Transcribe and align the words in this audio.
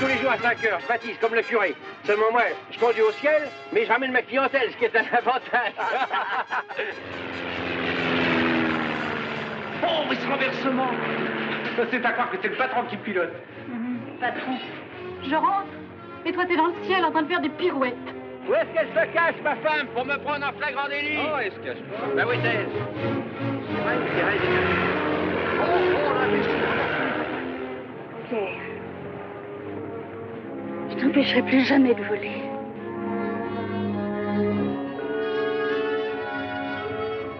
tous 0.00 0.06
les 0.06 0.16
jours 0.18 0.30
à 0.32 0.38
5 0.38 0.64
heures, 0.64 0.78
je 0.80 0.86
baptise 0.88 1.16
comme 1.20 1.34
le 1.34 1.42
curé. 1.42 1.74
Seulement 2.04 2.30
moi, 2.32 2.42
je 2.70 2.78
conduis 2.78 3.02
au 3.02 3.12
ciel, 3.12 3.42
mais 3.72 3.84
je 3.84 3.92
ramène 3.92 4.12
ma 4.12 4.22
clientèle, 4.22 4.70
ce 4.72 4.76
qui 4.78 4.84
est 4.86 4.96
un 4.96 5.04
avantage. 5.18 5.72
Oh, 9.82 10.04
mais 10.10 10.16
ce 10.16 10.26
renversement 10.28 10.90
Ça, 11.76 11.84
c'est 11.90 12.04
à 12.04 12.12
croire 12.12 12.30
que 12.30 12.36
c'est 12.42 12.48
le 12.48 12.54
patron 12.56 12.82
qui 12.84 12.98
pilote. 12.98 13.32
Patron, 14.20 14.58
je 15.26 15.34
rentre, 15.34 15.68
et 16.26 16.32
toi 16.32 16.44
t'es 16.46 16.54
dans 16.56 16.66
le 16.66 16.74
ciel 16.84 17.02
en 17.02 17.10
train 17.10 17.22
de 17.22 17.28
faire 17.28 17.40
des 17.40 17.48
pirouettes. 17.48 17.94
Où 18.46 18.52
est-ce 18.54 18.66
qu'elle 18.74 18.88
se 18.88 19.06
cache, 19.14 19.36
ma 19.42 19.56
femme, 19.56 19.86
pour 19.94 20.04
me 20.04 20.18
prendre 20.18 20.46
en 20.46 20.52
flagrant 20.52 20.86
délit? 20.88 21.16
Oh, 21.18 21.38
elle 21.42 21.50
se 21.52 21.58
cache 21.60 21.78
pas. 21.78 22.06
Ben 22.14 22.26
oui, 22.28 22.36
c'est 22.42 22.48
elle. 22.48 22.68
C'est 22.68 23.80
vrai, 23.82 23.96
c'est 24.14 24.22
vrai, 24.22 24.34
c'est 24.38 24.48
vrai. 24.48 24.64
Oh, 25.62 25.78
oh, 25.96 26.12
là, 26.14 26.26
mais- 28.30 28.69
je 30.90 30.96
t'empêcherai 30.96 31.42
plus 31.42 31.60
jamais 31.60 31.94
de 31.94 32.02
voler. 32.02 32.42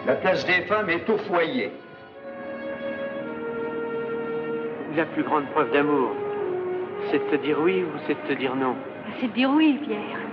La 0.06 0.14
place 0.16 0.44
des 0.46 0.62
femmes 0.62 0.90
est 0.90 1.08
au 1.08 1.18
foyer. 1.18 1.70
La 4.96 5.04
plus 5.04 5.22
grande 5.22 5.46
preuve 5.50 5.72
d'amour, 5.72 6.10
c'est 7.10 7.18
de 7.18 7.36
te 7.36 7.42
dire 7.42 7.58
oui 7.60 7.84
ou 7.84 7.98
c'est 8.06 8.14
de 8.14 8.34
te 8.34 8.38
dire 8.38 8.56
non. 8.56 8.74
C'est 9.20 9.28
de 9.28 9.32
dire 9.32 9.50
oui, 9.50 9.78
Pierre. 9.84 10.29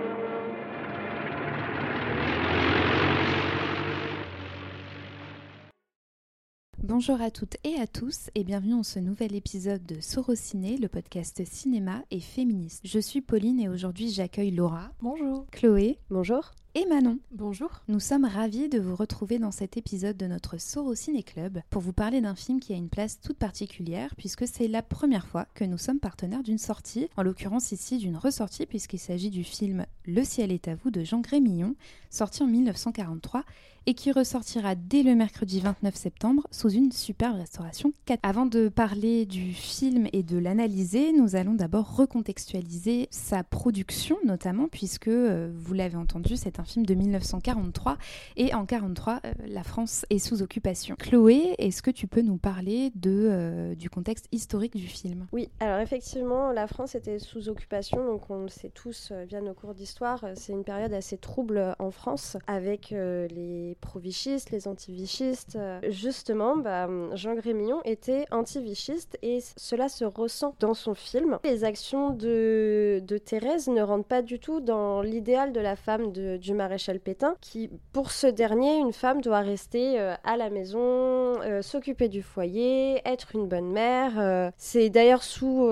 Bonjour 6.88 7.22
à 7.22 7.32
toutes 7.32 7.58
et 7.66 7.76
à 7.82 7.86
tous 7.86 8.30
et 8.34 8.46
bienvenue 8.46 8.72
dans 8.72 8.82
ce 8.82 8.98
nouvel 9.00 9.36
épisode 9.36 9.86
de 9.86 10.00
Sorociné, 10.00 10.78
le 10.78 10.88
podcast 10.88 11.44
cinéma 11.44 12.02
et 12.12 12.22
féministe. 12.22 12.80
Je 12.86 13.00
suis 13.00 13.20
Pauline 13.20 13.60
et 13.60 13.68
aujourd'hui 13.68 14.10
j'accueille 14.10 14.52
Laura. 14.52 14.94
Bonjour. 15.02 15.46
Chloé. 15.52 16.00
Bonjour. 16.10 16.54
Et 16.80 16.86
Manon. 16.86 17.18
Bonjour. 17.32 17.82
Nous 17.88 18.00
sommes 18.00 18.26
ravis 18.26 18.70
de 18.70 18.80
vous 18.80 18.96
retrouver 18.96 19.40
dans 19.40 19.50
cet 19.50 19.78
épisode 19.78 20.16
de 20.16 20.28
notre 20.28 20.60
Sorociné 20.60 21.24
Club 21.24 21.60
pour 21.72 21.82
vous 21.82 21.92
parler 21.92 22.22
d'un 22.22 22.36
film 22.36 22.60
qui 22.60 22.72
a 22.72 22.76
une 22.76 22.90
place 22.90 23.20
toute 23.20 23.40
particulière 23.40 24.14
puisque 24.16 24.48
c'est 24.48 24.68
la 24.68 24.84
première 24.84 25.26
fois 25.26 25.48
que 25.56 25.64
nous 25.64 25.80
sommes 25.80 26.00
partenaires 26.00 26.44
d'une 26.44 26.60
sortie, 26.60 27.10
en 27.18 27.24
l'occurrence 27.24 27.72
ici 27.72 27.98
d'une 27.98 28.16
ressortie 28.16 28.68
puisqu'il 28.68 29.00
s'agit 29.00 29.32
du 29.32 29.44
film 29.44 29.88
Le 30.06 30.24
ciel 30.24 30.52
est 30.52 30.68
à 30.68 30.76
vous 30.76 30.92
de 30.92 31.04
Jean 31.04 31.22
Grémillon, 31.22 31.74
sorti 32.12 32.44
en 32.44 32.48
1943 32.48 33.44
et 33.88 33.94
qui 33.94 34.12
ressortira 34.12 34.76
dès 34.76 35.02
le 35.02 35.16
mercredi 35.16 35.62
29 35.62 35.96
septembre 35.96 36.46
sous 36.52 36.70
une 36.70 36.92
superbe 36.92 37.38
restauration 37.38 37.94
4. 38.06 38.20
Avant 38.22 38.46
de 38.46 38.68
parler 38.68 39.26
du 39.26 39.54
film 39.54 40.08
et 40.12 40.24
de 40.24 40.38
l'analyser, 40.38 41.14
nous 41.14 41.38
allons 41.38 41.54
d'abord 41.54 41.96
recontextualiser 41.96 43.08
sa 43.12 43.44
production 43.46 44.18
notamment 44.26 44.68
puisque 44.68 45.08
euh, 45.08 45.50
vous 45.56 45.74
l'avez 45.74 45.96
entendu, 45.96 46.36
c'est 46.36 46.60
un 46.60 46.66
film 46.68 46.86
de 46.86 46.94
1943 46.94 47.98
et 48.36 48.54
en 48.54 48.66
43 48.66 49.22
euh, 49.26 49.34
la 49.48 49.64
France 49.64 50.06
est 50.10 50.20
sous 50.20 50.42
occupation. 50.42 50.96
Chloé, 51.00 51.56
est-ce 51.58 51.82
que 51.82 51.92
tu 51.92 52.08
peux 52.08 52.22
nous 52.22 52.38
parler 52.38 52.92
de, 52.96 53.28
euh, 53.32 53.76
du 53.76 53.90
contexte 53.90 54.28
historique 54.32 54.76
du 54.76 54.88
film? 54.88 55.28
Oui, 55.32 55.50
alors 55.60 55.80
effectivement, 55.80 56.52
la 56.52 56.68
France 56.68 56.96
était 56.96 57.20
sous 57.20 57.50
occupation, 57.50 58.06
donc 58.06 58.30
on 58.30 58.42
le 58.44 58.50
sait 58.50 58.70
tous 58.70 59.10
euh, 59.12 59.24
via 59.28 59.42
nos 59.42 59.54
cours 59.54 59.74
d'histoire. 59.74 60.24
C'est 60.36 60.54
une 60.54 60.64
période 60.64 60.94
assez 60.94 61.18
trouble 61.18 61.76
en 61.80 61.92
France 61.92 62.38
avec 62.48 62.90
les 62.92 63.78
pro-vichistes, 63.82 64.52
les 64.52 64.68
anti-vichistes. 64.68 65.58
Justement, 65.90 66.58
bah, 66.58 66.90
Jean 67.14 67.36
Grémillon 67.36 67.82
était 67.86 68.26
anti-vichiste 68.32 69.18
et 69.22 69.40
cela 69.56 69.90
se 69.90 70.06
ressent 70.06 70.56
dans 70.60 70.74
son 70.74 70.94
film. 70.94 71.40
Les 71.44 71.64
actions 71.64 72.12
de, 72.12 73.02
de 73.06 73.18
Thérèse 73.18 73.68
ne 73.68 73.82
rentrent 73.82 74.08
pas 74.08 74.22
du 74.22 74.40
tout 74.40 74.60
dans 74.60 75.02
l'idéal 75.02 75.54
de 75.54 75.60
la 75.60 75.76
femme 75.76 76.12
de- 76.12 76.38
du 76.38 76.47
maréchal 76.54 77.00
Pétain, 77.00 77.36
qui, 77.42 77.70
pour 77.94 78.12
ce 78.12 78.28
dernier, 78.28 78.78
une 78.78 78.94
femme 78.94 79.22
doit 79.22 79.40
rester 79.40 80.00
euh, 80.00 80.16
à 80.24 80.38
la 80.38 80.50
maison, 80.50 80.80
euh, 80.80 81.62
s'occuper 81.62 82.10
du 82.10 82.22
foyer, 82.22 83.02
être 83.06 83.36
une 83.36 83.48
bonne 83.48 83.72
mère. 83.72 84.20
euh. 84.20 84.52
C'est 84.58 84.90
d'ailleurs 84.90 85.24
sous, 85.24 85.70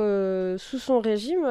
sous 0.57 0.79
son 0.79 0.99
régime, 0.99 1.43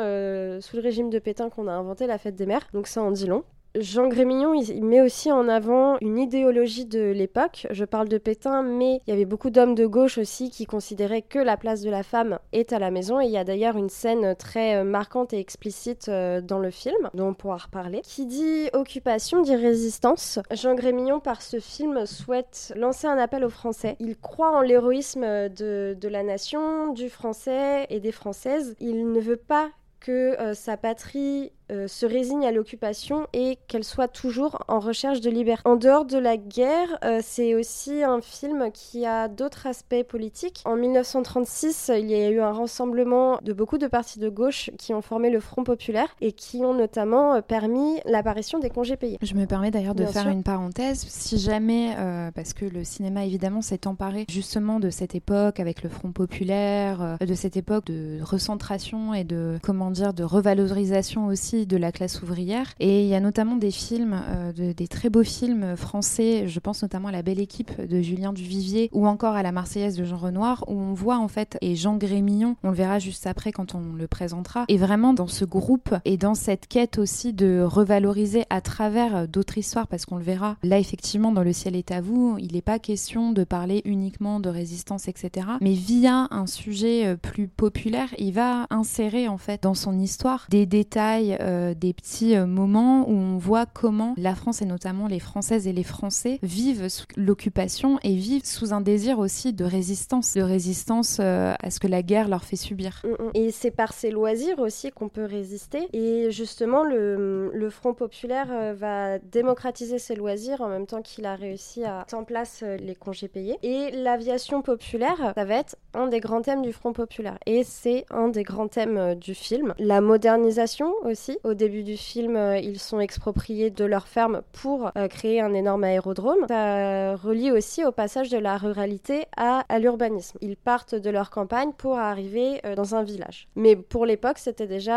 sous 0.61 0.77
le 0.77 0.83
régime 0.83 1.11
de 1.11 1.19
Pétain, 1.19 1.51
qu'on 1.51 1.69
a 1.69 1.73
inventé 1.73 2.07
la 2.07 2.19
fête 2.19 2.37
des 2.37 2.47
mères, 2.47 2.67
donc 2.73 2.87
ça 2.87 3.03
en 3.03 3.11
dit 3.11 3.27
long. 3.27 3.45
Jean 3.77 4.07
Grémillon, 4.07 4.55
il, 4.55 4.71
il 4.71 4.85
met 4.85 5.01
aussi 5.01 5.33
en 5.33 5.49
avant 5.49 5.97
une 6.01 6.17
idéologie 6.17 6.85
de 6.85 7.11
l'époque. 7.11 7.67
Je 7.71 7.85
parle 7.85 8.09
de 8.09 8.19
Pétain, 8.19 8.63
mais 8.63 9.01
il 9.05 9.11
y 9.11 9.13
avait 9.13 9.25
beaucoup 9.25 9.51
d'hommes 9.51 9.75
de 9.75 9.85
gauche 9.85 10.17
aussi 10.17 10.51
qui 10.51 10.65
considéraient 10.65 11.23
que 11.23 11.41
la 11.41 11.57
place 11.57 11.81
de 11.81 11.91
la 11.91 12.05
femme 12.05 12.39
est 12.53 12.73
à 12.73 12.79
la 12.79 12.93
maison. 12.93 13.21
Et 13.21 13.25
il 13.25 13.33
y 13.33 13.37
a 13.37 13.43
d'ailleurs 13.43 13.77
une 13.77 13.89
scène 13.89 14.37
très 14.37 14.77
euh, 14.77 14.85
marquante 14.85 15.33
et 15.33 15.41
explicite 15.41 16.09
euh, 16.09 16.41
dans 16.41 16.61
le 16.61 16.71
film, 16.71 17.11
dont 17.15 17.29
on 17.29 17.35
pourra 17.35 17.57
reparler. 17.57 18.01
Qui 18.03 18.27
dit 18.27 18.69
occupation 18.75 19.43
dit 19.43 19.57
résistance. 19.57 20.39
Jean 20.53 20.77
Grémillon, 20.77 21.19
par 21.19 21.43
ce 21.43 21.59
film, 21.59 22.07
souhaite 22.07 22.73
lancer 22.77 23.09
un 23.09 23.19
appel 23.19 23.45
aux 23.45 23.51
Français. 23.51 23.97
Il 23.99 24.17
croit 24.17 24.57
en 24.57 24.61
l'héroïsme 24.61 25.49
de, 25.49 25.97
de 26.01 26.09
la 26.09 26.23
nation, 26.23 26.93
du 26.93 27.09
français 27.09 27.87
et 27.91 27.99
des 27.99 28.13
françaises. 28.13 28.77
Il 28.79 29.11
ne 29.11 29.19
veut 29.19 29.37
pas 29.37 29.71
que 30.05 30.39
euh, 30.39 30.53
sa 30.53 30.77
patrie 30.77 31.51
euh, 31.73 31.89
se 31.89 32.05
résigne 32.05 32.45
à 32.47 32.53
l'occupation 32.53 33.27
et 33.33 33.59
qu'elle 33.69 33.85
soit 33.85 34.09
toujours 34.09 34.59
en 34.69 34.81
recherche 34.81 35.21
de 35.21 35.31
liberté. 35.31 35.63
En 35.65 35.77
dehors 35.77 36.05
de 36.05 36.19
la 36.19 36.37
guerre, 36.37 36.99
euh, 37.05 37.21
c'est 37.23 37.55
aussi 37.55 38.03
un 38.03 38.21
film 38.21 38.71
qui 38.73 39.07
a 39.07 39.29
d'autres 39.29 39.67
aspects 39.67 40.03
politiques. 40.03 40.61
En 40.67 40.77
1936, 40.77 41.91
il 41.97 42.11
y 42.11 42.15
a 42.15 42.29
eu 42.29 42.41
un 42.41 42.53
rassemblement 42.53 43.39
de 43.43 43.53
beaucoup 43.53 43.79
de 43.79 43.87
partis 43.87 44.19
de 44.19 44.29
gauche 44.29 44.71
qui 44.79 44.93
ont 44.93 45.01
formé 45.01 45.31
le 45.31 45.41
Front 45.41 45.65
populaire 45.65 46.09
et 46.21 46.33
qui 46.33 46.59
ont 46.59 46.75
notamment 46.75 47.35
euh, 47.35 47.41
permis 47.41 47.99
l'apparition 48.05 48.59
des 48.59 48.69
congés 48.69 48.97
payés. 48.97 49.19
Je 49.23 49.35
me 49.35 49.47
permets 49.47 49.71
d'ailleurs 49.71 49.95
de 49.95 50.03
Bien 50.05 50.13
faire 50.13 50.23
sûr. 50.23 50.31
une 50.33 50.43
parenthèse. 50.43 51.05
Si 51.09 51.39
jamais, 51.39 51.95
euh, 51.99 52.31
parce 52.31 52.53
que 52.53 52.67
le 52.67 52.85
cinéma 52.85 53.25
évidemment 53.25 53.63
s'est 53.63 53.87
emparé 53.87 54.27
justement 54.29 54.81
de 54.81 54.91
cette 54.91 55.15
époque 55.15 55.61
avec 55.61 55.83
le 55.83 55.89
Front 55.89 56.13
populaire, 56.13 57.17
de 57.21 57.35
cette 57.35 57.57
époque 57.57 57.87
de 57.87 58.19
recentration 58.23 59.15
et 59.15 59.25
de 59.25 59.59
comment 59.63 59.91
dire 59.91 60.13
de 60.13 60.25
revalorisation 60.25 61.27
aussi 61.27 61.54
de 61.67 61.77
la 61.77 61.93
classe 61.93 62.23
ouvrière. 62.23 62.73
Et 62.81 63.03
il 63.05 63.09
y 63.09 63.15
a 63.15 63.21
notamment 63.21 63.57
des 63.57 63.71
films, 63.71 64.21
euh, 64.29 64.53
de- 64.53 64.73
des 64.73 64.89
très 64.89 65.09
beaux 65.11 65.23
films 65.23 65.77
français. 65.77 66.49
Je 66.49 66.61
pense 66.61 66.83
notamment 66.83 67.09
à 67.09 67.13
La 67.13 67.23
Belle 67.23 67.41
Équipe 67.41 67.81
de 67.81 68.01
Julien 68.03 68.33
Duvivier 68.33 68.91
ou 68.93 69.07
encore 69.07 69.35
à 69.35 69.43
La 69.43 69.53
Marseillaise 69.53 69.97
de 69.97 70.05
Jean 70.05 70.17
Renoir, 70.17 70.65
où 70.69 70.73
on 70.73 70.93
voit 70.95 71.19
en 71.19 71.29
fait 71.29 71.57
et 71.61 71.77
Jean 71.77 71.97
Grémillon, 71.97 72.57
on 72.65 72.71
le 72.71 72.75
verra 72.77 72.99
juste 72.99 73.27
après 73.27 73.53
quand 73.53 73.75
on 73.75 73.95
le 73.97 74.07
présentera, 74.09 74.65
est 74.69 74.77
vraiment 74.77 75.15
dans 75.15 75.29
ce 75.29 75.45
groupe 75.45 75.95
et 76.05 76.17
dans 76.17 76.35
cette 76.35 76.67
quête 76.67 76.99
aussi 76.99 77.33
de 77.33 77.63
revaloriser 77.65 78.45
à 78.51 78.61
travers 78.61 79.29
d'autres 79.29 79.59
histoires, 79.59 79.87
parce 79.87 80.05
qu'on 80.07 80.17
le 80.17 80.25
verra 80.25 80.57
là 80.63 80.79
effectivement 80.79 81.31
dans 81.33 81.43
Le 81.45 81.53
ciel 81.53 81.77
est 81.77 81.91
à 81.93 82.01
vous, 82.01 82.37
il 82.41 82.53
n'est 82.55 82.63
pas 82.63 82.79
question 82.79 83.33
de 83.33 83.45
parler 83.45 83.83
uniquement 83.85 84.41
de 84.41 84.49
résistance, 84.49 85.09
etc. 85.09 85.47
Mais 85.61 85.75
via 85.75 86.27
un 86.31 86.47
sujet 86.47 87.07
euh, 87.07 87.17
plus 87.17 87.49
populaire, 87.49 88.09
il 88.19 88.33
va 88.33 88.67
insérer 88.71 89.29
en 89.29 89.39
fait 89.39 89.63
dans 89.63 89.75
son 89.75 89.99
histoire 89.99 90.47
des 90.51 90.65
détails, 90.67 91.37
euh, 91.45 91.75
des 91.75 91.93
petits 91.93 92.37
euh, 92.37 92.47
moments 92.47 93.09
où 93.09 93.13
on 93.13 93.37
voit 93.37 93.67
comment 93.67 94.15
la 94.17 94.35
France 94.35 94.63
et 94.63 94.65
notamment 94.65 95.07
les 95.07 95.21
Françaises 95.21 95.67
et 95.67 95.73
les 95.73 95.83
Français 95.83 96.39
vivent 96.43 96.89
l'occupation 97.17 97.99
et 98.03 98.15
vivent 98.15 98.45
sous 98.45 98.73
un 98.73 98.81
désir 98.81 99.19
aussi 99.19 99.53
de 99.53 99.65
résistance, 99.65 100.35
de 100.35 100.43
résistance 100.43 101.19
euh, 101.21 101.55
à 101.61 101.71
ce 101.71 101.81
que 101.81 101.87
la 101.87 102.03
guerre 102.03 102.29
leur 102.29 102.45
fait 102.45 102.57
subir. 102.57 103.03
Mm, 103.05 103.25
mm. 103.25 103.31
Et 103.35 103.51
c'est 103.51 103.71
par 103.71 103.93
ses 103.93 104.11
loisirs 104.11 104.59
aussi 104.59 104.91
qu'on 104.91 105.09
peut 105.09 105.25
résister. 105.25 105.89
Et 105.93 106.31
justement, 106.31 106.83
le, 106.83 107.51
le 107.53 107.71
Front 107.71 107.95
populaire 107.95 108.75
va 108.75 109.19
démocratiser 109.19 109.99
ses 109.99 110.15
loisirs 110.15 110.61
en 110.61 110.69
même 110.69 110.87
temps 110.87 111.03
qu'il 111.03 111.27
a 111.27 111.35
réussi 111.35 111.85
à 111.85 111.99
mettre 111.99 112.15
en 112.15 112.25
place 112.25 112.63
les 112.63 112.95
congés 112.95 113.29
payés. 113.29 113.59
Et 113.63 113.91
l'aviation 113.91 114.63
populaire, 114.63 115.33
ça 115.37 115.45
va 115.45 115.57
être 115.57 115.77
un 115.93 116.07
des 116.07 116.21
grands 116.21 116.43
thèmes 116.43 116.63
du 116.63 116.73
Front 116.73 116.93
populaire. 116.93 117.39
Et 117.47 117.65
c'est 117.65 118.07
un 118.11 118.29
des 118.29 118.45
grands 118.45 118.69
thèmes 118.69 119.15
du 119.17 119.35
film. 119.35 119.75
La 119.79 120.01
modernisation 120.01 120.95
aussi. 121.05 121.34
Au 121.43 121.55
début 121.55 121.83
du 121.83 121.97
film, 121.97 122.37
euh, 122.37 122.59
ils 122.59 122.79
sont 122.79 123.01
expropriés 123.01 123.71
de 123.71 123.85
leur 123.85 124.07
ferme 124.07 124.43
pour 124.53 124.91
euh, 124.97 125.09
créer 125.09 125.41
un 125.41 125.53
énorme 125.55 125.85
aérodrome. 125.85 126.47
Ça 126.49 127.17
relie 127.17 127.51
aussi 127.51 127.85
au 127.85 127.93
passage 127.93 128.31
de 128.31 128.39
la 128.39 128.57
ruralité 128.57 129.25
à, 129.37 129.65
l'urbanisme. 129.79 130.39
Ils 130.41 130.57
partent 130.57 130.95
de 130.95 131.11
leur 131.11 131.31
campagne 131.31 131.73
pour 131.77 131.99
arriver 131.99 132.61
euh, 132.65 132.75
dans 132.75 132.95
un 132.95 133.03
village. 133.03 133.49
Mais 133.57 133.77
pour 133.77 134.07
l'époque, 134.07 134.39
c'était 134.39 134.67
déjà 134.67 134.95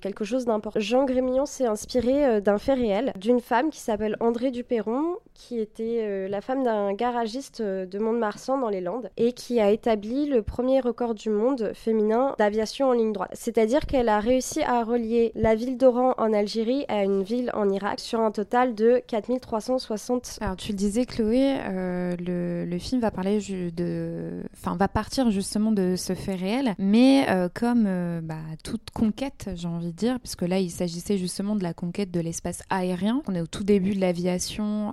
quelque 0.00 0.24
chose 0.24 0.44
d'important. 0.44 0.80
Jean 0.80 1.04
Grémillon 1.04 1.46
s'est 1.46 1.66
inspiré 1.66 2.40
d'un 2.40 2.58
fait 2.58 2.74
réel, 2.74 3.12
d'une 3.16 3.40
femme 3.40 3.70
qui 3.70 3.80
s'appelle 3.80 4.16
André 4.20 4.50
Duperron, 4.50 5.16
qui 5.34 5.58
était 5.58 6.28
la 6.28 6.40
femme 6.40 6.62
d'un 6.62 6.92
garagiste 6.92 7.62
de 7.62 7.98
Mont-de-Marsan 7.98 8.58
dans 8.58 8.68
les 8.68 8.80
Landes, 8.80 9.10
et 9.16 9.32
qui 9.32 9.60
a 9.60 9.70
établi 9.70 10.26
le 10.26 10.42
premier 10.42 10.80
record 10.80 11.14
du 11.14 11.30
monde 11.30 11.72
féminin 11.74 12.34
d'aviation 12.38 12.88
en 12.88 12.92
ligne 12.92 13.12
droite. 13.12 13.30
C'est-à-dire 13.32 13.86
qu'elle 13.86 14.08
a 14.08 14.20
réussi 14.20 14.62
à 14.62 14.84
relier 14.84 15.32
ville 15.56 15.76
d'Oran 15.76 16.14
en 16.18 16.32
Algérie 16.32 16.84
à 16.88 17.02
une 17.02 17.22
ville 17.22 17.50
en 17.54 17.68
Irak 17.70 18.00
sur 18.00 18.20
un 18.20 18.30
total 18.30 18.74
de 18.74 19.02
4360. 19.06 20.38
Alors 20.40 20.56
tu 20.56 20.72
le 20.72 20.76
disais 20.76 21.04
Chloé, 21.06 21.56
euh, 21.60 22.14
le, 22.24 22.64
le, 22.64 22.78
film 22.78 23.00
va 23.00 23.10
parler 23.10 23.40
de, 23.74 24.42
enfin 24.54 24.76
va 24.76 24.88
partir 24.88 25.30
justement 25.30 25.72
de 25.72 25.94
ce 25.96 26.14
fait 26.14 26.34
réel, 26.34 26.74
mais 26.78 27.26
euh, 27.28 27.48
comme 27.52 27.84
euh, 27.86 28.20
bah, 28.22 28.36
toute 28.62 28.90
conquête, 28.92 29.50
j'ai 29.54 29.68
envie 29.68 29.92
de 29.92 29.96
dire, 29.96 30.20
puisque 30.20 30.42
là 30.42 30.58
il 30.58 30.70
s'agissait 30.70 31.18
justement 31.18 31.56
de 31.56 31.62
la 31.62 31.74
conquête 31.74 32.10
de 32.10 32.20
l'espace 32.20 32.62
aérien. 32.70 33.22
On 33.26 33.34
est 33.34 33.40
au 33.40 33.46
tout 33.46 33.64
début 33.64 33.94
de 33.94 34.00
l'aviation 34.00 34.92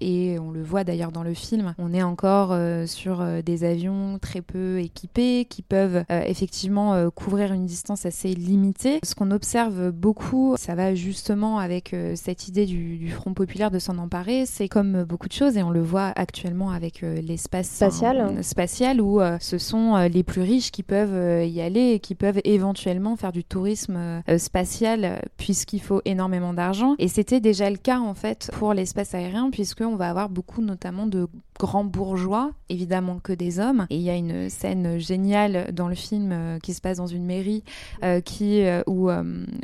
et 0.00 0.38
on 0.38 0.50
le 0.50 0.62
voit 0.62 0.84
d'ailleurs 0.84 1.12
dans 1.12 1.22
le 1.22 1.34
film. 1.34 1.74
On 1.78 1.92
est 1.92 2.02
encore 2.02 2.56
sur 2.86 3.24
des 3.42 3.64
avions 3.64 4.18
très 4.18 4.40
peu 4.40 4.78
équipés 4.78 5.46
qui 5.48 5.62
peuvent 5.62 6.04
effectivement 6.08 7.10
couvrir 7.10 7.52
une 7.52 7.66
distance 7.66 8.06
assez 8.06 8.34
limitée. 8.34 9.00
Ce 9.02 9.14
qu'on 9.14 9.30
observe 9.30 9.79
beaucoup, 9.92 10.54
ça 10.56 10.74
va 10.74 10.94
justement 10.94 11.58
avec 11.58 11.94
cette 12.14 12.48
idée 12.48 12.66
du, 12.66 12.96
du 12.96 13.10
Front 13.10 13.34
populaire 13.34 13.70
de 13.70 13.78
s'en 13.78 13.98
emparer, 13.98 14.46
c'est 14.46 14.68
comme 14.68 15.04
beaucoup 15.04 15.28
de 15.28 15.32
choses 15.32 15.56
et 15.56 15.62
on 15.62 15.70
le 15.70 15.82
voit 15.82 16.12
actuellement 16.16 16.70
avec 16.70 17.02
euh, 17.02 17.20
l'espace 17.20 17.68
spatial. 17.68 18.42
spatial 18.42 19.00
où 19.00 19.20
euh, 19.20 19.36
ce 19.40 19.58
sont 19.58 19.96
euh, 19.96 20.08
les 20.08 20.22
plus 20.22 20.42
riches 20.42 20.70
qui 20.70 20.82
peuvent 20.82 21.46
y 21.46 21.60
aller 21.60 21.92
et 21.92 22.00
qui 22.00 22.14
peuvent 22.14 22.40
éventuellement 22.44 23.16
faire 23.16 23.32
du 23.32 23.44
tourisme 23.44 24.22
spatial 24.38 25.22
puisqu'il 25.36 25.80
faut 25.80 26.02
énormément 26.04 26.52
d'argent. 26.52 26.94
Et 26.98 27.08
c'était 27.08 27.40
déjà 27.40 27.70
le 27.70 27.76
cas 27.76 27.98
en 27.98 28.14
fait 28.14 28.50
pour 28.54 28.74
l'espace 28.74 29.14
aérien 29.14 29.50
puisqu'on 29.50 29.96
va 29.96 30.08
avoir 30.08 30.28
beaucoup 30.28 30.62
notamment 30.62 31.06
de 31.06 31.28
grands 31.60 31.84
bourgeois, 31.84 32.52
évidemment 32.70 33.20
que 33.22 33.32
des 33.32 33.60
hommes. 33.60 33.86
Et 33.90 33.96
il 33.96 34.02
y 34.02 34.10
a 34.10 34.16
une 34.16 34.48
scène 34.48 34.98
géniale 34.98 35.72
dans 35.72 35.88
le 35.88 35.94
film 35.94 36.30
euh, 36.32 36.58
qui 36.58 36.72
se 36.72 36.80
passe 36.80 36.96
dans 36.96 37.06
une 37.06 37.26
mairie 37.26 37.62
euh, 38.02 38.20
qui, 38.22 38.62
euh, 38.62 38.82
où, 38.86 39.10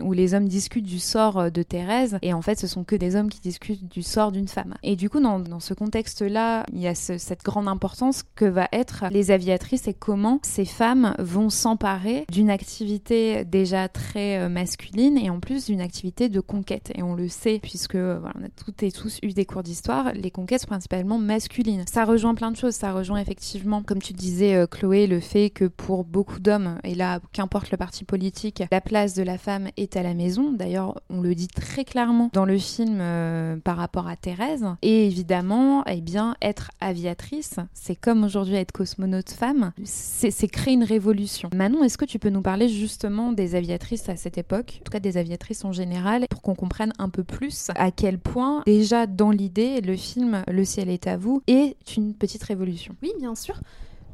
où 0.06 0.12
les 0.12 0.34
hommes 0.34 0.48
discutent 0.48 0.86
du 0.86 0.98
sort 0.98 1.50
de 1.50 1.62
Thérèse. 1.62 2.18
Et 2.22 2.32
en 2.32 2.42
fait, 2.42 2.58
ce 2.58 2.66
sont 2.66 2.84
que 2.84 2.96
des 2.96 3.16
hommes 3.16 3.28
qui 3.28 3.40
discutent 3.40 3.90
du 3.90 4.02
sort 4.02 4.32
d'une 4.32 4.48
femme. 4.48 4.74
Et 4.82 4.96
du 4.96 5.10
coup, 5.10 5.20
dans, 5.20 5.38
dans 5.38 5.60
ce 5.60 5.74
contexte-là, 5.74 6.64
il 6.72 6.80
y 6.80 6.88
a 6.88 6.94
cette 6.94 7.42
grande 7.42 7.68
importance 7.68 8.22
que 8.34 8.44
va 8.44 8.68
être 8.72 9.04
les 9.10 9.30
aviatrices 9.30 9.88
et 9.88 9.94
comment 9.94 10.38
ces 10.42 10.64
femmes 10.64 11.14
vont 11.18 11.50
s'emparer 11.50 12.24
d'une 12.30 12.50
activité 12.50 13.44
déjà 13.44 13.88
très 13.88 14.48
masculine 14.48 15.18
et 15.18 15.30
en 15.30 15.40
plus 15.40 15.66
d'une 15.66 15.80
activité 15.80 16.28
de 16.28 16.40
conquête. 16.40 16.92
Et 16.94 17.02
on 17.02 17.14
le 17.14 17.28
sait 17.28 17.58
puisque 17.60 17.96
voilà, 17.96 18.32
on 18.40 18.44
a 18.44 18.48
toutes 18.48 18.82
et 18.82 18.92
tous 18.92 19.18
eu 19.22 19.32
des 19.32 19.44
cours 19.44 19.62
d'histoire, 19.62 20.12
les 20.14 20.30
conquêtes 20.30 20.66
principalement 20.66 21.18
masculines. 21.18 21.84
Ça 21.90 22.04
rejoint 22.04 22.34
plein 22.34 22.50
de 22.50 22.56
choses. 22.56 22.74
Ça 22.74 22.92
rejoint 22.92 23.18
effectivement, 23.18 23.82
comme 23.82 24.00
tu 24.00 24.12
disais, 24.12 24.54
euh, 24.54 24.66
Chloé, 24.66 25.06
le 25.06 25.20
fait 25.20 25.50
que 25.50 25.64
pour 25.64 26.04
beaucoup 26.04 26.40
d'hommes, 26.40 26.78
et 26.84 26.94
là, 26.94 27.20
qu'importe 27.32 27.70
le 27.70 27.76
parti 27.76 28.04
politique, 28.04 28.62
la 28.70 28.80
place 28.80 29.14
de 29.14 29.22
la 29.22 29.38
femme 29.38 29.68
est 29.76 29.95
à 29.96 30.02
la 30.02 30.14
maison. 30.14 30.52
D'ailleurs, 30.52 31.00
on 31.10 31.20
le 31.20 31.34
dit 31.34 31.48
très 31.48 31.84
clairement 31.84 32.30
dans 32.32 32.44
le 32.44 32.58
film 32.58 32.98
euh, 33.00 33.56
par 33.56 33.76
rapport 33.76 34.08
à 34.08 34.16
Thérèse. 34.16 34.64
Et 34.82 35.06
évidemment, 35.06 35.84
eh 35.86 36.00
bien, 36.00 36.36
être 36.42 36.70
aviatrice, 36.80 37.56
c'est 37.72 37.96
comme 37.96 38.24
aujourd'hui 38.24 38.56
être 38.56 38.72
cosmonaute 38.72 39.30
femme, 39.30 39.72
c'est 39.84 40.48
créer 40.48 40.74
une 40.74 40.84
révolution. 40.84 41.50
Manon, 41.54 41.82
est-ce 41.82 41.98
que 41.98 42.04
tu 42.04 42.18
peux 42.18 42.30
nous 42.30 42.42
parler 42.42 42.68
justement 42.68 43.32
des 43.32 43.54
aviatrices 43.54 44.08
à 44.08 44.16
cette 44.16 44.38
époque, 44.38 44.78
en 44.80 44.84
tout 44.84 44.92
cas 44.92 45.00
des 45.00 45.16
aviatrices 45.16 45.64
en 45.64 45.72
général, 45.72 46.26
pour 46.30 46.42
qu'on 46.42 46.54
comprenne 46.54 46.92
un 46.98 47.08
peu 47.08 47.24
plus 47.24 47.70
à 47.74 47.90
quel 47.90 48.18
point, 48.18 48.62
déjà 48.66 49.06
dans 49.06 49.30
l'idée, 49.30 49.80
le 49.80 49.96
film 49.96 50.42
Le 50.48 50.64
ciel 50.64 50.90
est 50.90 51.06
à 51.06 51.16
vous 51.16 51.42
est 51.46 51.76
une 51.96 52.14
petite 52.14 52.42
révolution? 52.42 52.94
Oui, 53.02 53.12
bien 53.18 53.34
sûr. 53.34 53.60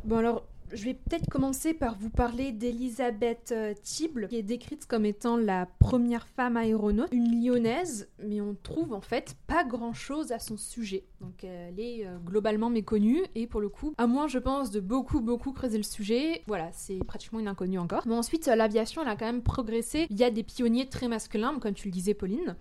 Bon 0.05 0.17
alors, 0.17 0.45
je 0.73 0.85
vais 0.85 0.95
peut-être 0.95 1.29
commencer 1.29 1.75
par 1.75 1.97
vous 1.99 2.11
parler 2.11 2.53
d'Elisabeth 2.53 3.53
euh, 3.53 3.75
Tible, 3.83 4.29
qui 4.29 4.37
est 4.37 4.43
décrite 4.43 4.87
comme 4.87 5.05
étant 5.05 5.37
la 5.37 5.67
première 5.79 6.27
femme 6.27 6.57
aéronaute, 6.57 7.09
une 7.13 7.43
lyonnaise, 7.43 8.09
mais 8.23 8.41
on 8.41 8.57
trouve 8.63 8.93
en 8.93 9.01
fait 9.01 9.37
pas 9.47 9.65
grand-chose 9.65 10.33
à 10.33 10.39
son 10.39 10.57
sujet. 10.57 11.05
Donc 11.21 11.45
elle 11.45 11.79
est 11.79 12.07
euh, 12.07 12.17
globalement 12.19 12.71
méconnue, 12.71 13.23
et 13.35 13.47
pour 13.47 13.61
le 13.61 13.69
coup, 13.69 13.95
à 13.99 14.07
moins 14.07 14.29
je 14.29 14.39
pense 14.39 14.71
de 14.71 14.81
beaucoup 14.81 15.21
beaucoup 15.21 15.53
creuser 15.53 15.77
le 15.77 15.83
sujet, 15.85 16.43
voilà, 16.47 16.71
c'est 16.73 16.99
pratiquement 17.05 17.41
une 17.41 17.49
inconnue 17.49 17.79
encore. 17.79 18.07
Mais 18.07 18.15
ensuite, 18.15 18.49
euh, 18.49 18.57
l'aviation, 18.57 19.03
elle 19.03 19.09
a 19.09 19.17
quand 19.17 19.27
même 19.27 19.43
progressé. 19.43 20.07
Il 20.11 20.19
y 20.19 20.25
a 20.25 20.31
des 20.31 20.43
pionniers 20.43 20.89
très 20.89 21.09
masculins, 21.09 21.59
comme 21.61 21.75
tu 21.75 21.89
le 21.89 21.93
disais 21.93 22.15
Pauline. 22.15 22.57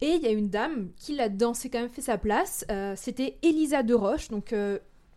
Et 0.00 0.14
il 0.16 0.22
y 0.22 0.26
a 0.26 0.32
une 0.32 0.48
dame 0.48 0.90
qui 0.96 1.14
là-dedans 1.14 1.54
s'est 1.54 1.70
quand 1.70 1.80
même 1.80 1.88
fait 1.88 2.00
sa 2.02 2.18
place. 2.18 2.64
C'était 2.96 3.36
Elisa 3.42 3.84
de 3.84 3.94
Roche, 3.94 4.30
donc 4.30 4.52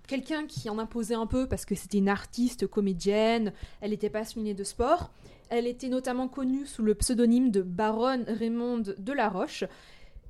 quelqu'un 0.07 0.45
qui 0.45 0.69
en 0.69 0.79
imposait 0.79 1.15
un 1.15 1.27
peu 1.27 1.47
parce 1.47 1.65
que 1.65 1.75
c'était 1.75 1.97
une 1.97 2.09
artiste 2.09 2.67
comédienne, 2.67 3.53
elle 3.81 3.93
était 3.93 4.09
passionnée 4.09 4.53
de 4.53 4.63
sport. 4.63 5.11
Elle 5.49 5.67
était 5.67 5.89
notamment 5.89 6.27
connue 6.27 6.65
sous 6.65 6.81
le 6.81 6.95
pseudonyme 6.95 7.51
de 7.51 7.61
Baronne 7.61 8.25
Raymond 8.27 8.83
de 8.97 9.13
la 9.13 9.29
Roche. 9.29 9.63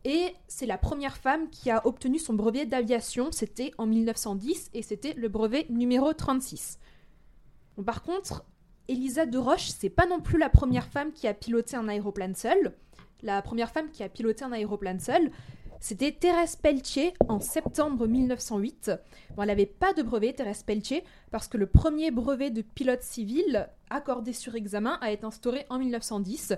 Et 0.03 0.33
c'est 0.47 0.65
la 0.65 0.77
première 0.77 1.17
femme 1.17 1.49
qui 1.49 1.71
a 1.71 1.85
obtenu 1.87 2.19
son 2.19 2.33
brevet 2.33 2.65
d'aviation, 2.65 3.31
c'était 3.31 3.71
en 3.77 3.87
1910 3.87 4.69
et 4.73 4.81
c'était 4.81 5.13
le 5.13 5.29
brevet 5.29 5.65
numéro 5.69 6.13
36. 6.13 6.79
par 7.85 8.03
contre, 8.03 8.45
Elisa 8.87 9.25
de 9.25 9.37
Roche, 9.37 9.69
c'est 9.69 9.89
pas 9.89 10.05
non 10.05 10.19
plus 10.19 10.37
la 10.37 10.49
première 10.49 10.87
femme 10.87 11.11
qui 11.11 11.27
a 11.27 11.33
piloté 11.33 11.75
un 11.75 11.87
aéroplane 11.87 12.35
seul 12.35 12.75
la 13.25 13.41
première 13.41 13.71
femme 13.71 13.89
qui 13.91 14.03
a 14.03 14.09
piloté 14.09 14.45
un 14.45 14.51
aéroplane 14.51 14.99
seul. 14.99 15.31
C'était 15.79 16.11
Thérèse 16.11 16.55
Pelletier 16.55 17.13
en 17.27 17.39
septembre 17.39 18.07
1908. 18.07 18.91
Bon, 19.35 19.43
elle 19.43 19.47
n'avait 19.47 19.65
pas 19.65 19.93
de 19.93 20.01
brevet, 20.01 20.33
Thérèse 20.33 20.63
Pelletier, 20.63 21.03
parce 21.31 21.47
que 21.47 21.57
le 21.57 21.67
premier 21.67 22.11
brevet 22.11 22.49
de 22.49 22.61
pilote 22.61 23.03
civil 23.03 23.69
accordé 23.89 24.33
sur 24.33 24.55
examen 24.55 24.97
a 25.01 25.11
été 25.11 25.25
instauré 25.25 25.65
en 25.69 25.77
1910. 25.77 26.53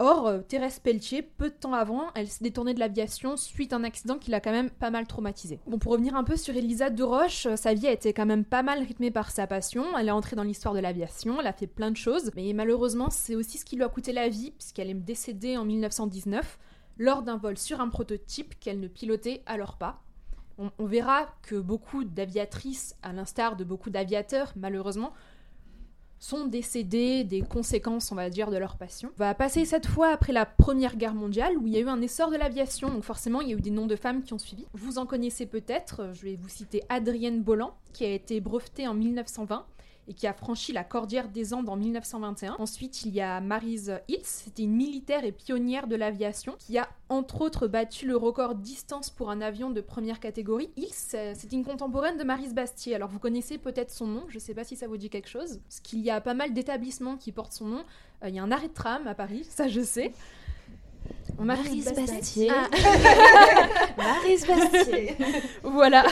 Or, 0.00 0.26
euh, 0.26 0.40
Thérèse 0.40 0.80
Pelletier, 0.80 1.22
peu 1.22 1.50
de 1.50 1.54
temps 1.54 1.72
avant, 1.72 2.06
elle 2.16 2.26
s'est 2.26 2.42
détournée 2.42 2.74
de 2.74 2.80
l'aviation 2.80 3.36
suite 3.36 3.72
à 3.72 3.76
un 3.76 3.84
accident 3.84 4.18
qui 4.18 4.32
l'a 4.32 4.40
quand 4.40 4.50
même 4.50 4.70
pas 4.70 4.90
mal 4.90 5.06
traumatisée. 5.06 5.60
Bon, 5.68 5.78
pour 5.78 5.92
revenir 5.92 6.16
un 6.16 6.24
peu 6.24 6.36
sur 6.36 6.56
Elisa 6.56 6.90
de 6.90 7.04
Roche, 7.04 7.46
euh, 7.46 7.54
sa 7.54 7.74
vie 7.74 7.86
a 7.86 7.92
été 7.92 8.12
quand 8.12 8.26
même 8.26 8.44
pas 8.44 8.64
mal 8.64 8.80
rythmée 8.80 9.12
par 9.12 9.30
sa 9.30 9.46
passion. 9.46 9.84
Elle 9.96 10.08
est 10.08 10.12
entrée 10.12 10.34
dans 10.34 10.42
l'histoire 10.42 10.74
de 10.74 10.80
l'aviation, 10.80 11.40
elle 11.40 11.46
a 11.46 11.52
fait 11.52 11.68
plein 11.68 11.92
de 11.92 11.96
choses, 11.96 12.32
mais 12.34 12.52
malheureusement, 12.54 13.08
c'est 13.08 13.36
aussi 13.36 13.58
ce 13.58 13.64
qui 13.64 13.76
lui 13.76 13.84
a 13.84 13.88
coûté 13.88 14.12
la 14.12 14.28
vie, 14.28 14.50
puisqu'elle 14.50 14.90
est 14.90 14.94
décédée 14.94 15.56
en 15.56 15.64
1919 15.64 16.58
lors 16.98 17.22
d'un 17.22 17.36
vol 17.36 17.58
sur 17.58 17.80
un 17.80 17.88
prototype 17.88 18.58
qu'elle 18.60 18.80
ne 18.80 18.88
pilotait 18.88 19.42
alors 19.46 19.76
pas. 19.76 20.02
on 20.58 20.86
verra 20.86 21.26
que 21.42 21.56
beaucoup 21.56 22.04
d'aviatrices, 22.04 22.96
à 23.02 23.12
l'instar 23.12 23.56
de 23.56 23.64
beaucoup 23.64 23.90
d'aviateurs, 23.90 24.52
malheureusement, 24.56 25.12
sont 26.24 26.46
décédés 26.46 27.22
des 27.22 27.42
conséquences, 27.42 28.10
on 28.10 28.14
va 28.14 28.30
dire, 28.30 28.50
de 28.50 28.56
leur 28.56 28.78
passion. 28.78 29.10
On 29.18 29.24
va 29.24 29.34
passer 29.34 29.66
cette 29.66 29.86
fois 29.86 30.08
après 30.08 30.32
la 30.32 30.46
Première 30.46 30.96
Guerre 30.96 31.14
mondiale, 31.14 31.58
où 31.58 31.66
il 31.66 31.74
y 31.74 31.76
a 31.76 31.80
eu 31.80 31.88
un 31.88 32.00
essor 32.00 32.30
de 32.30 32.36
l'aviation, 32.36 32.88
donc 32.88 33.04
forcément 33.04 33.42
il 33.42 33.48
y 33.48 33.52
a 33.52 33.56
eu 33.56 33.60
des 33.60 33.70
noms 33.70 33.86
de 33.86 33.96
femmes 33.96 34.22
qui 34.22 34.32
ont 34.32 34.38
suivi. 34.38 34.66
Vous 34.72 34.96
en 34.96 35.04
connaissez 35.04 35.44
peut-être, 35.44 36.10
je 36.14 36.22
vais 36.22 36.36
vous 36.36 36.48
citer 36.48 36.82
Adrienne 36.88 37.42
Bolland, 37.42 37.74
qui 37.92 38.04
a 38.04 38.10
été 38.10 38.40
brevetée 38.40 38.88
en 38.88 38.94
1920 38.94 39.66
et 40.08 40.14
qui 40.14 40.26
a 40.26 40.32
franchi 40.32 40.72
la 40.72 40.84
Cordillère 40.84 41.28
des 41.28 41.54
Andes 41.54 41.68
en 41.68 41.76
1921. 41.76 42.56
Ensuite, 42.58 43.04
il 43.04 43.14
y 43.14 43.20
a 43.20 43.40
Marise 43.40 44.00
Hitz, 44.08 44.42
c'était 44.44 44.62
une 44.62 44.74
militaire 44.74 45.24
et 45.24 45.32
pionnière 45.32 45.86
de 45.86 45.96
l'aviation 45.96 46.54
qui 46.58 46.78
a 46.78 46.88
entre 47.08 47.42
autres 47.42 47.68
battu 47.68 48.06
le 48.06 48.16
record 48.16 48.54
distance 48.54 49.10
pour 49.10 49.30
un 49.30 49.40
avion 49.40 49.70
de 49.70 49.80
première 49.80 50.20
catégorie. 50.20 50.70
Hitz, 50.76 51.16
c'est 51.34 51.52
une 51.52 51.64
contemporaine 51.64 52.16
de 52.16 52.24
Marise 52.24 52.54
Bastier. 52.54 52.94
Alors 52.94 53.08
vous 53.08 53.18
connaissez 53.18 53.58
peut-être 53.58 53.90
son 53.90 54.06
nom, 54.06 54.24
je 54.28 54.38
sais 54.38 54.54
pas 54.54 54.64
si 54.64 54.76
ça 54.76 54.88
vous 54.88 54.96
dit 54.96 55.10
quelque 55.10 55.28
chose, 55.28 55.60
parce 55.68 55.80
qu'il 55.80 56.00
y 56.00 56.10
a 56.10 56.20
pas 56.20 56.34
mal 56.34 56.52
d'établissements 56.52 57.16
qui 57.16 57.32
portent 57.32 57.52
son 57.52 57.66
nom. 57.66 57.84
Euh, 58.22 58.28
il 58.28 58.34
y 58.34 58.38
a 58.38 58.42
un 58.42 58.50
arrêt 58.50 58.68
de 58.68 58.74
tram 58.74 59.06
à 59.06 59.14
Paris, 59.14 59.46
ça 59.48 59.68
je 59.68 59.80
sais. 59.80 60.12
Marise 61.38 61.92
Bastier. 61.94 62.50
Ah. 62.50 62.68
Marise 63.96 64.46
Bastier. 64.46 65.16
voilà. 65.62 66.04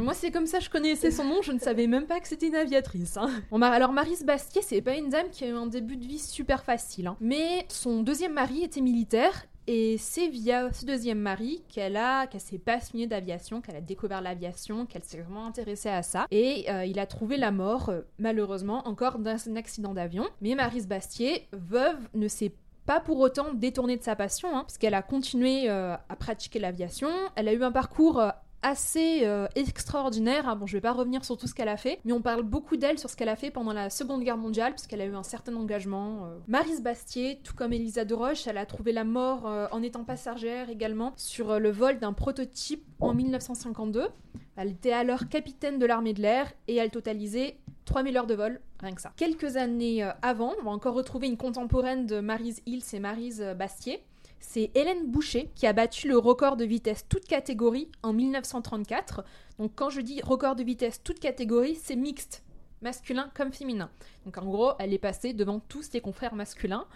Moi, 0.00 0.14
c'est 0.14 0.30
comme 0.30 0.46
ça 0.46 0.60
je 0.60 0.70
connaissais 0.70 1.10
son 1.10 1.24
nom. 1.24 1.42
Je 1.42 1.52
ne 1.52 1.58
savais 1.58 1.86
même 1.86 2.06
pas 2.06 2.20
que 2.20 2.28
c'était 2.28 2.48
une 2.48 2.56
aviatrice. 2.56 3.16
Hein. 3.16 3.30
Bon, 3.50 3.60
alors, 3.62 3.92
Marise 3.92 4.24
Bastier, 4.24 4.62
c'est 4.62 4.82
pas 4.82 4.96
une 4.96 5.08
dame 5.08 5.28
qui 5.30 5.44
a 5.44 5.48
eu 5.48 5.54
un 5.54 5.66
début 5.66 5.96
de 5.96 6.06
vie 6.06 6.18
super 6.18 6.64
facile. 6.64 7.06
Hein. 7.06 7.16
Mais 7.20 7.66
son 7.68 8.02
deuxième 8.02 8.32
mari 8.32 8.62
était 8.62 8.80
militaire 8.80 9.46
et 9.66 9.96
c'est 9.98 10.28
via 10.28 10.70
ce 10.72 10.84
deuxième 10.84 11.18
mari 11.18 11.62
qu'elle 11.68 11.96
a, 11.96 12.26
qu'elle 12.26 12.40
s'est 12.40 12.58
passionnée 12.58 13.06
d'aviation, 13.06 13.62
qu'elle 13.62 13.76
a 13.76 13.80
découvert 13.80 14.20
l'aviation, 14.20 14.84
qu'elle 14.84 15.04
s'est 15.04 15.20
vraiment 15.20 15.46
intéressée 15.46 15.88
à 15.88 16.02
ça. 16.02 16.26
Et 16.30 16.66
euh, 16.68 16.84
il 16.84 16.98
a 16.98 17.06
trouvé 17.06 17.38
la 17.38 17.50
mort, 17.50 17.88
euh, 17.88 18.02
malheureusement, 18.18 18.86
encore 18.86 19.18
d'un 19.18 19.36
accident 19.56 19.94
d'avion. 19.94 20.26
Mais 20.42 20.54
Marise 20.54 20.86
Bastier, 20.86 21.48
veuve, 21.52 21.96
ne 22.12 22.28
s'est 22.28 22.52
pas 22.86 23.00
pour 23.00 23.18
autant 23.20 23.54
détournée 23.54 23.96
de 23.96 24.02
sa 24.02 24.16
passion, 24.16 24.48
hein, 24.50 24.62
parce 24.62 24.78
qu'elle 24.78 24.94
a 24.94 25.02
continué 25.02 25.68
euh, 25.68 25.94
à 26.08 26.16
pratiquer 26.16 26.58
l'aviation. 26.58 27.08
Elle 27.34 27.48
a 27.48 27.52
eu 27.52 27.62
un 27.62 27.72
parcours 27.72 28.20
euh, 28.20 28.30
assez 28.62 29.20
euh, 29.24 29.46
extraordinaire. 29.54 30.48
Hein. 30.48 30.56
Bon, 30.56 30.66
je 30.66 30.74
vais 30.74 30.80
pas 30.80 30.92
revenir 30.92 31.24
sur 31.24 31.36
tout 31.36 31.46
ce 31.46 31.54
qu'elle 31.54 31.68
a 31.68 31.76
fait, 31.76 32.00
mais 32.04 32.12
on 32.12 32.20
parle 32.20 32.42
beaucoup 32.42 32.76
d'elle 32.76 32.98
sur 32.98 33.10
ce 33.10 33.16
qu'elle 33.16 33.28
a 33.28 33.36
fait 33.36 33.50
pendant 33.50 33.72
la 33.72 33.90
Seconde 33.90 34.22
Guerre 34.22 34.36
mondiale, 34.36 34.72
puisqu'elle 34.72 35.00
a 35.00 35.06
eu 35.06 35.14
un 35.14 35.22
certain 35.22 35.54
engagement. 35.56 36.28
Marise 36.46 36.82
Bastier, 36.82 37.40
tout 37.42 37.54
comme 37.54 37.72
Elisa 37.72 38.04
de 38.04 38.14
Roche, 38.14 38.46
elle 38.46 38.58
a 38.58 38.66
trouvé 38.66 38.92
la 38.92 39.04
mort 39.04 39.44
en 39.70 39.82
étant 39.82 40.04
passagère 40.04 40.70
également 40.70 41.12
sur 41.16 41.58
le 41.58 41.70
vol 41.70 41.98
d'un 41.98 42.12
prototype 42.12 42.84
en 43.00 43.12
1952. 43.14 44.08
Elle 44.56 44.70
était 44.70 44.92
alors 44.92 45.28
capitaine 45.28 45.78
de 45.78 45.86
l'armée 45.86 46.14
de 46.14 46.22
l'air 46.22 46.52
et 46.68 46.76
elle 46.76 46.90
totalisait 46.90 47.58
3000 47.84 48.16
heures 48.16 48.26
de 48.26 48.34
vol, 48.34 48.60
rien 48.80 48.94
que 48.94 49.00
ça. 49.00 49.12
Quelques 49.16 49.56
années 49.56 50.02
euh, 50.02 50.10
avant, 50.22 50.54
on 50.60 50.64
va 50.64 50.70
encore 50.70 50.94
retrouver 50.94 51.26
une 51.26 51.36
contemporaine 51.36 52.06
de 52.06 52.20
Marise 52.20 52.62
Hill, 52.66 52.82
c'est 52.82 53.00
Marise 53.00 53.42
euh, 53.42 53.54
Bastier. 53.54 54.02
C'est 54.40 54.70
Hélène 54.74 55.10
Boucher 55.10 55.50
qui 55.54 55.66
a 55.66 55.72
battu 55.72 56.06
le 56.06 56.18
record 56.18 56.56
de 56.56 56.64
vitesse 56.64 57.06
toute 57.08 57.24
catégorie 57.24 57.90
en 58.02 58.12
1934. 58.12 59.24
Donc 59.58 59.72
quand 59.74 59.88
je 59.88 60.02
dis 60.02 60.20
record 60.20 60.54
de 60.54 60.62
vitesse 60.62 61.02
toute 61.02 61.18
catégorie, 61.18 61.76
c'est 61.76 61.96
mixte, 61.96 62.44
masculin 62.82 63.30
comme 63.34 63.52
féminin. 63.52 63.90
Donc 64.26 64.36
en 64.36 64.44
gros, 64.44 64.72
elle 64.78 64.92
est 64.92 64.98
passée 64.98 65.32
devant 65.32 65.60
tous 65.60 65.82
ses 65.82 66.00
confrères 66.00 66.34
masculins. 66.34 66.86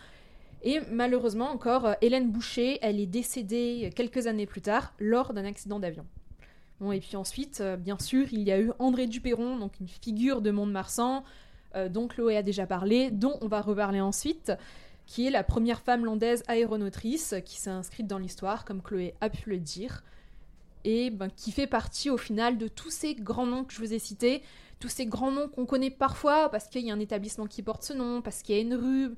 Et 0.63 0.81
malheureusement 0.91 1.51
encore, 1.51 1.87
euh, 1.87 1.95
Hélène 2.03 2.31
Boucher, 2.31 2.79
elle 2.83 3.01
est 3.01 3.07
décédée 3.07 3.91
quelques 3.97 4.27
années 4.27 4.47
plus 4.47 4.61
tard 4.61 4.93
lors 4.99 5.33
d'un 5.33 5.45
accident 5.45 5.79
d'avion. 5.79 6.05
Et 6.93 7.01
puis 7.01 7.17
ensuite, 7.17 7.61
euh, 7.61 7.77
bien 7.77 7.99
sûr, 7.99 8.27
il 8.33 8.43
y 8.43 8.53
a 8.53 8.61
eu 8.61 8.71
André 8.79 9.07
Duperron, 9.07 9.59
donc 9.59 9.81
une 9.81 9.89
figure 9.89 10.41
de 10.41 10.51
Mont-de-Marsan, 10.51 11.25
euh, 11.75 11.89
dont 11.89 12.07
Chloé 12.07 12.37
a 12.37 12.43
déjà 12.43 12.67
parlé, 12.67 13.11
dont 13.11 13.37
on 13.41 13.49
va 13.49 13.61
reparler 13.61 14.01
ensuite, 14.01 14.53
qui 15.07 15.27
est 15.27 15.31
la 15.31 15.43
première 15.43 15.81
femme 15.81 16.05
landaise 16.05 16.45
aéronotrice 16.47 17.35
qui 17.45 17.57
s'est 17.59 17.71
inscrite 17.71 18.07
dans 18.07 18.19
l'histoire, 18.19 18.65
comme 18.65 18.81
Chloé 18.81 19.15
a 19.21 19.29
pu 19.29 19.51
le 19.51 19.59
dire, 19.59 20.05
et 20.85 21.11
ben, 21.11 21.29
qui 21.29 21.51
fait 21.51 21.67
partie 21.67 22.11
au 22.11 22.17
final 22.17 22.59
de 22.59 22.69
tous 22.69 22.91
ces 22.91 23.15
grands 23.15 23.47
noms 23.47 23.65
que 23.65 23.75
je 23.75 23.81
vous 23.81 23.93
ai 23.93 23.99
cités, 23.99 24.43
tous 24.79 24.89
ces 24.89 25.07
grands 25.07 25.33
noms 25.33 25.49
qu'on 25.49 25.67
connaît 25.67 25.91
parfois 25.91 26.51
parce 26.51 26.69
qu'il 26.69 26.87
y 26.87 26.91
a 26.91 26.95
un 26.95 27.01
établissement 27.01 27.47
qui 27.47 27.63
porte 27.63 27.83
ce 27.83 27.93
nom, 27.93 28.23
parce 28.23 28.43
qu'il 28.43 28.55
y 28.55 28.59
a 28.59 28.63
une 28.63 28.75
rue, 28.75 29.11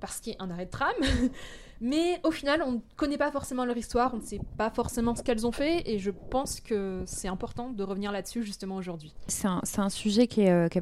parce 0.00 0.20
qu'il 0.20 0.34
y 0.34 0.36
a 0.36 0.42
un 0.42 0.50
arrêt 0.50 0.66
de 0.66 0.70
tram. 0.70 0.94
Mais 1.80 2.20
au 2.24 2.32
final, 2.32 2.62
on 2.62 2.72
ne 2.72 2.78
connaît 2.96 3.18
pas 3.18 3.30
forcément 3.30 3.64
leur 3.64 3.76
histoire, 3.76 4.12
on 4.12 4.16
ne 4.16 4.22
sait 4.22 4.40
pas 4.56 4.70
forcément 4.70 5.14
ce 5.14 5.22
qu'elles 5.22 5.46
ont 5.46 5.52
fait, 5.52 5.88
et 5.88 6.00
je 6.00 6.10
pense 6.10 6.60
que 6.60 7.04
c'est 7.06 7.28
important 7.28 7.70
de 7.70 7.84
revenir 7.84 8.10
là-dessus 8.10 8.42
justement 8.42 8.76
aujourd'hui. 8.76 9.14
C'est 9.28 9.46
un, 9.46 9.88
sujet 9.88 10.26
qui 10.26 10.42
est, 10.42 10.50
euh, 10.50 10.68
qui 10.68 10.78
est 10.78 10.80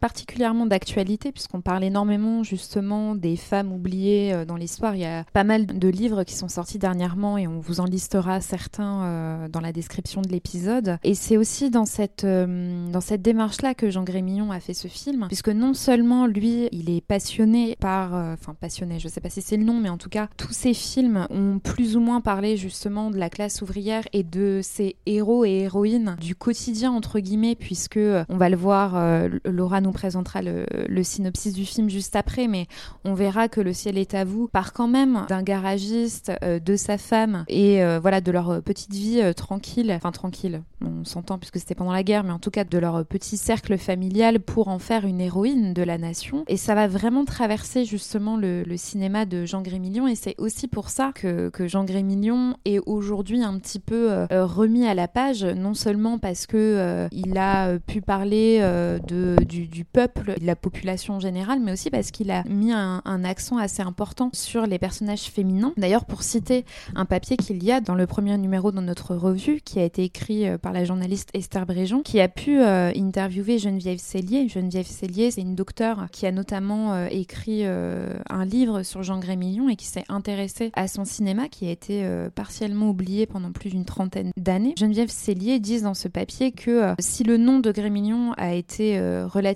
particulièrement 0.00 0.66
d'actualité 0.66 1.32
puisqu'on 1.32 1.60
parle 1.60 1.84
énormément 1.84 2.42
justement 2.42 3.14
des 3.14 3.36
femmes 3.36 3.72
oubliées 3.72 4.32
euh, 4.32 4.44
dans 4.44 4.56
l'histoire. 4.56 4.94
Il 4.94 5.00
y 5.00 5.06
a 5.06 5.24
pas 5.32 5.44
mal 5.44 5.66
de 5.66 5.88
livres 5.88 6.24
qui 6.24 6.34
sont 6.34 6.48
sortis 6.48 6.78
dernièrement 6.78 7.38
et 7.38 7.46
on 7.46 7.60
vous 7.60 7.80
en 7.80 7.84
listera 7.84 8.40
certains 8.40 9.04
euh, 9.04 9.48
dans 9.48 9.60
la 9.60 9.72
description 9.72 10.22
de 10.22 10.28
l'épisode. 10.28 10.98
Et 11.04 11.14
c'est 11.14 11.36
aussi 11.36 11.70
dans 11.70 11.86
cette, 11.86 12.24
euh, 12.24 12.90
dans 12.90 13.00
cette 13.00 13.22
démarche-là 13.22 13.74
que 13.74 13.90
Jean 13.90 14.04
Grémillon 14.04 14.50
a 14.50 14.60
fait 14.60 14.74
ce 14.74 14.88
film 14.88 15.26
puisque 15.28 15.48
non 15.48 15.74
seulement 15.74 16.26
lui, 16.26 16.68
il 16.72 16.90
est 16.90 17.00
passionné 17.00 17.76
par, 17.80 18.14
enfin 18.14 18.54
passionné, 18.54 18.98
je 18.98 19.08
sais 19.08 19.20
pas 19.20 19.30
si 19.30 19.42
c'est 19.42 19.56
le 19.56 19.64
nom, 19.64 19.80
mais 19.80 19.88
en 19.88 19.98
tout 19.98 20.08
cas 20.08 20.28
tous 20.36 20.52
ces 20.52 20.74
films 20.74 21.26
ont 21.30 21.58
plus 21.58 21.96
ou 21.96 22.00
moins 22.00 22.20
parlé 22.20 22.56
justement 22.56 23.10
de 23.10 23.18
la 23.18 23.30
classe 23.30 23.62
ouvrière 23.62 24.04
et 24.12 24.22
de 24.22 24.60
ces 24.62 24.96
héros 25.06 25.44
et 25.44 25.62
héroïnes 25.62 26.16
du 26.20 26.34
quotidien 26.34 26.92
entre 26.92 27.20
guillemets 27.20 27.54
puisque 27.54 27.98
on 28.28 28.36
va 28.36 28.48
le 28.48 28.56
voir, 28.56 29.28
Laura 29.44 29.80
nous 29.86 29.92
présentera 29.92 30.42
le, 30.42 31.02
synopsis 31.02 31.52
du 31.52 31.64
film 31.64 31.88
juste 31.88 32.16
après, 32.16 32.48
mais 32.48 32.66
on 33.04 33.14
verra 33.14 33.48
que 33.48 33.60
Le 33.60 33.72
ciel 33.72 33.98
est 33.98 34.14
à 34.14 34.24
vous 34.24 34.48
part 34.48 34.72
quand 34.72 34.88
même 34.88 35.24
d'un 35.28 35.42
garagiste, 35.42 36.32
euh, 36.42 36.58
de 36.58 36.74
sa 36.74 36.98
femme 36.98 37.44
et 37.48 37.82
euh, 37.84 38.00
voilà 38.00 38.20
de 38.20 38.32
leur 38.32 38.60
petite 38.62 38.92
vie 38.92 39.20
euh, 39.20 39.32
tranquille, 39.32 39.92
enfin 39.92 40.10
tranquille, 40.10 40.62
on 40.84 41.04
s'entend 41.04 41.38
puisque 41.38 41.58
c'était 41.58 41.76
pendant 41.76 41.92
la 41.92 42.02
guerre, 42.02 42.24
mais 42.24 42.32
en 42.32 42.40
tout 42.40 42.50
cas 42.50 42.64
de 42.64 42.78
leur 42.78 43.04
petit 43.06 43.36
cercle 43.36 43.78
familial 43.78 44.40
pour 44.40 44.68
en 44.68 44.80
faire 44.80 45.04
une 45.04 45.20
héroïne 45.20 45.72
de 45.72 45.82
la 45.82 45.98
nation. 45.98 46.44
Et 46.48 46.56
ça 46.56 46.74
va 46.74 46.88
vraiment 46.88 47.24
traverser 47.24 47.84
justement 47.84 48.36
le, 48.36 48.64
cinéma 48.76 49.24
de 49.24 49.46
Jean 49.46 49.62
Grémillon 49.62 50.08
et 50.08 50.16
c'est 50.16 50.34
aussi 50.38 50.66
pour 50.68 50.90
ça 50.90 51.12
que, 51.14 51.50
Jean 51.66 51.84
Grémillon 51.84 52.56
est 52.64 52.80
aujourd'hui 52.86 53.42
un 53.42 53.58
petit 53.58 53.78
peu 53.78 54.26
remis 54.30 54.86
à 54.86 54.94
la 54.94 55.08
page, 55.08 55.44
non 55.44 55.74
seulement 55.74 56.18
parce 56.18 56.46
que 56.46 57.08
il 57.12 57.38
a 57.38 57.78
pu 57.78 58.00
parler 58.00 58.60
de, 58.60 59.36
du 59.44 59.75
peuple, 59.84 60.34
de 60.40 60.46
la 60.46 60.56
population 60.56 61.20
générale, 61.20 61.60
mais 61.60 61.72
aussi 61.72 61.90
parce 61.90 62.10
qu'il 62.10 62.30
a 62.30 62.44
mis 62.44 62.72
un, 62.72 63.02
accent 63.24 63.56
assez 63.56 63.82
important 63.82 64.30
sur 64.32 64.66
les 64.66 64.78
personnages 64.78 65.24
féminins. 65.24 65.72
D'ailleurs, 65.76 66.04
pour 66.04 66.22
citer 66.22 66.64
un 66.94 67.04
papier 67.04 67.36
qu'il 67.36 67.62
y 67.64 67.72
a 67.72 67.80
dans 67.80 67.94
le 67.94 68.06
premier 68.06 68.36
numéro 68.38 68.70
de 68.70 68.80
notre 68.80 69.16
revue, 69.16 69.60
qui 69.64 69.78
a 69.78 69.84
été 69.84 70.04
écrit 70.04 70.46
euh, 70.46 70.58
par 70.58 70.72
la 70.72 70.84
journaliste 70.84 71.30
Esther 71.34 71.66
Bréjon, 71.66 72.02
qui 72.02 72.20
a 72.20 72.28
pu 72.28 72.60
euh, 72.60 72.92
interviewer 72.96 73.58
Geneviève 73.58 73.98
Cellier. 73.98 74.48
Geneviève 74.48 74.86
Cellier, 74.86 75.30
c'est 75.30 75.40
une 75.40 75.54
docteure 75.54 76.06
qui 76.12 76.26
a 76.26 76.32
notamment 76.32 76.94
euh, 76.94 77.08
écrit 77.10 77.64
un 77.66 78.44
livre 78.44 78.82
sur 78.82 79.02
Jean 79.02 79.18
Grémillon 79.18 79.68
et 79.68 79.76
qui 79.76 79.86
s'est 79.86 80.04
intéressée 80.08 80.70
à 80.74 80.88
son 80.88 81.04
cinéma, 81.04 81.48
qui 81.48 81.66
a 81.66 81.70
été 81.70 82.06
partiellement 82.34 82.90
oublié 82.90 83.26
pendant 83.26 83.50
plus 83.50 83.70
d'une 83.70 83.84
trentaine 83.84 84.30
d'années. 84.36 84.74
Geneviève 84.78 85.10
Cellier 85.10 85.58
dit 85.58 85.80
dans 85.80 85.94
ce 85.94 86.08
papier 86.08 86.52
que 86.52 86.94
si 86.98 87.24
le 87.24 87.36
nom 87.36 87.58
de 87.58 87.72
Grémillon 87.72 88.32
a 88.36 88.54
été 88.54 89.00
relativement 89.00 89.46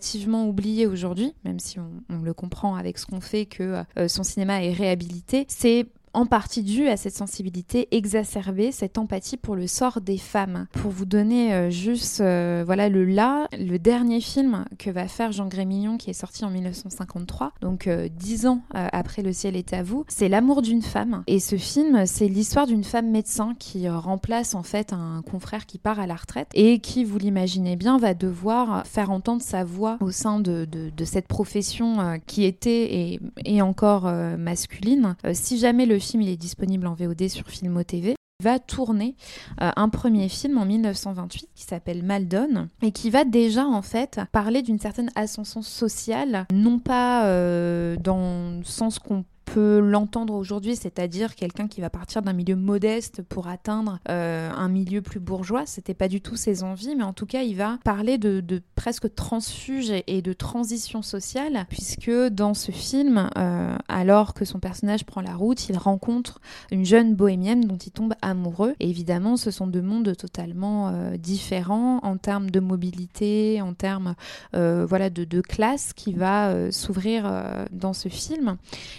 oublié 0.49 0.87
aujourd'hui, 0.87 1.35
même 1.45 1.59
si 1.59 1.79
on, 1.79 2.23
le 2.23 2.35
comprend 2.35 2.75
avec 2.75 2.99
ce 2.99 3.07
qu'on 3.07 3.21
fait 3.21 3.47
que 3.47 3.83
euh, 3.99 4.09
son 4.09 4.23
cinéma 4.23 4.63
est 4.63 4.73
réhabilité, 4.73 5.47
c'est 5.49 5.87
en 6.13 6.27
partie 6.27 6.63
dû 6.63 6.89
à 6.89 6.97
cette 6.97 7.15
sensibilité 7.15 7.89
exacerbée, 7.93 8.73
cette 8.73 8.99
empathie 8.99 9.37
pour 9.37 9.55
le 9.55 9.67
sort 9.67 10.01
des 10.01 10.19
femmes. 10.19 10.67
Pour 10.73 10.91
vous 10.91 11.05
donner 11.05 11.55
euh, 11.55 11.71
juste 11.71 12.21
euh, 12.21 12.63
voilà 12.67 12.89
le 12.89 13.05
là, 13.05 13.47
le 13.59 13.79
dernier 13.79 14.21
film 14.21 14.65
que 14.79 14.91
va 14.91 15.07
faire 15.09 15.33
Jean 15.33 15.47
Grémillon 15.47 15.97
qui 15.97 16.11
est 16.11 16.15
sorti 16.15 16.45
en 16.45 16.51
1953, 16.51 17.53
donc 17.61 17.87
euh, 17.87 18.09
dix 18.11 18.47
ans 18.47 18.63
après 18.73 19.23
Le 19.23 19.33
ciel 19.33 19.57
est 19.57 19.73
à 19.73 19.83
vous, 19.83 20.05
c'est 20.09 20.29
L'amour 20.29 20.63
d'une 20.63 20.83
femme. 20.83 21.23
Et 21.27 21.41
ce 21.41 21.57
film, 21.57 22.07
c'est 22.07 22.29
l'histoire 22.29 22.67
d'une 22.67 22.85
femme 22.85 23.11
médecin 23.11 23.55
qui 23.59 23.89
remplace 23.89 24.55
en 24.55 24.63
fait 24.63 24.93
un 24.93 25.23
confrère 25.29 25.67
qui 25.67 25.79
part 25.79 25.99
à 25.99 26.07
la 26.07 26.15
retraite 26.15 26.49
et 26.55 26.79
qui, 26.79 27.05
vous 27.05 27.19
l'imaginez 27.19 27.77
bien, 27.77 27.99
va 27.99 28.15
devoir 28.15 28.87
faire 28.87 29.11
entendre 29.11 29.43
sa 29.43 29.65
voix 29.65 29.99
au 30.01 30.11
sein 30.11 30.41
de 30.41 31.05
cette 31.05 31.27
profession 31.27 32.21
qui 32.27 32.45
était 32.45 32.95
et, 32.95 33.21
et 33.45 33.63
encore 33.63 34.05
masculine. 34.39 35.17
si 35.33 35.59
jamais 35.59 35.87
le 35.87 36.00
film 36.01 36.23
il 36.23 36.29
est 36.29 36.37
disponible 36.37 36.87
en 36.87 36.95
VOD 36.95 37.29
sur 37.29 37.47
Filmo 37.49 37.83
TV 37.83 38.15
va 38.41 38.59
tourner 38.59 39.15
euh, 39.61 39.71
un 39.77 39.89
premier 39.89 40.29
film 40.29 40.59
en 40.59 40.65
1928 40.65 41.49
qui 41.55 41.65
s'appelle 41.65 42.03
Maldon 42.03 42.69
et 42.83 42.91
qui 42.91 43.11
va 43.11 43.25
déjà 43.25 43.67
en 43.67 43.83
fait 43.83 44.21
parler 44.33 44.63
d'une 44.63 44.79
certaine 44.79 45.11
ascension 45.15 45.63
sociale, 45.63 46.47
non 46.53 46.79
pas 46.79 47.27
euh, 47.27 47.97
dans 47.97 48.59
le 48.59 48.65
sens 48.65 48.99
qu'on 48.99 49.25
peut 49.53 49.81
l'entendre 49.81 50.35
aujourd'hui, 50.35 50.77
c'est-à-dire 50.77 51.35
quelqu'un 51.35 51.67
qui 51.67 51.81
va 51.81 51.91
partir 51.91 52.23
d'un 52.23 52.33
milieu 52.33 52.55
modeste 52.55 53.23
pour 53.23 53.49
atteindre 53.49 53.99
euh, 54.09 54.51
un 54.51 54.69
milieu 54.69 55.03
plus 55.03 55.19
bourgeois. 55.19 55.67
C'était 55.67 55.95
pas 55.95 56.07
du 56.07 56.21
tout 56.21 56.37
ses 56.37 56.63
envies, 56.63 56.95
mais 56.95 57.03
en 57.03 57.13
tout 57.13 57.27
cas, 57.27 57.43
il 57.43 57.57
va 57.57 57.79
parler 57.83 58.17
de, 58.17 58.63
presque 58.77 59.13
transfuge 59.15 59.93
et 60.07 60.23
de 60.23 60.33
transition 60.33 61.03
sociale, 61.03 61.67
puisque 61.69 62.11
dans 62.11 62.55
ce 62.55 62.71
film, 62.71 63.29
euh, 63.37 63.77
alors 63.89 64.35
que 64.35 64.45
son 64.45 64.61
personnage 64.61 65.05
prend 65.05 65.21
la 65.21 65.35
route, 65.35 65.69
il 65.69 65.77
rencontre 65.77 66.41
une 66.71 66.85
jeune 66.85 67.15
bohémienne 67.15 67.63
dont 67.63 67.77
il 67.77 67.91
tombe 67.91 68.15
amoureux. 68.23 68.75
Et 68.79 68.89
évidemment, 68.89 69.37
ce 69.37 69.51
sont 69.51 69.67
deux 69.67 69.83
mondes 69.83 70.17
totalement 70.17 70.89
euh, 70.89 71.17
différents 71.17 71.99
en 72.05 72.17
termes 72.17 72.51
de 72.51 72.61
mobilité, 72.61 73.61
en 73.61 73.75
termes 73.75 74.15
voilà 74.53 75.11
de, 75.11 75.25
de, 75.25 75.41
classe 75.41 75.93
qui 75.93 76.13
va 76.13 76.71
s'ouvrir 76.71 77.31
dans 77.73 77.93
ce 77.93 78.09
film. 78.09 78.57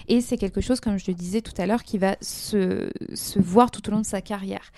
Et 0.08 0.22
c'est 0.22 0.41
quelque 0.42 0.60
chose, 0.60 0.80
comme 0.80 0.98
je 0.98 1.06
le 1.08 1.14
disais 1.14 1.42
tout 1.42 1.54
à 1.60 1.68
l'heure, 1.68 1.84
qui 1.84 2.00
va 2.00 2.16
se, 2.20 2.90
se, 3.14 3.38
voir 3.38 3.70
tout 3.70 3.88
au 3.88 3.92
long 3.92 4.00
de 4.00 4.06
sa 4.06 4.22
carrière. 4.22 4.72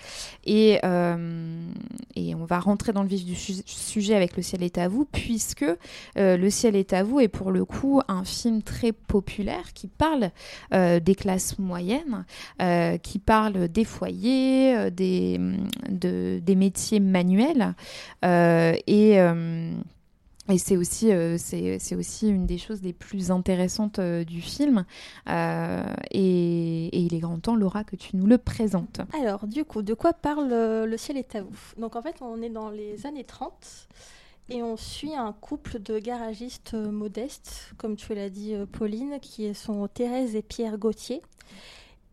Et, 0.44 0.78
euh, 0.84 1.66
et 2.14 2.34
on 2.34 2.44
va 2.44 2.60
rentrer 2.60 2.92
dans 2.92 3.02
le 3.02 3.08
vif 3.08 3.24
du 3.24 3.34
sujet 3.34 4.14
avec 4.14 4.36
Le 4.36 4.42
ciel 4.42 4.62
est 4.62 4.76
à 4.76 4.88
vous, 4.88 5.06
puisque 5.06 5.64
euh, 5.64 6.36
Le 6.36 6.50
ciel 6.50 6.76
est 6.76 6.92
à 6.92 7.02
vous 7.02 7.20
est 7.20 7.28
pour 7.28 7.50
le 7.50 7.64
coup 7.64 8.02
un 8.08 8.24
film 8.24 8.62
très 8.62 8.92
populaire 8.92 9.72
qui 9.72 9.86
parle 9.86 10.30
euh, 10.74 11.00
des 11.00 11.14
classes 11.14 11.58
moyennes, 11.58 12.26
qui 13.02 13.18
parle 13.18 13.68
des 13.68 13.84
foyers, 13.84 14.90
des, 14.90 15.40
de, 15.88 16.40
des 16.42 16.56
métiers 16.56 17.00
manuels. 17.00 17.74
et 18.22 19.18
et 20.48 20.58
c'est 20.58 20.76
aussi, 20.76 21.10
euh, 21.10 21.38
aussi 21.96 22.28
une 22.28 22.44
des 22.44 22.58
choses 22.58 22.82
les 22.82 22.92
plus 22.92 23.30
intéressantes 23.30 23.98
euh, 23.98 24.24
du 24.24 24.42
film. 24.42 24.84
Euh, 25.28 25.82
et, 26.10 26.86
et, 26.88 26.98
il 26.98 27.14
est 27.14 27.18
grand 27.18 27.38
temps, 27.38 27.56
Laura, 27.56 27.82
que 27.82 27.96
tu 27.96 28.16
nous 28.16 28.26
le 28.26 28.36
présentes. 28.36 29.00
Alors, 29.18 29.46
du 29.46 29.64
coup, 29.64 29.80
de 29.80 29.94
quoi 29.94 30.12
parle 30.12 30.48
Le 30.50 30.96
ciel 30.98 31.16
est 31.16 31.34
à 31.34 31.42
vous? 31.42 31.58
Donc, 31.78 31.96
en 31.96 32.02
fait, 32.02 32.16
on 32.20 32.42
est 32.42 32.50
dans 32.50 32.68
les 32.68 33.06
années 33.06 33.24
30 33.24 33.88
et 34.50 34.62
on 34.62 34.76
suit 34.76 35.14
un 35.14 35.32
couple 35.32 35.78
de 35.78 35.98
garagistes 35.98 36.74
modestes, 36.74 37.72
comme 37.78 37.96
tu 37.96 38.14
l'as 38.14 38.28
dit, 38.28 38.54
Pauline, 38.72 39.18
qui 39.22 39.54
sont 39.54 39.88
Thérèse 39.88 40.36
et 40.36 40.42
Pierre 40.42 40.76
Gauthier. 40.76 41.22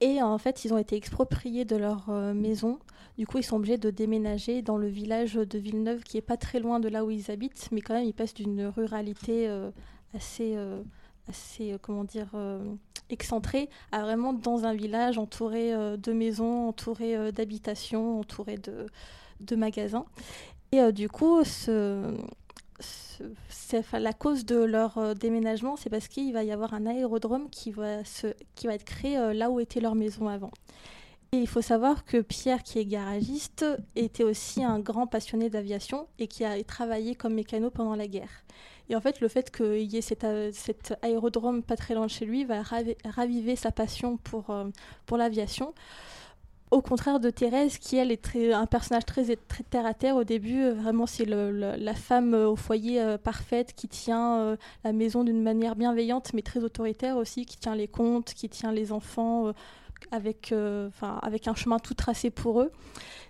Et 0.01 0.21
en 0.21 0.37
fait, 0.37 0.65
ils 0.65 0.73
ont 0.73 0.77
été 0.77 0.95
expropriés 0.95 1.63
de 1.63 1.75
leur 1.75 2.09
maison 2.09 2.79
du 3.17 3.27
coup, 3.27 3.37
ils 3.37 3.43
sont 3.43 3.57
obligés 3.57 3.77
de 3.77 3.89
déménager 3.89 4.61
dans 4.61 4.77
le 4.77 4.87
village 4.87 5.35
de 5.35 5.59
Villeneuve, 5.59 6.01
qui 6.03 6.17
est 6.17 6.21
pas 6.21 6.37
très 6.37 6.59
loin 6.59 6.79
de 6.79 6.89
là 6.89 7.05
où 7.05 7.11
ils 7.11 7.29
habitent, 7.29 7.69
mais 7.71 7.81
quand 7.81 7.93
même, 7.93 8.05
ils 8.05 8.13
passent 8.13 8.33
d'une 8.33 8.65
ruralité 8.65 9.47
euh, 9.47 9.69
assez, 10.15 10.53
euh, 10.55 10.81
assez, 11.27 11.73
euh, 11.73 11.77
comment 11.79 12.03
dire, 12.03 12.29
excentrée 13.09 13.69
à 13.91 14.01
vraiment 14.01 14.33
dans 14.33 14.65
un 14.65 14.73
village 14.73 15.17
entouré 15.17 15.71
de 15.97 16.13
maisons, 16.13 16.69
entouré 16.69 17.31
d'habitations, 17.31 18.19
entouré 18.21 18.57
de, 18.57 18.87
de 19.41 19.55
magasins. 19.55 20.05
Et 20.71 20.91
du 20.93 21.09
coup, 21.09 21.43
ce, 21.43 22.15
la 23.93 24.13
cause 24.13 24.45
de 24.45 24.57
leur 24.57 25.15
déménagement, 25.15 25.75
c'est 25.75 25.89
parce 25.89 26.07
qu'il 26.07 26.33
va 26.33 26.43
y 26.43 26.51
avoir 26.51 26.73
un 26.73 26.85
aérodrome 26.85 27.49
qui 27.49 27.71
va, 27.71 27.99
être 27.99 28.83
créé 28.83 29.33
là 29.33 29.49
où 29.49 29.59
était 29.59 29.79
leur 29.79 29.95
maison 29.95 30.27
avant. 30.27 30.51
Et 31.33 31.37
il 31.37 31.47
faut 31.47 31.61
savoir 31.61 32.03
que 32.03 32.17
Pierre, 32.17 32.61
qui 32.61 32.79
est 32.79 32.85
garagiste, 32.85 33.65
était 33.95 34.25
aussi 34.25 34.63
un 34.65 34.79
grand 34.79 35.07
passionné 35.07 35.49
d'aviation 35.49 36.07
et 36.19 36.27
qui 36.27 36.43
a 36.43 36.61
travaillé 36.63 37.15
comme 37.15 37.35
mécano 37.35 37.69
pendant 37.69 37.95
la 37.95 38.07
guerre. 38.07 38.43
Et 38.89 38.97
en 38.97 39.01
fait, 39.01 39.21
le 39.21 39.29
fait 39.29 39.49
qu'il 39.55 39.83
y 39.83 39.95
ait 39.95 40.01
cet, 40.01 40.25
aérodrome 41.01 41.63
pas 41.63 41.77
très 41.77 41.95
loin 41.95 42.07
de 42.07 42.11
chez 42.11 42.25
lui 42.25 42.43
va 42.43 42.61
raviver 43.05 43.55
sa 43.55 43.71
passion 43.71 44.17
pour 44.17 45.17
l'aviation. 45.17 45.73
Au 46.71 46.81
contraire 46.81 47.19
de 47.19 47.29
Thérèse, 47.29 47.77
qui 47.79 47.97
elle 47.97 48.13
est 48.13 48.53
un 48.53 48.65
personnage 48.65 49.05
très, 49.05 49.25
terre 49.69 49.85
à 49.85 49.93
terre 49.93 50.15
au 50.15 50.23
début, 50.23 50.61
euh, 50.61 50.73
vraiment 50.73 51.05
c'est 51.05 51.25
la 51.25 51.93
femme 51.93 52.33
euh, 52.33 52.47
au 52.47 52.55
foyer 52.55 53.01
euh, 53.01 53.17
parfaite 53.17 53.73
qui 53.75 53.89
tient 53.89 54.55
la 54.85 54.93
maison 54.93 55.25
d'une 55.25 55.43
manière 55.43 55.75
bienveillante 55.75 56.33
mais 56.33 56.41
très 56.41 56.63
autoritaire 56.63 57.17
aussi, 57.17 57.45
qui 57.45 57.57
tient 57.57 57.75
les 57.75 57.89
comptes, 57.89 58.33
qui 58.33 58.47
tient 58.47 58.71
les 58.71 58.93
enfants 58.93 59.51
avec, 60.11 60.53
avec 61.21 61.47
un 61.47 61.55
chemin 61.55 61.77
tout 61.77 61.93
tracé 61.93 62.29
pour 62.29 62.61
eux. 62.61 62.71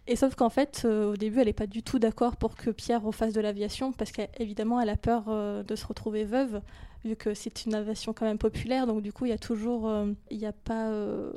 Et 0.08 0.16
sauf 0.16 0.36
qu'en 0.36 0.50
fait, 0.50 0.86
au 0.86 1.18
début, 1.18 1.40
elle 1.40 1.48
n'est 1.48 1.54
pas 1.54 1.68
du 1.68 1.82
tout 1.82 1.98
d'accord 1.98 2.38
pour 2.38 2.56
que 2.56 2.70
Pierre 2.70 3.02
refasse 3.02 3.34
de 3.34 3.42
l'aviation 3.42 3.92
parce 3.92 4.12
qu'évidemment, 4.12 4.80
elle 4.80 4.90
a 4.90 4.98
peur 4.98 5.26
de 5.64 5.76
se 5.76 5.86
retrouver 5.86 6.26
veuve 6.26 6.62
vu 7.04 7.16
que 7.16 7.34
c'est 7.34 7.66
une 7.66 7.74
aviation 7.74 8.14
quand 8.14 8.26
même 8.26 8.38
populaire. 8.38 8.88
Donc 8.88 9.02
du 9.02 9.12
coup, 9.12 9.26
il 9.26 9.30
y 9.30 9.34
a 9.34 9.38
toujours, 9.38 9.88
euh, 9.88 10.08
il 10.30 10.38
n'y 10.38 10.46
a 10.46 10.52
pas 10.52 10.90
euh, 10.90 11.32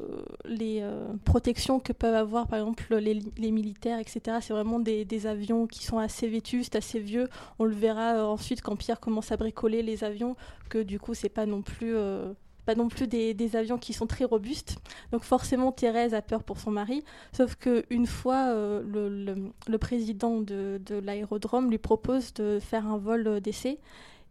les 0.44 0.80
euh, 0.82 1.12
protections 1.24 1.80
que 1.80 1.92
peuvent 1.92 2.14
avoir 2.14 2.46
par 2.46 2.58
exemple 2.58 2.96
les, 2.96 3.50
militaires, 3.50 3.98
etc. 3.98 4.38
C'est 4.40 4.52
vraiment 4.52 4.78
des, 4.78 5.26
avions 5.26 5.66
qui 5.66 5.84
sont 5.84 5.98
assez 5.98 6.28
vétustes, 6.28 6.76
assez 6.76 6.98
vieux. 6.98 7.28
On 7.58 7.64
le 7.64 7.74
verra 7.74 8.26
ensuite 8.28 8.60
quand 8.60 8.76
Pierre 8.76 9.00
commence 9.00 9.32
à 9.32 9.36
bricoler 9.36 9.82
les 9.82 10.04
avions, 10.04 10.36
que 10.68 10.78
du 10.78 10.98
coup, 10.98 11.14
c'est 11.14 11.28
pas 11.28 11.46
non 11.46 11.62
plus 11.62 11.94
pas 12.66 12.74
non 12.74 12.88
plus 12.88 13.06
des, 13.06 13.56
avions 13.56 13.78
qui 13.78 13.92
sont 13.92 14.06
très 14.06 14.24
robustes. 14.24 14.78
Donc 15.12 15.22
forcément, 15.22 15.70
Thérèse 15.70 16.14
a 16.14 16.22
peur 16.22 16.42
pour 16.42 16.58
son 16.58 16.70
mari. 16.70 17.04
Sauf 17.32 17.56
qu'une 17.56 18.06
fois, 18.06 18.52
le, 18.54 19.08
le, 19.08 19.52
le, 19.68 19.78
président 19.78 20.40
de, 20.40 20.80
de 20.84 20.96
l'aérodrome 20.96 21.70
lui 21.70 21.78
propose 21.78 22.34
de 22.34 22.58
faire 22.60 22.86
un 22.86 22.98
vol 22.98 23.40
d'essai 23.40 23.78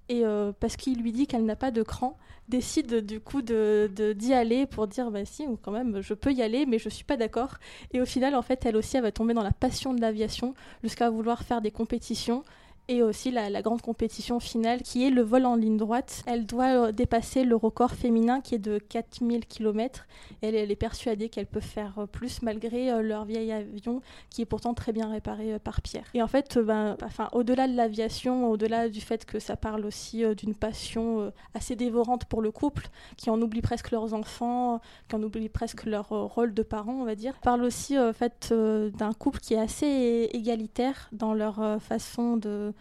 et 0.09 0.25
euh, 0.25 0.51
parce 0.59 0.75
qu'il 0.75 1.01
lui 1.01 1.11
dit 1.11 1.27
qu'elle 1.27 1.45
n'a 1.45 1.55
pas 1.55 1.71
de 1.71 1.83
cran, 1.83 2.17
décide 2.49 3.05
du 3.05 3.19
coup 3.19 3.41
de, 3.41 3.89
d'y 4.15 4.33
aller 4.33 4.65
pour 4.65 4.87
dire 4.87 5.11
bah 5.11 5.25
si 5.25 5.45
quand 5.61 5.71
même 5.71 6.01
je 6.01 6.13
peux 6.13 6.33
y 6.33 6.41
aller 6.41 6.65
mais 6.65 6.77
je 6.77 6.89
suis 6.89 7.05
pas 7.05 7.17
d'accord. 7.17 7.55
Et 7.91 8.01
au 8.01 8.05
final 8.05 8.35
en 8.35 8.41
fait 8.41 8.65
elle 8.65 8.75
aussi 8.75 8.97
elle 8.97 9.03
va 9.03 9.11
tomber 9.11 9.33
dans 9.33 9.43
la 9.43 9.51
passion 9.51 9.93
de 9.93 10.01
l'aviation 10.01 10.53
jusqu'à 10.83 11.09
vouloir 11.09 11.43
faire 11.43 11.61
des 11.61 11.71
compétitions 11.71 12.43
et 12.89 13.01
aussi 13.01 13.31
la, 13.31 13.61
grande 13.61 13.81
compétition 13.81 14.39
finale 14.39 14.81
qui 14.81 15.05
est 15.05 15.09
le 15.09 15.21
vol 15.21 15.45
en 15.45 15.55
ligne 15.55 15.77
droite. 15.77 16.23
Elle 16.25 16.45
doit 16.45 16.87
euh, 16.87 16.91
dépasser 16.91 17.45
le 17.45 17.55
record 17.55 17.91
féminin 17.91 18.41
qui 18.41 18.55
est 18.55 18.59
de 18.59 18.77
4000 18.77 19.45
km. 19.45 20.05
Elle, 20.41 20.55
elle 20.55 20.69
est 20.69 20.75
persuadée 20.75 21.29
qu'elle 21.29 21.45
peut 21.45 21.61
faire 21.61 21.93
euh, 21.99 22.05
plus 22.05 22.41
malgré 22.41 22.91
euh, 22.91 23.01
leur 23.01 23.23
vieil 23.23 23.53
avion 23.53 24.01
qui 24.29 24.41
est 24.41 24.45
pourtant 24.45 24.73
très 24.73 24.91
bien 24.91 25.09
réparé 25.09 25.59
par 25.59 25.81
Pierre. 25.81 26.05
Et 26.13 26.21
en 26.21 26.27
fait, 26.27 26.57
ben, 26.57 26.97
enfin, 27.03 27.29
au-delà 27.31 27.67
de 27.67 27.75
l'aviation, 27.75 28.49
au-delà 28.51 28.89
du 28.89 28.99
fait 28.99 29.25
que 29.25 29.39
ça 29.39 29.55
parle 29.55 29.85
aussi 29.85 30.23
d'une 30.35 30.55
passion 30.55 31.31
assez 31.53 31.75
dévorante 31.75 32.25
pour 32.25 32.41
le 32.41 32.51
couple, 32.51 32.87
qui 33.17 33.29
en 33.29 33.41
oublie 33.41 33.61
presque 33.61 33.91
leurs 33.91 34.13
enfants, 34.13 34.81
qui 35.07 35.15
en 35.15 35.23
oublie 35.23 35.49
presque 35.49 35.85
leur 35.85 36.09
rôle 36.09 36.53
de 36.53 36.63
parents, 36.63 36.93
on 36.93 37.05
va 37.05 37.15
dire, 37.15 37.35
parle 37.41 37.63
aussi 37.63 37.97
en 37.97 38.13
fait, 38.13 38.53
d'un 38.53 39.13
couple 39.13 39.39
qui 39.39 39.53
est 39.53 39.59
assez 39.59 40.29
égalitaire 40.33 41.09
dans 41.11 41.33
leur 41.33 41.81
façon 41.81 42.37
de 42.37 42.73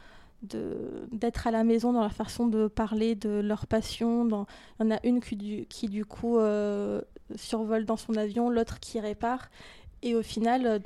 d'être 0.42 1.46
à 1.46 1.50
la 1.50 1.64
maison 1.64 1.92
dans 1.92 2.02
la 2.02 2.10
façon 2.10 2.46
de 2.46 2.66
parler 2.66 3.14
de 3.14 3.40
leur 3.40 3.66
passion. 3.66 4.24
Dans... 4.24 4.46
Il 4.80 4.86
y 4.86 4.88
en 4.88 4.96
a 4.96 5.00
une 5.04 5.20
qui 5.20 5.88
du, 5.88 6.04
coup 6.04 6.38
euh, 6.38 7.00
survole 7.36 7.84
dans 7.84 7.96
son 7.96 8.14
avion, 8.16 8.50
l'autre 8.50 8.80
qui 8.80 9.00
répare. 9.00 9.48
Et 10.02 10.16
au 10.16 10.22
final, 10.22 10.80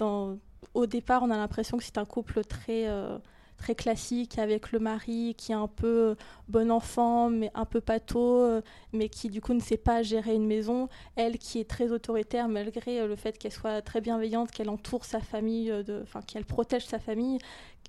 au 0.75 0.87
départ, 0.87 1.23
on 1.23 1.31
a 1.31 1.37
l'impression 1.37 1.79
que 1.79 1.85
c'est 1.85 1.97
un 1.97 2.05
couple 2.05 2.45
très, 2.45 2.87
euh, 2.87 3.17
très 3.57 3.75
classique 3.75 4.39
avec 4.39 4.73
le 4.73 4.79
mari 4.79 5.35
qui 5.39 5.53
est 5.53 5.55
un 5.55 5.69
peu 5.69 6.17
bon 6.49 6.71
enfant, 6.71 7.31
mais 7.31 7.51
un 7.55 7.64
peu 7.64 7.81
pâteau, 7.81 8.42
euh, 8.42 8.61
mais 8.92 9.09
qui 9.09 9.31
du 9.31 9.40
coup 9.40 9.55
ne 9.55 9.61
sait 9.61 9.79
pas 9.79 10.03
gérer 10.03 10.35
une 10.35 10.47
maison. 10.47 10.90
Elle 11.14 11.38
qui 11.38 11.61
est 11.61 11.69
très 11.69 11.92
autoritaire 11.92 12.47
malgré 12.49 13.07
le 13.07 13.16
fait 13.16 13.38
qu'elle 13.38 13.53
soit 13.53 13.81
très 13.81 14.03
bienveillante, 14.03 14.51
qu'elle 14.51 14.69
entoure 14.69 15.07
sa 15.07 15.21
famille, 15.21 15.73
enfin 16.03 16.21
qu'elle 16.21 16.45
protège 16.45 16.85
sa 16.85 16.99
famille, 16.99 17.38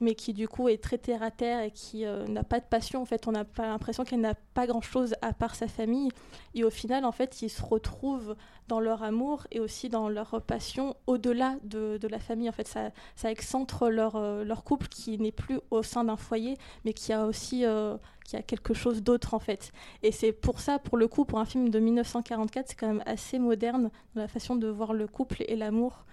mais 0.01 0.15
qui 0.15 0.33
du 0.33 0.47
coup 0.47 0.69
est 0.69 0.81
très 0.81 0.97
terre 0.97 1.23
à 1.23 1.31
terre 1.31 1.61
et 1.61 1.71
qui 1.71 2.05
euh, 2.05 2.27
n'a 2.27 2.43
pas 2.43 2.59
de 2.59 2.65
passion. 2.65 3.01
En 3.01 3.05
fait, 3.05 3.27
on 3.27 3.31
n'a 3.31 3.45
pas 3.45 3.67
l'impression 3.67 4.03
qu'elle 4.03 4.21
n'a 4.21 4.35
pas 4.53 4.67
grand-chose 4.67 5.15
à 5.21 5.33
part 5.33 5.55
sa 5.55 5.67
famille. 5.67 6.09
Et 6.53 6.63
au 6.63 6.69
final, 6.69 7.05
en 7.05 7.11
fait, 7.11 7.41
ils 7.41 7.49
se 7.49 7.61
retrouvent 7.61 8.35
dans 8.67 8.79
leur 8.79 9.03
amour 9.03 9.47
et 9.51 9.59
aussi 9.59 9.89
dans 9.89 10.09
leur 10.09 10.41
passion 10.41 10.95
au-delà 11.07 11.55
de, 11.63 11.97
de, 11.97 12.07
la 12.07 12.19
famille. 12.19 12.49
En 12.49 12.53
fait, 12.53 12.67
ça, 12.67 12.91
excentre 13.29 13.89
leur, 13.89 14.15
euh, 14.15 14.43
leur 14.43 14.63
couple 14.63 14.87
qui 14.87 15.17
n'est 15.17 15.31
plus 15.31 15.59
au 15.71 15.83
sein 15.83 16.03
d'un 16.03 16.17
foyer, 16.17 16.57
mais 16.85 16.93
qui 16.93 17.13
a 17.13 17.25
aussi 17.25 17.65
euh, 17.65 17.97
qui 18.25 18.35
a 18.35 18.41
quelque 18.41 18.73
chose 18.73 19.01
d'autre 19.03 19.33
en 19.33 19.39
fait. 19.39 19.71
Et 20.03 20.11
c'est 20.11 20.33
pour 20.33 20.59
ça, 20.59 20.79
pour 20.79 20.97
le 20.97 21.07
coup, 21.07 21.23
pour 21.23 21.39
un 21.39 21.45
film 21.45 21.69
de 21.69 21.79
1944, 21.79 22.67
c'est 22.67 22.75
quand 22.75 22.87
même 22.87 23.03
assez 23.05 23.39
moderne 23.39 23.89
dans 24.15 24.21
la 24.21 24.27
façon 24.27 24.55
de 24.55 24.67
voir 24.67 24.93
le 24.93 25.07
couple 25.07 25.43
et 25.47 25.55
l'amour 25.55 26.05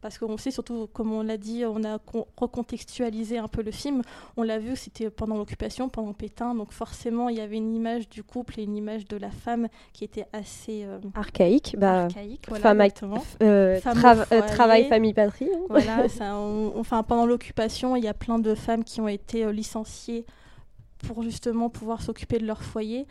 parce 0.00 0.18
qu'on 0.18 0.36
sait 0.36 0.50
surtout, 0.50 0.88
comme 0.92 1.12
on 1.12 1.22
l'a 1.22 1.36
dit, 1.36 1.64
on 1.66 1.84
a 1.84 1.98
recontextualisé 2.36 3.38
un 3.38 3.48
peu 3.48 3.62
le 3.62 3.70
film. 3.70 4.02
On 4.36 4.42
l'a 4.42 4.58
vu, 4.58 4.76
c'était 4.76 5.10
pendant 5.10 5.36
l'occupation, 5.36 5.88
pendant 5.88 6.12
Pétain, 6.12 6.54
donc 6.54 6.72
forcément 6.72 7.28
il 7.28 7.36
y 7.36 7.40
avait 7.40 7.56
une 7.56 7.74
image 7.74 8.08
du 8.08 8.22
couple 8.22 8.60
et 8.60 8.62
une 8.62 8.76
image 8.76 9.06
de 9.06 9.16
la 9.16 9.30
femme 9.30 9.68
qui 9.92 10.04
était 10.04 10.26
assez 10.32 10.84
euh, 10.84 10.98
archaïque. 11.14 11.76
Bah, 11.78 12.04
archaïque 12.04 12.46
femme, 12.46 12.80
euh, 12.80 13.78
euh, 14.32 14.40
travail, 14.48 14.88
famille, 14.88 15.14
patrie. 15.14 15.48
Hein. 15.52 15.60
Voilà, 15.68 16.08
ça, 16.08 16.34
enfin 16.36 17.02
pendant 17.02 17.26
l'occupation, 17.26 17.96
il 17.96 18.04
y 18.04 18.08
a 18.08 18.14
plein 18.14 18.38
de 18.38 18.54
femmes 18.54 18.84
qui 18.84 19.00
ont 19.00 19.08
été 19.08 19.52
licenciées 19.52 20.24
pour 21.06 21.22
justement 21.22 21.68
pouvoir 21.68 22.02
s'occuper 22.02 22.38
de 22.38 22.46
leur 22.46 22.62
foyer. 22.62 23.06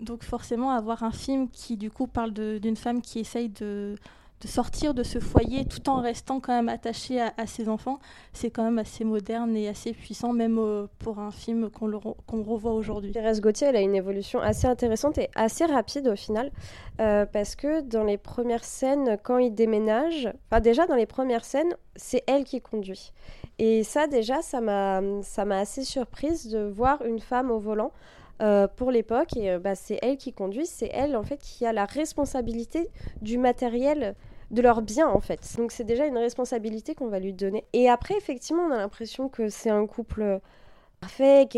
Donc 0.00 0.24
forcément, 0.24 0.70
avoir 0.70 1.04
un 1.04 1.12
film 1.12 1.48
qui 1.48 1.76
du 1.76 1.90
coup 1.90 2.08
parle 2.08 2.32
d'une 2.32 2.76
femme 2.76 3.00
qui 3.00 3.20
essaye 3.20 3.48
de 3.48 3.94
de 4.42 4.48
sortir 4.48 4.92
de 4.92 5.02
ce 5.04 5.20
foyer 5.20 5.64
tout 5.64 5.88
en 5.88 6.00
restant 6.00 6.40
quand 6.40 6.52
même 6.52 6.68
attaché 6.68 7.20
à, 7.20 7.46
ses 7.46 7.68
enfants, 7.68 8.00
c'est 8.32 8.50
quand 8.50 8.64
même 8.64 8.78
assez 8.78 9.04
moderne 9.04 9.56
et 9.56 9.68
assez 9.68 9.92
puissant, 9.92 10.32
même 10.32 10.58
euh, 10.58 10.86
pour 10.98 11.20
un 11.20 11.30
film 11.30 11.70
qu'on 11.70 12.42
revoit 12.42 12.72
aujourd'hui. 12.72 13.12
Thérèse 13.12 13.40
Gauthier, 13.40 13.68
elle 13.68 13.76
a 13.76 13.80
une 13.80 13.94
évolution 13.94 14.40
assez 14.40 14.66
intéressante 14.66 15.18
et 15.18 15.30
assez 15.36 15.64
rapide 15.64 16.08
au 16.08 16.16
final, 16.16 16.50
euh, 17.00 17.24
parce 17.24 17.54
que 17.54 17.82
dans 17.82 18.02
les 18.02 18.18
premières 18.18 18.64
scènes, 18.64 19.16
quand 19.22 19.38
il 19.38 19.54
déménage, 19.54 20.28
déjà 20.60 20.86
dans 20.86 20.96
les 20.96 21.06
premières 21.06 21.44
scènes, 21.44 21.74
c'est 21.94 22.24
elle 22.26 22.42
qui 22.42 22.60
conduit. 22.60 23.12
Et 23.60 23.84
ça 23.84 24.08
déjà, 24.08 24.42
ça 24.42 24.60
m'a 24.60 25.00
assez 25.50 25.84
surprise 25.84 26.48
de 26.48 26.64
voir 26.64 27.02
une 27.04 27.20
femme 27.20 27.50
au 27.50 27.58
volant. 27.58 27.92
Euh, 28.40 28.66
pour 28.66 28.90
l'époque 28.90 29.36
et 29.36 29.56
bah, 29.58 29.76
c'est 29.76 30.00
elle 30.02 30.16
qui 30.16 30.32
conduit, 30.32 30.66
c'est 30.66 30.90
elle 30.92 31.14
en 31.14 31.22
fait 31.22 31.36
qui 31.36 31.64
a 31.64 31.72
la 31.72 31.84
responsabilité 31.84 32.88
du 33.20 33.38
matériel 33.38 34.16
de 34.52 34.62
leur 34.62 34.82
bien 34.82 35.08
en 35.08 35.20
fait. 35.20 35.40
Donc 35.56 35.72
c'est 35.72 35.84
déjà 35.84 36.06
une 36.06 36.18
responsabilité 36.18 36.94
qu'on 36.94 37.08
va 37.08 37.18
lui 37.18 37.32
donner. 37.32 37.64
Et 37.72 37.88
après, 37.88 38.16
effectivement, 38.16 38.62
on 38.64 38.70
a 38.70 38.76
l'impression 38.76 39.28
que 39.28 39.48
c'est 39.48 39.70
un 39.70 39.86
couple 39.86 40.40
parfait, 41.00 41.48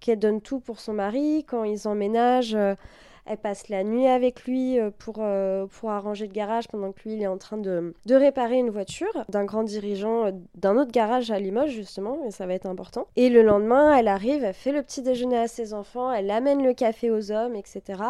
qu'elle 0.00 0.18
donne 0.18 0.40
tout 0.40 0.60
pour 0.60 0.78
son 0.80 0.92
mari. 0.92 1.44
Quand 1.48 1.64
ils 1.64 1.88
emménagent, 1.88 2.54
euh, 2.54 2.74
elle 3.26 3.38
passe 3.38 3.68
la 3.68 3.84
nuit 3.84 4.06
avec 4.06 4.44
lui 4.44 4.78
euh, 4.78 4.90
pour, 4.96 5.16
euh, 5.20 5.66
pour 5.66 5.90
arranger 5.90 6.26
le 6.26 6.32
garage 6.32 6.68
pendant 6.68 6.92
que 6.92 7.00
lui 7.04 7.14
il 7.14 7.22
est 7.22 7.26
en 7.26 7.38
train 7.38 7.56
de, 7.56 7.94
réparer 8.10 8.58
une 8.58 8.70
voiture 8.70 9.24
d'un 9.28 9.44
grand 9.44 9.64
dirigeant 9.64 10.30
d'un 10.54 10.76
autre 10.76 10.92
garage 10.92 11.30
à 11.30 11.38
Limoges 11.38 11.70
justement, 11.70 12.18
et 12.26 12.30
ça 12.30 12.46
va 12.46 12.54
être 12.54 12.66
important. 12.66 13.06
Et 13.16 13.28
le 13.28 13.42
lendemain, 13.42 13.96
elle 13.96 14.08
arrive, 14.08 14.44
elle 14.44 14.54
fait 14.54 14.72
le 14.72 14.82
petit 14.82 15.02
déjeuner 15.02 15.38
à 15.38 15.48
ses 15.48 15.74
enfants, 15.74 16.12
elle 16.12 16.30
amène 16.30 16.62
le 16.62 16.74
café 16.74 17.10
aux 17.10 17.32
hommes, 17.32 17.56
etc. 17.56 18.02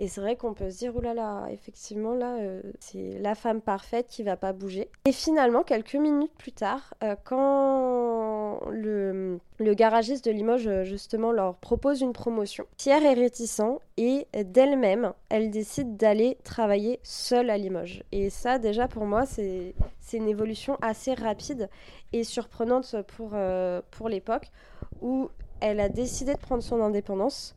Et 0.00 0.08
c'est 0.08 0.22
vrai 0.22 0.34
qu'on 0.34 0.54
peut 0.54 0.70
se 0.70 0.78
dire, 0.78 0.96
oulala, 0.96 1.44
effectivement, 1.50 2.14
là, 2.14 2.36
euh, 2.38 2.62
c'est 2.78 3.18
la 3.20 3.34
femme 3.34 3.60
parfaite 3.60 4.06
qui 4.08 4.22
va 4.22 4.34
pas 4.34 4.54
bouger. 4.54 4.88
Et 5.04 5.12
finalement, 5.12 5.62
quelques 5.62 5.94
minutes 5.94 6.32
plus 6.38 6.52
tard, 6.52 6.94
euh, 7.04 7.16
quand 7.22 8.39
le, 8.70 9.38
garagiste 9.60 10.24
de 10.24 10.30
Limoges, 10.30 10.66
euh, 10.66 10.84
justement, 10.84 11.32
leur 11.32 11.56
propose 11.56 12.00
une 12.00 12.12
promotion, 12.12 12.64
Pierre 12.76 13.04
est 13.04 13.14
réticent 13.14 13.78
et 13.96 14.26
d'elle-même, 14.44 15.12
elle 15.28 15.50
décide 15.50 15.96
d'aller 15.96 16.38
travailler 16.44 17.00
seule 17.02 17.50
à 17.50 17.58
Limoges. 17.58 18.02
Et 18.12 18.30
ça, 18.30 18.58
déjà, 18.58 18.88
pour 18.88 19.04
moi, 19.04 19.26
c'est 19.26 19.74
une 20.12 20.28
évolution 20.28 20.76
assez 20.82 21.14
rapide 21.14 21.68
et 22.12 22.24
surprenante 22.24 22.96
pour, 23.16 23.36
pour 23.90 24.08
l'époque 24.08 24.50
où 25.00 25.28
elle 25.60 25.80
a 25.80 25.88
décidé 25.88 26.34
de 26.34 26.40
prendre 26.40 26.62
son 26.62 26.80
indépendance 26.80 27.54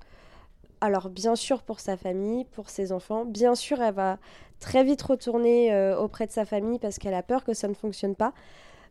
alors 0.84 1.10
bien 1.10 1.38
sûr 1.38 1.62
pour 1.63 1.79
sa 1.79 1.95
famille, 1.95 2.43
pour 2.43 2.69
ses 2.69 2.91
enfants, 2.91 3.23
bien 3.23 3.56
sûr 3.56 3.82
elle 3.82 3.93
va 3.93 4.17
très 4.60 4.84
vite 4.84 5.01
retourner 5.01 5.73
euh, 5.73 5.97
auprès 5.97 6.27
de 6.27 6.32
sa 6.32 6.43
famille 6.43 6.77
parce 6.77 6.99
qu'elle 6.99 7.13
a 7.13 7.23
peur 7.23 7.45
que 7.45 7.53
ça 7.53 7.69
ne 7.69 7.73
fonctionne 7.73 8.15
pas. 8.15 8.34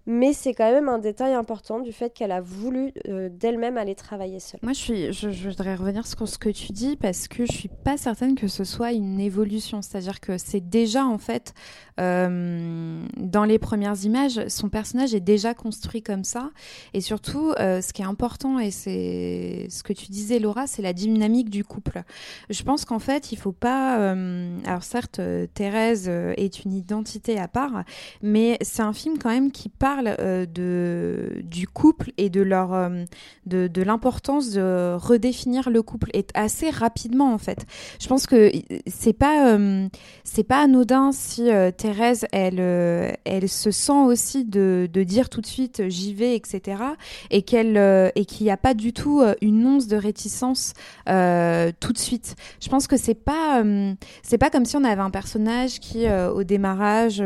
Mais 0.06 0.32
c'est 0.32 0.52
quand 0.52 0.70
même 0.70 0.88
un 0.88 0.98
détail 0.98 1.34
important 1.34 1.80
du 1.80 1.92
fait 1.92 2.12
qu'elle 2.12 2.32
a 2.32 2.40
voulu 2.40 2.92
euh, 3.08 3.28
d'elle-même 3.30 3.76
aller 3.76 3.94
travailler 3.94 4.40
seule. 4.40 4.58
Moi, 4.62 4.72
je, 4.72 5.12
je, 5.12 5.48
voudrais 5.48 5.76
revenir 5.76 6.06
sur 6.06 6.26
ce 6.26 6.38
que 6.38 6.48
tu 6.48 6.72
dis 6.72 6.96
parce 6.96 7.28
que 7.28 7.46
je 7.46 7.52
suis 7.52 7.68
pas 7.68 7.96
certaine 7.96 8.34
que 8.34 8.48
ce 8.48 8.64
soit 8.64 8.92
une 8.92 9.20
évolution. 9.20 9.80
C'est-à-dire 9.80 10.20
que 10.20 10.38
c'est 10.38 10.60
déjà, 10.60 11.06
en 11.06 11.18
fait, 11.18 11.54
euh, 12.00 13.04
dans 13.16 13.44
les 13.44 13.58
premières 13.58 14.04
images, 14.04 14.40
son 14.48 14.68
personnage 14.68 15.14
est 15.14 15.20
déjà 15.20 15.54
construit 15.54 16.02
comme 16.02 16.24
ça. 16.24 16.50
Et 16.94 17.00
surtout, 17.00 17.52
euh, 17.60 17.80
ce 17.80 17.92
qui 17.92 18.02
est 18.02 18.06
important, 18.06 18.58
et 18.58 18.72
c'est 18.72 19.68
ce 19.70 19.84
que 19.84 19.92
tu 19.92 20.06
disais, 20.10 20.40
Laura, 20.40 20.66
c'est 20.66 20.82
la 20.82 20.92
dynamique 20.92 21.48
du 21.48 21.64
couple. 21.64 22.02
Je 22.50 22.62
pense 22.64 22.84
qu'en 22.84 22.98
fait, 22.98 23.30
il 23.30 23.38
faut 23.38 23.52
pas. 23.52 24.12
Alors, 24.66 24.82
certes, 24.82 25.20
Thérèse 25.54 26.08
est 26.08 26.64
une 26.64 26.72
identité 26.72 27.38
à 27.38 27.46
part, 27.46 27.84
mais 28.20 28.58
c'est 28.62 28.82
un 28.82 28.92
film 28.92 29.18
quand 29.18 29.30
même 29.30 29.52
qui 29.52 29.68
euh, 30.00 30.46
de, 30.46 31.42
du 31.44 31.66
couple 31.66 32.12
et 32.16 32.30
de, 32.30 32.40
leur, 32.40 32.72
euh, 32.72 33.04
de, 33.46 33.66
de 33.66 33.82
l'importance 33.82 34.50
de 34.50 34.94
redéfinir 34.96 35.70
le 35.70 35.82
couple 35.82 36.10
et 36.14 36.26
assez 36.34 36.70
rapidement 36.70 37.32
en 37.32 37.38
fait. 37.38 37.66
Je 38.00 38.08
pense 38.08 38.26
que 38.26 38.50
c'est 38.86 39.12
pas, 39.12 39.54
euh, 39.54 39.88
c'est 40.24 40.44
pas 40.44 40.62
anodin 40.62 41.12
si 41.12 41.48
Thérèse 41.76 42.26
elle, 42.32 42.60
elle 43.24 43.48
se 43.48 43.70
sent 43.70 43.92
aussi 43.92 44.44
de, 44.44 44.88
de 44.92 45.02
dire 45.02 45.28
tout 45.28 45.40
de 45.40 45.46
suite 45.46 45.88
j'y 45.88 46.14
vais, 46.14 46.34
etc. 46.36 46.82
et 47.30 47.42
qu'elle 47.42 47.76
et 48.14 48.24
qu'il 48.24 48.44
n'y 48.44 48.52
a 48.52 48.56
pas 48.56 48.74
du 48.74 48.92
tout 48.92 49.22
une 49.40 49.66
once 49.66 49.86
de 49.86 49.96
réticence 49.96 50.72
tout 51.06 51.92
de 51.92 51.98
suite. 51.98 52.36
Je 52.60 52.68
pense 52.68 52.86
que 52.86 52.96
c'est 52.96 53.14
pas, 53.14 53.62
c'est 54.22 54.38
pas 54.38 54.50
comme 54.50 54.64
si 54.64 54.76
on 54.76 54.84
avait 54.84 55.02
un 55.02 55.10
personnage 55.10 55.80
qui 55.80 56.06
au 56.08 56.44
démarrage 56.44 57.22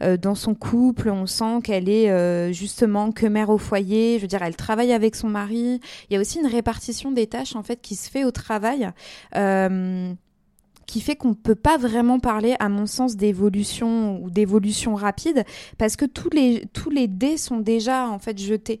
dans 0.00 0.34
son 0.34 0.54
couple 0.54 1.10
on 1.10 1.26
sent 1.26 1.60
qu'elle 1.64 1.88
est 1.88 1.97
euh, 2.06 2.52
justement 2.52 3.12
que 3.12 3.26
mère 3.26 3.50
au 3.50 3.58
foyer. 3.58 4.16
Je 4.16 4.22
veux 4.22 4.28
dire, 4.28 4.42
elle 4.42 4.56
travaille 4.56 4.92
avec 4.92 5.16
son 5.16 5.28
mari. 5.28 5.80
Il 6.08 6.14
y 6.14 6.16
a 6.16 6.20
aussi 6.20 6.38
une 6.38 6.46
répartition 6.46 7.10
des 7.10 7.26
tâches 7.26 7.56
en 7.56 7.62
fait 7.62 7.80
qui 7.80 7.94
se 7.94 8.10
fait 8.10 8.24
au 8.24 8.30
travail. 8.30 8.90
Euh, 9.36 10.12
qui 10.88 11.02
fait 11.02 11.16
qu'on 11.16 11.28
ne 11.28 11.34
peut 11.34 11.54
pas 11.54 11.76
vraiment 11.76 12.18
parler, 12.18 12.56
à 12.60 12.70
mon 12.70 12.86
sens, 12.86 13.14
d'évolution 13.14 14.20
ou 14.22 14.30
d'évolution 14.30 14.94
rapide, 14.94 15.44
parce 15.76 15.96
que 15.96 16.06
tous 16.06 16.30
les, 16.30 16.64
tous 16.72 16.90
les 16.90 17.06
dés 17.06 17.36
sont 17.36 17.58
déjà 17.58 18.08
en 18.08 18.18
fait 18.18 18.38
jetés 18.38 18.80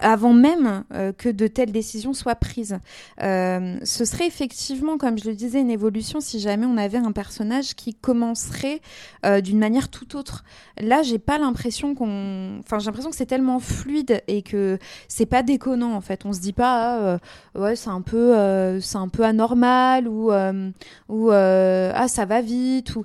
avant 0.00 0.32
même 0.32 0.84
euh, 0.92 1.12
que 1.12 1.28
de 1.28 1.46
telles 1.46 1.72
décisions 1.72 2.12
soient 2.12 2.34
prises. 2.34 2.78
Euh, 3.22 3.76
ce 3.82 4.04
serait 4.04 4.26
effectivement, 4.26 4.98
comme 4.98 5.18
je 5.18 5.28
le 5.28 5.34
disais, 5.34 5.60
une 5.60 5.70
évolution 5.70 6.20
si 6.20 6.40
jamais 6.40 6.66
on 6.66 6.76
avait 6.76 6.98
un 6.98 7.12
personnage 7.12 7.74
qui 7.74 7.94
commencerait 7.94 8.80
euh, 9.24 9.40
d'une 9.40 9.58
manière 9.58 9.88
tout 9.88 10.16
autre. 10.16 10.44
Là, 10.78 11.02
j'ai 11.02 11.18
pas 11.18 11.38
l'impression 11.38 11.94
qu'on, 11.94 12.58
enfin, 12.60 12.78
j'ai 12.78 12.86
l'impression 12.86 13.10
que 13.10 13.16
c'est 13.16 13.26
tellement 13.26 13.60
fluide 13.60 14.22
et 14.28 14.42
que 14.42 14.78
c'est 15.08 15.26
pas 15.26 15.42
déconnant 15.42 15.94
en 15.94 16.00
fait. 16.00 16.24
On 16.24 16.32
se 16.32 16.40
dit 16.40 16.52
pas, 16.52 17.16
ah, 17.54 17.58
ouais, 17.58 17.76
c'est 17.76 17.90
un 17.90 18.02
peu, 18.02 18.34
un 18.36 19.08
peu 19.08 19.24
anormal 19.24 20.08
ou 20.08 20.30
ou 21.08 21.30
ah 21.36 22.08
ça 22.08 22.24
va 22.24 22.40
vite 22.40 22.96
ou 22.96 23.04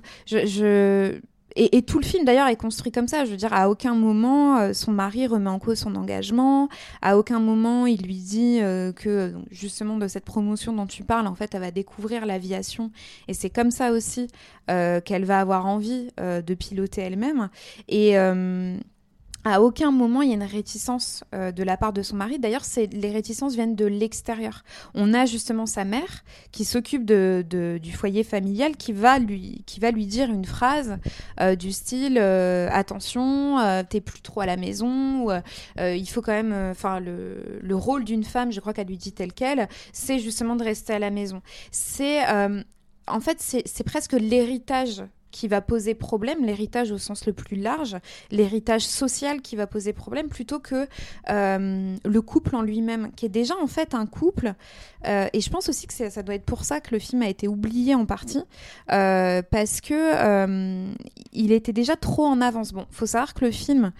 et, 1.56 1.82
tout 1.82 1.98
le 1.98 2.04
film 2.04 2.24
d'ailleurs 2.24 2.48
est 2.48 2.56
construit 2.56 2.92
comme 2.92 3.08
ça. 3.08 3.24
Je 3.24 3.30
veux 3.30 3.36
dire, 3.36 3.52
à 3.52 3.68
aucun 3.68 3.94
moment 3.94 4.58
euh, 4.58 4.72
son 4.72 4.92
mari 4.92 5.26
remet 5.26 5.50
en 5.50 5.58
cause 5.58 5.78
son 5.78 5.94
engagement. 5.94 6.68
À 7.00 7.18
aucun 7.18 7.38
moment 7.38 7.86
il 7.86 8.02
lui 8.02 8.16
dit 8.16 8.58
euh, 8.60 8.92
que 8.92 9.34
justement 9.50 9.96
de 9.96 10.08
cette 10.08 10.24
promotion 10.24 10.72
dont 10.72 10.86
tu 10.86 11.04
parles, 11.04 11.26
en 11.26 11.34
fait, 11.34 11.54
elle 11.54 11.60
va 11.60 11.70
découvrir 11.70 12.26
l'aviation. 12.26 12.90
Et 13.28 13.34
c'est 13.34 13.50
comme 13.50 13.70
ça 13.70 13.92
aussi 13.92 14.28
euh, 14.70 15.00
qu'elle 15.00 15.24
va 15.24 15.40
avoir 15.40 15.66
envie 15.66 16.08
de 16.18 16.54
piloter 16.54 17.02
elle-même. 17.02 17.48
Et 17.88 18.16
à 19.44 19.60
aucun 19.62 19.90
moment 19.90 20.22
il 20.22 20.28
y 20.28 20.32
a 20.32 20.34
une 20.34 20.42
réticence 20.42 21.24
euh, 21.34 21.52
de 21.52 21.62
la 21.62 21.76
part 21.76 21.92
de 21.92 22.02
son 22.02 22.16
mari. 22.16 22.38
D'ailleurs, 22.38 22.62
les 22.92 23.10
réticences 23.10 23.54
viennent 23.54 23.76
de 23.76 23.86
l'extérieur. 23.86 24.64
On 24.94 25.14
a 25.14 25.26
justement 25.26 25.66
sa 25.66 25.84
mère 25.84 26.24
qui 26.52 26.64
s'occupe 26.64 27.04
du 27.04 27.92
foyer 27.92 28.24
familial, 28.24 28.76
qui 28.76 28.92
va 28.92 29.18
lui, 29.18 29.62
qui 29.66 29.80
va 29.80 29.90
lui 29.90 30.06
dire 30.06 30.30
une 30.30 30.44
phrase 30.44 30.98
euh, 31.40 31.56
du 31.56 31.72
style 31.72 32.18
euh, 32.20 32.68
attention, 32.72 33.58
t'es 33.88 34.00
plus 34.00 34.20
trop 34.20 34.40
à 34.40 34.46
la 34.46 34.56
maison. 34.56 35.26
Ou, 35.26 35.30
il 35.78 36.06
faut 36.06 36.22
quand 36.22 36.32
même, 36.32 36.54
enfin 36.70 37.00
le, 37.00 37.58
le, 37.60 37.76
rôle 37.76 38.04
d'une 38.04 38.24
femme, 38.24 38.52
je 38.52 38.60
crois 38.60 38.72
qu'elle 38.72 38.86
lui 38.86 38.96
dit 38.96 39.12
tel 39.12 39.32
quel, 39.32 39.68
c'est 39.92 40.18
justement 40.18 40.56
de 40.56 40.64
rester 40.64 40.92
à 40.92 40.98
la 40.98 41.10
maison. 41.10 41.42
C'est 41.70 42.20
en 43.06 43.20
fait, 43.20 43.40
c'est 43.40 43.84
presque 43.84 44.12
l'héritage 44.12 45.02
qui 45.32 45.48
va 45.48 45.60
poser 45.60 45.94
problème, 45.94 46.44
l'héritage 46.44 46.92
au 46.92 46.98
sens 46.98 47.26
le 47.26 47.32
plus 47.32 47.56
large, 47.56 47.96
l'héritage 48.30 48.86
social 48.86 49.40
qui 49.40 49.56
va 49.56 49.66
poser 49.66 49.92
problème, 49.92 50.28
plutôt 50.28 50.60
que 50.60 50.86
euh, 51.30 51.96
le 52.04 52.22
couple 52.22 52.54
en 52.54 52.62
lui-même, 52.62 53.10
qui 53.16 53.26
est 53.26 53.30
déjà 53.30 53.54
en 53.60 53.66
fait 53.66 53.94
un 53.94 54.06
couple. 54.06 54.54
Euh, 55.08 55.26
et 55.32 55.40
je 55.40 55.50
pense 55.50 55.68
aussi 55.68 55.88
que 55.88 55.94
ça 55.94 56.22
doit 56.22 56.36
être 56.36 56.44
pour 56.44 56.64
ça 56.64 56.80
que 56.80 56.94
le 56.94 57.00
film 57.00 57.22
a 57.22 57.28
été 57.28 57.48
oublié 57.48 57.96
en 57.96 58.06
partie, 58.06 58.44
euh, 58.92 59.42
parce 59.50 59.80
que 59.80 60.92
il 61.32 61.50
était 61.50 61.72
déjà 61.72 61.96
trop 61.96 62.26
en 62.26 62.40
avance. 62.40 62.72
Bon, 62.72 62.86
faut 62.90 63.06
savoir 63.06 63.34
que 63.34 63.44
le 63.44 63.50
film 63.50 63.92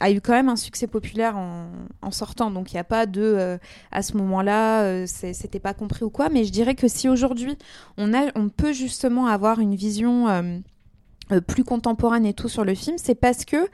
a 0.00 0.10
eu 0.10 0.20
quand 0.20 0.32
même 0.32 0.48
un 0.48 0.56
succès 0.56 0.86
populaire 0.86 1.36
en, 1.36 2.10
sortant. 2.10 2.50
Donc 2.50 2.72
il 2.72 2.76
n'y 2.76 2.80
a 2.80 2.84
pas 2.84 3.06
de 3.06 3.22
euh, 3.22 3.58
à 3.92 4.02
ce 4.02 4.16
moment-là, 4.16 4.82
euh, 4.82 5.04
c'était 5.06 5.60
pas 5.60 5.74
compris 5.74 6.04
ou 6.04 6.10
quoi. 6.10 6.28
Mais 6.28 6.44
je 6.44 6.50
dirais 6.50 6.74
que 6.74 6.88
si 6.88 7.08
aujourd'hui 7.08 7.56
on, 7.96 8.48
peut 8.48 8.72
justement 8.72 9.26
avoir 9.26 9.60
une 9.60 9.76
vision 9.76 10.28
euh, 10.28 11.40
plus 11.46 11.62
contemporaine 11.62 12.26
et 12.26 12.34
tout 12.34 12.48
sur 12.48 12.64
le 12.64 12.74
film, 12.74 12.96
c'est 12.98 13.14
parce 13.14 13.44
que 13.44 13.68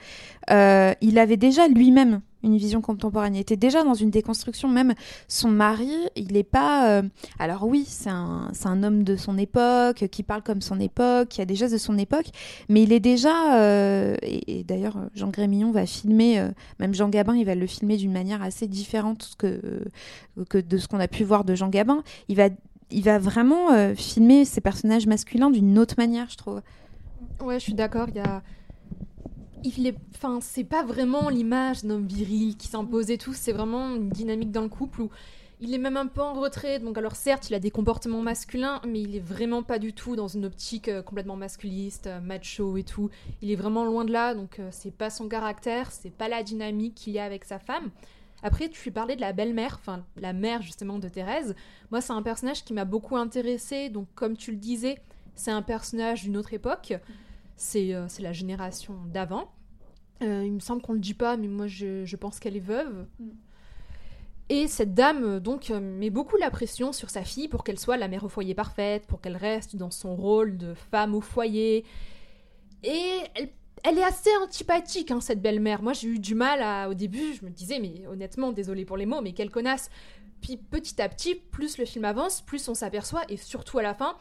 il 1.00 1.18
avait 1.18 1.38
déjà 1.38 1.68
lui-même 1.68 2.20
une 2.46 2.56
vision 2.56 2.80
contemporaine. 2.80 3.34
Était 3.36 3.56
déjà 3.56 3.84
dans 3.84 3.94
une 3.94 4.10
déconstruction. 4.10 4.68
Même 4.68 4.94
son 5.28 5.48
mari, 5.48 5.92
il 6.14 6.32
n'est 6.32 6.42
pas. 6.42 6.90
Euh, 6.90 7.02
alors 7.38 7.64
oui, 7.66 7.84
c'est 7.86 8.10
un, 8.10 8.50
un, 8.64 8.82
homme 8.82 9.04
de 9.04 9.16
son 9.16 9.36
époque, 9.36 10.06
qui 10.10 10.22
parle 10.22 10.42
comme 10.42 10.62
son 10.62 10.80
époque, 10.80 11.28
qui 11.28 11.40
a 11.42 11.44
des 11.44 11.54
gestes 11.54 11.72
de 11.72 11.78
son 11.78 11.98
époque, 11.98 12.26
mais 12.68 12.82
il 12.82 12.92
est 12.92 13.00
déjà. 13.00 13.56
Euh, 13.56 14.16
et, 14.22 14.64
d'ailleurs, 14.64 14.96
Jean 15.14 15.28
Grémillon 15.28 15.70
va 15.70 15.86
filmer, 15.86 16.40
euh, 16.40 16.50
même 16.78 16.94
Jean 16.94 17.08
Gabin, 17.08 17.34
il 17.34 17.44
va 17.44 17.54
le 17.54 17.66
filmer 17.66 17.96
d'une 17.96 18.12
manière 18.12 18.42
assez 18.42 18.66
différente 18.66 19.34
que, 19.38 19.84
que 20.48 20.58
de 20.58 20.78
ce 20.78 20.88
qu'on 20.88 21.00
a 21.00 21.08
pu 21.08 21.24
voir 21.24 21.44
de 21.44 21.54
Jean 21.54 21.68
Gabin. 21.68 22.02
Il 22.28 22.36
va, 22.36 22.48
il 22.90 23.02
va 23.02 23.18
vraiment 23.18 23.94
filmer 23.94 24.44
ses 24.44 24.60
personnages 24.60 25.06
masculins 25.06 25.50
d'une 25.50 25.78
autre 25.78 25.96
manière, 25.98 26.28
je 26.30 26.36
trouve. 26.36 26.62
Ouais, 27.42 27.58
je 27.58 27.64
suis 27.64 27.74
d'accord. 27.74 28.06
Il 28.08 28.16
y 28.16 28.20
a 28.20 28.42
il 29.76 29.86
est, 29.86 29.96
enfin, 30.14 30.40
c'est 30.40 30.64
pas 30.64 30.82
vraiment 30.82 31.28
l'image 31.28 31.84
d'un 31.84 32.00
viril 32.00 32.56
qui 32.56 32.68
s'impose 32.68 33.10
et 33.10 33.18
tout, 33.18 33.32
c'est 33.32 33.52
vraiment 33.52 33.94
une 33.94 34.08
dynamique 34.08 34.52
dans 34.52 34.62
le 34.62 34.68
couple 34.68 35.02
où 35.02 35.10
il 35.60 35.72
est 35.72 35.78
même 35.78 35.96
un 35.96 36.06
peu 36.06 36.20
en 36.20 36.34
retrait. 36.34 36.78
Donc, 36.78 36.98
alors 36.98 37.16
certes, 37.16 37.48
il 37.48 37.54
a 37.54 37.58
des 37.58 37.70
comportements 37.70 38.20
masculins, 38.20 38.80
mais 38.86 39.00
il 39.00 39.16
est 39.16 39.20
vraiment 39.20 39.62
pas 39.62 39.78
du 39.78 39.92
tout 39.92 40.16
dans 40.16 40.28
une 40.28 40.44
optique 40.44 40.88
euh, 40.88 41.02
complètement 41.02 41.36
masculiste, 41.36 42.06
euh, 42.06 42.20
macho 42.20 42.76
et 42.76 42.82
tout. 42.82 43.10
Il 43.42 43.50
est 43.50 43.56
vraiment 43.56 43.84
loin 43.84 44.04
de 44.04 44.12
là, 44.12 44.34
donc 44.34 44.58
euh, 44.58 44.68
c'est 44.70 44.90
pas 44.90 45.10
son 45.10 45.28
caractère, 45.28 45.90
c'est 45.92 46.10
pas 46.10 46.28
la 46.28 46.42
dynamique 46.42 46.94
qu'il 46.94 47.14
y 47.14 47.18
a 47.18 47.24
avec 47.24 47.44
sa 47.44 47.58
femme. 47.58 47.90
Après, 48.42 48.68
tu 48.68 48.92
parlais 48.92 49.16
de 49.16 49.22
la 49.22 49.32
belle-mère, 49.32 49.78
enfin 49.80 50.04
la 50.16 50.34
mère 50.34 50.60
justement 50.60 50.98
de 50.98 51.08
Thérèse. 51.08 51.54
Moi, 51.90 52.02
c'est 52.02 52.12
un 52.12 52.22
personnage 52.22 52.64
qui 52.64 52.74
m'a 52.74 52.84
beaucoup 52.84 53.16
intéressé. 53.16 53.88
Donc, 53.88 54.08
comme 54.14 54.36
tu 54.36 54.50
le 54.50 54.58
disais, 54.58 54.98
c'est 55.34 55.50
un 55.50 55.62
personnage 55.62 56.24
d'une 56.24 56.36
autre 56.36 56.52
époque. 56.52 56.94
C'est 57.56 57.94
la 58.20 58.32
génération 58.34 58.94
d'avant. 59.06 59.50
Euh, 60.22 60.44
il 60.46 60.52
me 60.52 60.60
semble 60.60 60.82
qu'on 60.82 60.94
le 60.94 60.98
dit 60.98 61.14
pas, 61.14 61.36
mais 61.36 61.48
moi 61.48 61.66
je, 61.66 62.16
pense 62.16 62.40
qu'elle 62.40 62.56
est 62.56 62.60
veuve. 62.60 63.06
Mm. 63.18 63.28
Et 64.48 64.68
cette 64.68 64.94
dame, 64.94 65.24
euh, 65.24 65.40
donc, 65.40 65.70
euh, 65.70 65.80
met 65.80 66.10
beaucoup 66.10 66.36
la 66.36 66.50
pression 66.50 66.92
sur 66.92 67.10
sa 67.10 67.24
fille 67.24 67.48
pour 67.48 67.64
qu'elle 67.64 67.80
soit 67.80 67.96
la 67.96 68.06
mère 68.06 68.24
au 68.24 68.28
foyer 68.28 68.54
parfaite, 68.54 69.06
pour 69.06 69.20
qu'elle 69.20 69.36
reste 69.36 69.74
dans 69.74 69.90
son 69.90 70.14
rôle 70.14 70.56
de 70.56 70.74
femme 70.74 71.14
au 71.14 71.20
foyer. 71.20 71.84
Et 72.84 73.20
elle, 73.82 73.98
est 73.98 74.04
assez 74.04 74.30
antipathique, 74.42 75.10
hein, 75.10 75.20
cette 75.20 75.42
belle-mère. 75.42 75.82
Moi, 75.82 75.94
j'ai 75.94 76.08
eu 76.08 76.18
du 76.20 76.36
mal 76.36 76.62
à. 76.62 76.88
Au 76.88 76.94
début, 76.94 77.34
je 77.34 77.44
me 77.44 77.50
disais, 77.50 77.80
mais 77.80 78.06
honnêtement, 78.06 78.52
désolé 78.52 78.84
pour 78.84 78.96
les 78.96 79.06
mots, 79.06 79.20
mais 79.20 79.32
quelle 79.32 79.50
connasse. 79.50 79.90
Puis 80.40 80.56
petit 80.56 81.02
à 81.02 81.08
petit, 81.08 81.34
plus 81.34 81.76
le 81.78 81.84
film 81.84 82.04
avance, 82.04 82.40
plus 82.40 82.68
on 82.68 82.74
s'aperçoit, 82.74 83.24
et 83.28 83.36
surtout 83.36 83.78
à 83.78 83.82
la 83.82 83.94
fin, 83.94 84.16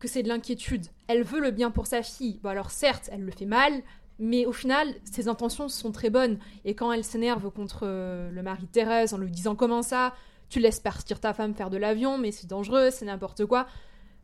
que 0.00 0.08
c'est 0.08 0.24
de 0.24 0.28
l'inquiétude. 0.28 0.86
Elle 1.06 1.22
veut 1.22 1.40
le 1.40 1.52
bien 1.52 1.70
pour 1.70 1.86
sa 1.86 2.02
fille. 2.02 2.40
Bon, 2.42 2.48
alors 2.48 2.72
certes, 2.72 3.08
elle 3.12 3.22
le 3.22 3.30
fait 3.30 3.46
mal, 3.46 3.82
mais 4.22 4.46
au 4.46 4.52
final, 4.52 4.94
ses 5.02 5.26
intentions 5.26 5.68
sont 5.68 5.90
très 5.90 6.08
bonnes. 6.08 6.38
Et 6.64 6.76
quand 6.76 6.92
elle 6.92 7.02
s'énerve 7.02 7.50
contre 7.50 7.80
euh, 7.82 8.30
le 8.30 8.40
mari 8.40 8.62
de 8.62 8.68
Thérèse 8.68 9.12
en 9.14 9.18
lui 9.18 9.32
disant 9.32 9.56
comment 9.56 9.82
ça, 9.82 10.14
tu 10.48 10.60
laisses 10.60 10.78
partir 10.78 11.18
ta 11.18 11.34
femme 11.34 11.54
faire 11.54 11.70
de 11.70 11.76
l'avion, 11.76 12.18
mais 12.18 12.30
c'est 12.30 12.46
dangereux, 12.46 12.90
c'est 12.90 13.04
n'importe 13.04 13.44
quoi. 13.46 13.66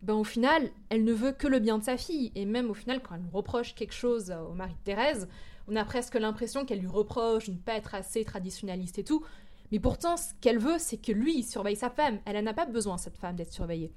Ben 0.03 0.15
au 0.15 0.23
final, 0.23 0.71
elle 0.89 1.03
ne 1.03 1.13
veut 1.13 1.33
que 1.33 1.49
le 1.49 1.59
bien 1.59 1.79
de 1.79 1.83
sa 1.83 1.97
fille. 1.97 2.31
Et 2.37 2.45
même 2.45 2.71
au 2.71 2.75
final, 2.75 3.03
quand 3.03 3.17
elle 3.17 3.25
reproche 3.33 3.75
quelque 3.75 3.93
chose 3.93 4.33
au 4.49 4.55
mari 4.55 4.71
de 4.75 4.85
Thérèse, 4.85 5.27
on 5.67 5.75
a 5.75 5.85
presque 5.85 6.15
l'impression 6.15 6.65
qu'elle 6.65 6.79
lui 6.79 6.87
reproche 6.87 7.49
de 7.49 7.55
ne 7.55 7.59
pas 7.59 7.75
être 7.75 7.97
assez 7.97 8.25
traditionnaliste 8.25 9.01
et 9.01 9.05
tout. 9.05 9.25
Mais 9.73 9.81
pourtant, 9.81 10.17
ce 10.17 10.33
qu'elle 10.41 10.61
veut, 10.61 10.79
c'est 10.79 10.99
que 10.99 11.11
lui, 11.11 11.39
il 11.39 11.45
surveille 11.45 11.75
sa 11.75 11.91
femme. 11.91 12.21
Elle 12.25 12.43
n'a 12.45 12.55
pas 12.55 12.67
besoin, 12.67 12.99
cette 12.99 13.19
femme, 13.19 13.35
d'être 13.35 13.53
surveillée. 13.53 13.91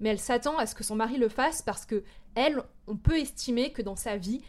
Mais 0.00 0.08
elle 0.08 0.18
s'attend 0.18 0.56
à 0.56 0.64
ce 0.64 0.74
que 0.74 0.84
son 0.84 0.96
mari 0.96 1.18
le 1.18 1.28
fasse 1.28 1.60
parce 1.60 1.84
que 1.84 2.02
elle, 2.34 2.62
on 2.86 2.96
peut 2.96 3.18
estimer 3.18 3.72
que 3.72 3.82
dans 3.82 3.94
sa 3.94 4.16
vie, 4.16 4.40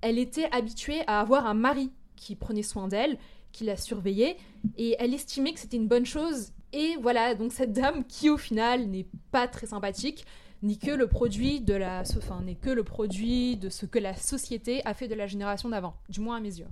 elle 0.00 0.18
était 0.18 0.48
habituée 0.52 1.02
à 1.06 1.20
avoir 1.20 1.46
un 1.46 1.54
mari 1.54 1.90
qui 2.16 2.36
prenait 2.36 2.62
soin 2.62 2.88
d'elle, 2.88 3.18
qui 3.52 3.64
la 3.64 3.76
surveillait, 3.76 4.36
et 4.76 4.96
elle 4.98 5.14
estimait 5.14 5.52
que 5.52 5.60
c'était 5.60 5.76
une 5.76 5.88
bonne 5.88 6.06
chose. 6.06 6.52
Et 6.72 6.96
voilà, 7.00 7.34
donc 7.34 7.52
cette 7.52 7.72
dame 7.72 8.04
qui 8.04 8.30
au 8.30 8.36
final 8.36 8.86
n'est 8.86 9.06
pas 9.32 9.48
très 9.48 9.66
sympathique, 9.66 10.24
ni 10.62 10.78
que 10.78 10.90
le 10.90 11.06
produit 11.06 11.60
de 11.60 11.74
la, 11.74 12.02
enfin, 12.16 12.42
n'est 12.42 12.54
que 12.54 12.70
le 12.70 12.84
produit 12.84 13.56
de 13.56 13.70
ce 13.70 13.86
que 13.86 13.98
la 13.98 14.14
société 14.14 14.82
a 14.84 14.94
fait 14.94 15.08
de 15.08 15.14
la 15.14 15.26
génération 15.26 15.70
d'avant, 15.70 15.94
du 16.08 16.20
moins 16.20 16.36
à 16.36 16.40
mes 16.40 16.58
yeux. 16.58 16.68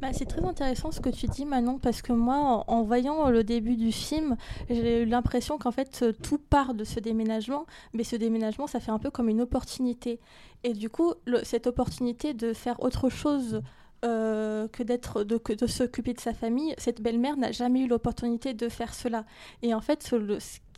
Bah, 0.00 0.08
c'est 0.12 0.26
très 0.26 0.44
intéressant 0.44 0.90
ce 0.90 1.00
que 1.00 1.10
tu 1.10 1.26
dis 1.26 1.44
Manon 1.44 1.78
parce 1.78 2.02
que 2.02 2.12
moi 2.12 2.64
en, 2.66 2.82
voyant 2.82 3.30
le 3.30 3.44
début 3.44 3.76
du 3.76 3.92
film 3.92 4.36
j'ai 4.68 5.02
eu 5.02 5.06
l'impression 5.06 5.58
qu'en 5.58 5.70
fait 5.70 6.04
tout 6.22 6.38
part 6.38 6.74
de 6.74 6.82
ce 6.82 6.98
déménagement 6.98 7.66
mais 7.92 8.02
ce 8.02 8.16
déménagement 8.16 8.66
ça 8.66 8.80
fait 8.80 8.90
un 8.90 8.98
peu 8.98 9.10
comme 9.10 9.28
une 9.28 9.40
opportunité. 9.40 10.18
Et 10.64 10.72
du 10.72 10.90
coup 10.90 11.14
cette 11.44 11.66
opportunité 11.66 12.34
de 12.34 12.52
faire 12.52 12.82
autre 12.82 13.10
chose 13.10 13.62
euh, 14.04 14.66
que 14.68 14.82
d'être 14.82 15.22
de, 15.22 15.40
de 15.54 15.66
s'occuper 15.66 16.14
de 16.14 16.20
sa 16.20 16.34
famille 16.34 16.74
cette 16.78 17.00
belle-mère 17.00 17.36
n'a 17.36 17.52
jamais 17.52 17.82
eu 17.82 17.86
l'opportunité 17.86 18.54
de 18.54 18.68
faire 18.68 18.94
cela. 18.94 19.24
Et 19.62 19.72
en 19.72 19.80
fait 19.80 20.12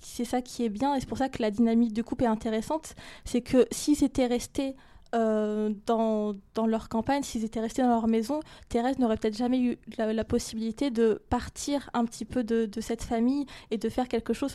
c'est 0.00 0.24
ça 0.27 0.42
qui 0.42 0.64
est 0.64 0.68
bien 0.68 0.94
et 0.94 1.00
c'est 1.00 1.09
pour 1.09 1.18
ça 1.18 1.31
que 1.31 1.40
la 1.40 1.50
dynamique 1.50 1.94
du 1.94 2.05
couple 2.05 2.24
est 2.24 2.29
intéressante 2.29 2.94
c'est 3.24 3.40
que 3.40 3.66
si 3.70 3.94
c'était 3.94 4.27
resté 4.27 4.77
euh, 5.14 5.70
dans, 5.87 6.35
dans, 6.55 6.66
leur 6.66 6.88
campagne, 6.88 7.22
s'ils 7.22 7.44
étaient 7.44 7.61
restés 7.61 7.83
dans 7.83 7.88
leur 7.88 8.09
maison, 8.09 8.40
Thérèse 8.68 8.98
n'aurait 8.98 9.16
peut-être 9.16 9.37
jamais 9.37 9.61
eu 9.61 9.79
la, 9.96 10.24
possibilité 10.24 10.90
de 10.90 11.22
partir 11.31 11.88
un 11.94 12.05
petit 12.05 12.24
peu 12.24 12.42
de, 12.42 12.66
de, 12.66 12.81
cette 12.81 13.03
famille 13.03 13.46
et 13.70 13.79
de 13.79 13.88
faire 13.88 14.09
quelque 14.09 14.33
chose, 14.33 14.55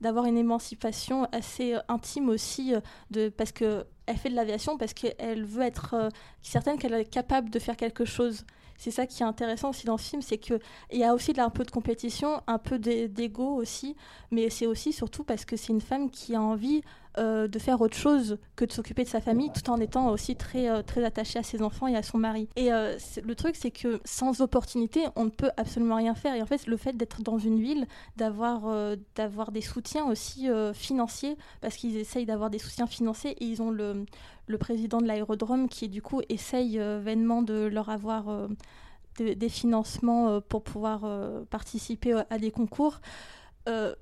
d'avoir 0.00 0.26
une 0.26 0.36
émancipation 0.36 1.26
assez 1.32 1.74
euh, 1.74 1.80
intime 1.88 2.28
aussi, 2.28 2.74
euh, 2.74 2.80
de, 3.10 3.30
parce 3.30 3.52
qu'elle 3.52 3.84
fait 4.16 4.30
de 4.30 4.36
l'aviation, 4.36 4.78
parce 4.78 4.94
qu'elle 4.94 5.44
veut 5.44 5.62
être 5.62 6.10
certaine 6.42 6.78
qu'elle 6.78 6.94
est 6.94 7.04
capable 7.04 7.50
de 7.50 7.58
faire 7.58 7.76
quelque 7.76 8.04
chose. 8.04 8.44
C'est 8.80 8.90
ça 8.90 9.06
qui 9.06 9.22
est 9.22 9.26
intéressant 9.26 9.70
aussi 9.70 9.84
dans 9.84 9.98
ce 9.98 10.08
film, 10.08 10.22
c'est 10.22 10.38
qu'il 10.38 10.58
y 10.92 11.04
a 11.04 11.14
aussi 11.14 11.34
un 11.36 11.50
peu 11.50 11.64
de 11.64 11.70
compétition, 11.70 12.40
un 12.46 12.56
peu 12.56 12.78
d'ego 12.78 13.56
aussi, 13.56 13.94
mais 14.30 14.48
c'est 14.48 14.66
aussi 14.66 14.94
surtout 14.94 15.22
parce 15.22 15.44
que 15.44 15.54
c'est 15.56 15.72
une 15.72 15.82
femme 15.82 16.10
qui 16.10 16.34
a 16.34 16.40
envie 16.40 16.80
euh, 17.18 17.48
de 17.48 17.58
faire 17.58 17.80
autre 17.80 17.96
chose 17.96 18.38
que 18.54 18.64
de 18.64 18.70
s'occuper 18.70 19.02
de 19.02 19.08
sa 19.08 19.20
famille 19.20 19.50
tout 19.50 19.68
en 19.68 19.80
étant 19.80 20.10
aussi 20.10 20.36
très, 20.36 20.70
euh, 20.70 20.82
très 20.82 21.02
attachée 21.02 21.40
à 21.40 21.42
ses 21.42 21.60
enfants 21.60 21.88
et 21.88 21.96
à 21.96 22.04
son 22.04 22.18
mari. 22.18 22.48
Et 22.54 22.72
euh, 22.72 22.96
le 23.24 23.34
truc, 23.34 23.56
c'est 23.56 23.72
que 23.72 24.00
sans 24.04 24.40
opportunité, 24.42 25.00
on 25.16 25.24
ne 25.24 25.30
peut 25.30 25.50
absolument 25.56 25.96
rien 25.96 26.14
faire. 26.14 26.36
Et 26.36 26.42
en 26.42 26.46
fait, 26.46 26.68
le 26.68 26.76
fait 26.76 26.96
d'être 26.96 27.22
dans 27.22 27.38
une 27.38 27.60
ville, 27.60 27.86
d'avoir 28.16 28.62
des 29.50 29.60
soutiens 29.60 30.04
aussi 30.06 30.48
financiers, 30.72 31.36
parce 31.60 31.76
qu'ils 31.76 31.96
essayent 31.96 32.26
d'avoir 32.26 32.48
des 32.48 32.60
soutiens 32.60 32.86
financiers 32.86 33.32
et 33.32 33.44
ils 33.44 33.60
ont 33.60 33.70
le, 33.70 34.04
le 34.46 34.58
président 34.58 35.00
de 35.00 35.06
l'aérodrome 35.06 35.68
qui 35.68 35.88
du 35.88 36.02
coup 36.02 36.20
essaye 36.28 36.78
vainement 36.78 37.42
de 37.42 37.66
leur 37.66 37.88
avoir 37.88 38.48
des 39.18 39.48
financements 39.48 40.40
pour 40.42 40.62
pouvoir 40.62 41.00
participer 41.50 42.22
à 42.30 42.38
des 42.38 42.52
concours. 42.52 43.00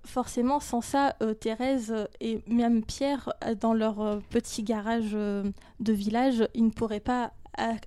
Forcément, 0.04 0.60
sans 0.60 0.80
ça, 0.80 1.14
Thérèse 1.40 1.94
et 2.20 2.42
même 2.46 2.84
Pierre, 2.84 3.32
dans 3.60 3.74
leur 3.74 4.20
petit 4.30 4.62
garage 4.62 5.12
de 5.12 5.92
village, 5.92 6.48
ils 6.54 6.64
ne 6.64 6.70
pourraient 6.70 7.00
pas 7.00 7.32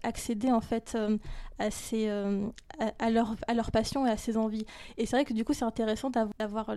accéder 0.04 0.52
en 0.52 0.62
fait 0.62 0.94
euh, 0.96 1.18
à, 1.60 1.70
euh, 1.94 2.48
à, 3.00 3.10
leur, 3.10 3.36
à 3.48 3.54
leur 3.54 3.72
passion 3.72 4.06
et 4.06 4.10
à 4.10 4.18
ses 4.18 4.38
envies. 4.38 4.66
Et 4.98 5.06
c'est 5.06 5.16
vrai 5.16 5.26
que 5.26 5.34
du 5.34 5.44
coup 5.44 5.54
c'est 5.54 5.66
intéressant 5.66 6.10
d'avoir 6.10 6.76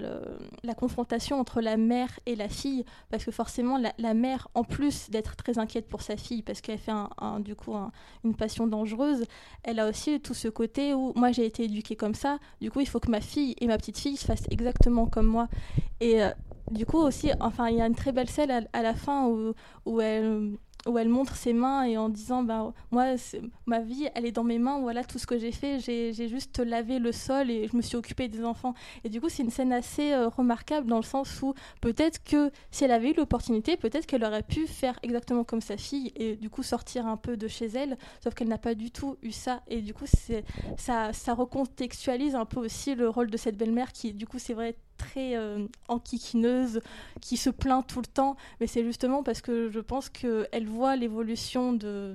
la 0.62 0.74
confrontation 0.74 1.40
entre 1.40 1.60
la 1.60 1.76
mère 1.76 2.08
et 2.26 2.36
la 2.36 2.48
fille, 2.48 2.84
parce 3.10 3.24
que 3.24 3.30
forcément 3.30 3.78
la, 3.98 4.14
mère, 4.14 4.48
en 4.54 4.64
plus 4.64 5.10
d'être 5.10 5.36
très 5.36 5.58
inquiète 5.58 5.88
pour 5.88 6.02
sa 6.02 6.16
fille, 6.16 6.42
parce 6.42 6.60
qu'elle 6.60 6.78
fait 6.78 6.92
du 7.40 7.54
coup 7.54 7.74
une 8.24 8.34
passion 8.34 8.66
dangereuse, 8.66 9.24
elle 9.62 9.80
a 9.80 9.88
aussi 9.88 10.20
tout 10.20 10.34
ce 10.34 10.48
côté 10.48 10.94
où 10.94 11.12
moi 11.16 11.32
j'ai 11.32 11.46
été 11.46 11.64
éduquée 11.64 11.96
comme 11.96 12.14
ça, 12.14 12.38
du 12.60 12.70
coup 12.70 12.80
il 12.80 12.88
faut 12.88 13.00
que 13.00 13.10
ma 13.10 13.20
fille 13.20 13.54
et 13.60 13.66
ma 13.66 13.78
petite 13.78 13.98
fille 13.98 14.16
se 14.16 14.26
fassent 14.26 14.46
exactement 14.50 15.06
comme 15.06 15.26
moi. 15.26 15.48
Et 16.00 16.22
euh, 16.22 16.30
du 16.70 16.86
coup 16.86 16.98
aussi, 16.98 17.30
enfin 17.40 17.68
il 17.68 17.76
y 17.76 17.80
a 17.80 17.86
une 17.86 17.94
très 17.94 18.12
belle 18.12 18.28
scène 18.28 18.50
à, 18.50 18.60
à 18.72 18.82
la 18.82 18.94
fin 18.94 19.26
où, 19.26 19.54
où 19.86 20.00
elle 20.00 20.52
où 20.86 20.98
elle 20.98 21.08
montre 21.08 21.36
ses 21.36 21.52
mains 21.52 21.84
et 21.84 21.96
en 21.96 22.08
disant 22.08 22.42
bah, 22.42 22.72
moi 22.90 23.14
ma 23.66 23.80
vie 23.80 24.08
elle 24.14 24.26
est 24.26 24.32
dans 24.32 24.44
mes 24.44 24.58
mains 24.58 24.80
voilà 24.80 25.04
tout 25.04 25.18
ce 25.18 25.26
que 25.26 25.38
j'ai 25.38 25.52
fait 25.52 25.78
j'ai 25.80 26.28
juste 26.28 26.58
lavé 26.58 26.98
le 26.98 27.12
sol 27.12 27.50
et 27.50 27.68
je 27.68 27.76
me 27.76 27.82
suis 27.82 27.96
occupée 27.96 28.28
des 28.28 28.44
enfants. 28.44 28.74
Et 29.04 29.08
du 29.08 29.20
coup 29.20 29.28
c'est 29.28 29.42
une 29.42 29.50
scène 29.50 29.72
assez 29.72 30.12
euh, 30.12 30.28
remarquable 30.28 30.86
dans 30.86 30.96
le 30.96 31.04
sens 31.04 31.42
où 31.42 31.54
peut-être 31.80 32.22
que 32.24 32.50
si 32.70 32.84
elle 32.84 32.90
avait 32.90 33.10
eu 33.10 33.14
l'opportunité 33.14 33.76
peut-être 33.76 34.06
qu'elle 34.06 34.24
aurait 34.24 34.42
pu 34.42 34.66
faire 34.66 34.98
exactement 35.02 35.44
comme 35.44 35.60
sa 35.60 35.76
fille 35.76 36.12
et 36.16 36.36
du 36.36 36.50
coup 36.50 36.62
sortir 36.62 37.06
un 37.06 37.16
peu 37.16 37.36
de 37.36 37.48
chez 37.48 37.66
elle 37.66 37.96
sauf 38.22 38.34
qu'elle 38.34 38.48
n'a 38.48 38.58
pas 38.58 38.74
du 38.74 38.90
tout 38.90 39.16
eu 39.22 39.32
ça. 39.32 39.62
Et 39.68 39.80
du 39.80 39.94
coup 39.94 40.06
ça 40.76 41.12
ça 41.12 41.34
recontextualise 41.34 42.34
un 42.34 42.44
peu 42.44 42.60
aussi 42.60 42.94
le 42.94 43.08
rôle 43.08 43.30
de 43.30 43.36
cette 43.36 43.56
belle-mère 43.56 43.92
qui 43.92 44.12
du 44.12 44.26
coup 44.26 44.38
c'est 44.38 44.54
vrai 44.54 44.76
très 44.96 45.36
euh, 45.36 45.66
enquiquineuse, 45.88 46.80
qui 47.20 47.36
se 47.36 47.50
plaint 47.50 47.86
tout 47.86 48.00
le 48.00 48.06
temps, 48.06 48.36
mais 48.60 48.66
c'est 48.66 48.84
justement 48.84 49.22
parce 49.22 49.40
que 49.40 49.70
je 49.70 49.80
pense 49.80 50.08
qu'elle 50.08 50.66
voit 50.66 50.96
l'évolution 50.96 51.72
de, 51.72 52.14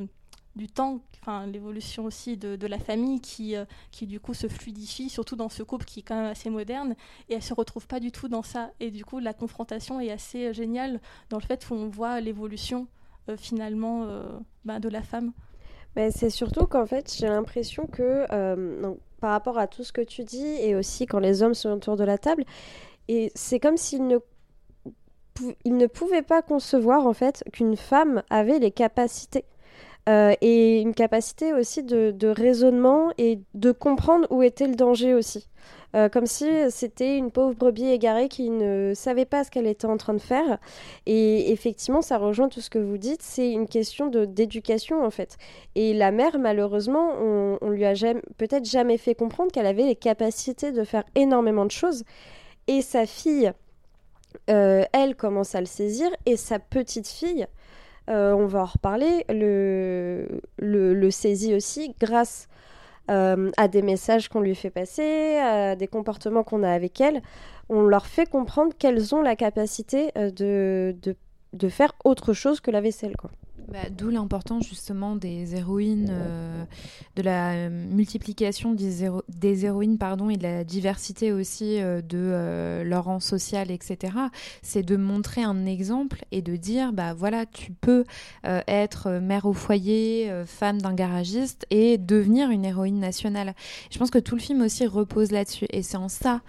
du 0.56 0.68
temps, 0.68 1.02
enfin 1.22 1.46
l'évolution 1.48 2.06
aussi 2.06 2.38
de, 2.38 2.56
de, 2.56 2.68
la 2.68 2.80
famille 2.80 3.22
qui, 3.22 3.56
euh, 3.56 3.66
qui 3.92 4.08
du 4.08 4.20
coup 4.20 4.34
se 4.34 4.48
fluidifie, 4.48 5.10
surtout 5.10 5.36
dans 5.36 5.50
ce 5.50 5.64
couple 5.64 5.86
qui 5.86 6.00
est 6.00 6.04
quand 6.04 6.16
même 6.16 6.32
assez 6.32 6.50
moderne, 6.50 6.96
et 7.30 7.36
elle 7.36 7.44
se 7.44 7.54
retrouve 7.54 7.88
pas 7.88 8.00
du 8.00 8.12
tout 8.12 8.28
dans 8.28 8.44
ça. 8.44 8.72
Et 8.80 8.92
du 8.92 9.06
coup, 9.06 9.20
la 9.20 9.34
confrontation 9.34 10.00
est 10.00 10.12
assez 10.12 10.48
euh, 10.48 10.54
géniale 10.54 11.00
dans 11.30 11.38
le 11.38 11.44
fait 11.44 11.66
qu'on 11.66 11.90
voit 11.90 12.20
l'évolution 12.22 12.88
finalement 13.38 14.08
bah, 14.66 14.80
de 14.80 14.90
la 14.90 15.04
femme. 15.04 15.34
Mais 15.96 16.10
c'est 16.10 16.32
surtout 16.32 16.66
qu'en 16.66 16.88
fait, 16.88 17.16
j'ai 17.16 17.28
l'impression 17.28 17.86
que 17.86 18.26
par 19.20 19.32
rapport 19.32 19.58
à 19.58 19.68
tout 19.68 19.84
ce 19.84 19.92
que 19.92 20.02
tu 20.02 20.24
dis 20.24 20.46
et 20.62 20.76
aussi 20.76 21.06
quand 21.06 21.20
les 21.20 21.44
hommes 21.44 21.54
sont 21.54 21.72
autour 21.72 21.96
de 21.96 22.04
la 22.04 22.18
table. 22.18 22.44
Et 23.08 23.32
c'est 23.36 23.60
comme 23.60 23.78
s'ils 23.78 24.06
ne, 24.06 24.18
ne 25.66 25.88
pouvaient 25.88 26.22
pas 26.22 26.42
concevoir 26.42 27.06
en 27.06 27.14
fait 27.14 27.44
qu'une 27.54 27.76
femme 27.76 28.24
avait 28.30 28.60
les 28.60 28.72
capacités. 28.72 29.46
Euh, 30.10 30.34
et 30.42 30.82
une 30.82 30.96
capacité 30.96 31.54
aussi 31.54 31.84
de, 31.84 32.28
raisonnement 32.28 33.12
et 33.20 33.40
de 33.54 33.72
comprendre 33.72 34.26
où 34.32 34.42
était 34.42 34.68
le 34.68 34.76
danger 34.76 35.14
aussi. 35.14 35.48
Euh, 35.96 36.10
comme 36.10 36.26
si 36.26 36.48
c'était 36.70 37.18
une 37.18 37.32
pauvre 37.32 37.56
brebis 37.56 37.90
égarée 37.90 38.28
qui 38.28 38.50
ne 38.50 38.94
savait 38.96 39.26
pas 39.26 39.44
ce 39.44 39.52
qu'elle 39.52 39.68
était 39.68 39.86
en 39.86 39.98
train 39.98 40.14
de 40.14 40.22
faire. 40.22 40.58
Et 41.06 41.52
effectivement, 41.52 42.02
ça 42.02 42.18
rejoint 42.18 42.50
tout 42.50 42.62
ce 42.62 42.70
que 42.72 42.80
vous 42.80 42.98
dites, 42.98 43.22
c'est 43.22 43.52
une 43.52 43.68
question 43.68 44.08
d'éducation 44.08 45.04
en 45.06 45.12
fait. 45.12 45.38
Et 45.76 45.94
la 45.94 46.12
mère, 46.12 46.40
malheureusement, 46.40 47.12
on, 47.22 47.58
on 47.62 47.70
lui 47.70 47.86
a 47.86 47.94
peut-être 48.38 48.66
jamais 48.66 48.98
fait 48.98 49.16
comprendre 49.16 49.52
qu'elle 49.52 49.68
avait 49.68 49.86
les 49.86 49.96
capacités 49.96 50.72
de 50.72 50.84
faire 50.84 51.04
énormément 51.16 51.66
de 51.66 51.72
choses. 51.72 52.04
Et 52.68 52.82
sa 52.82 53.06
fille, 53.06 53.52
euh, 54.50 54.84
elle 54.94 55.16
commence 55.16 55.56
à 55.56 55.60
le 55.60 55.66
saisir, 55.66 56.10
et 56.26 56.38
sa 56.38 56.60
petite 56.60 57.08
fille, 57.08 57.48
euh, 58.10 58.34
on 58.34 58.48
va 58.48 58.62
en 58.62 58.66
reparler, 58.66 59.26
le, 59.30 61.10
saisit 61.12 61.54
aussi 61.54 61.94
grâce 62.00 62.48
euh, 63.12 63.52
à 63.58 63.68
des 63.68 63.82
messages 63.82 64.30
qu'on 64.30 64.42
lui 64.42 64.56
fait 64.56 64.70
passer, 64.70 65.38
à 65.38 65.76
des 65.76 65.88
comportements 65.88 66.44
qu'on 66.44 66.64
a 66.64 66.72
avec 66.72 67.00
elle. 67.02 67.22
On 67.70 67.82
leur 67.82 68.08
fait 68.08 68.28
comprendre 68.28 68.74
qu'elles 68.78 69.14
ont 69.14 69.22
la 69.22 69.36
capacité 69.36 70.12
euh, 70.18 70.32
de, 70.32 70.96
de, 71.02 71.16
de, 71.54 71.70
faire 71.70 71.94
autre 72.04 72.34
chose 72.34 72.62
que 72.62 72.72
la 72.72 72.82
vaisselle. 72.82 73.16
Quoi. 73.16 73.30
Bah, 73.68 73.90
d'où 73.96 74.10
l'importance 74.10 74.68
justement 74.68 75.16
des 75.16 75.56
héroïnes, 75.56 76.10
euh, 76.10 76.64
de 77.16 77.22
la 77.22 77.52
euh, 77.52 77.70
multiplication 77.70 78.74
des, 78.74 79.08
des, 79.28 79.66
héroïnes 79.66 80.00
pardon, 80.00 80.32
et 80.32 80.38
de 80.38 80.44
la 80.44 80.64
diversité 80.64 81.32
aussi 81.32 81.80
euh, 81.80 82.02
de 82.02 82.82
leur 82.84 83.06
rang 83.06 83.20
social, 83.20 83.70
etc. 83.70 84.14
C'est 84.64 84.82
de 84.82 84.96
montrer 84.96 85.44
un 85.44 85.68
exemple 85.68 86.26
et 86.32 86.42
de 86.42 86.56
dire, 86.56 86.94
bah 86.94 87.14
voilà, 87.14 87.46
tu 87.46 87.72
peux 87.72 88.06
être 88.44 89.20
mère 89.20 89.46
au 89.46 89.54
foyer, 89.54 90.32
femme 90.46 90.82
d'un 90.82 90.94
garagiste 90.94 91.66
et 91.70 91.98
devenir 91.98 92.50
une 92.50 92.66
héroïne 92.66 93.00
nationale. 93.00 93.54
Je 93.92 94.00
pense 94.00 94.10
que 94.10 94.20
tout 94.20 94.36
le 94.36 94.42
film 94.42 94.62
aussi 94.62 94.86
repose 94.88 95.32
là-dessus 95.32 95.66
et 95.70 95.84
c'est 95.84 95.98
en 95.98 96.10
ça 96.10 96.42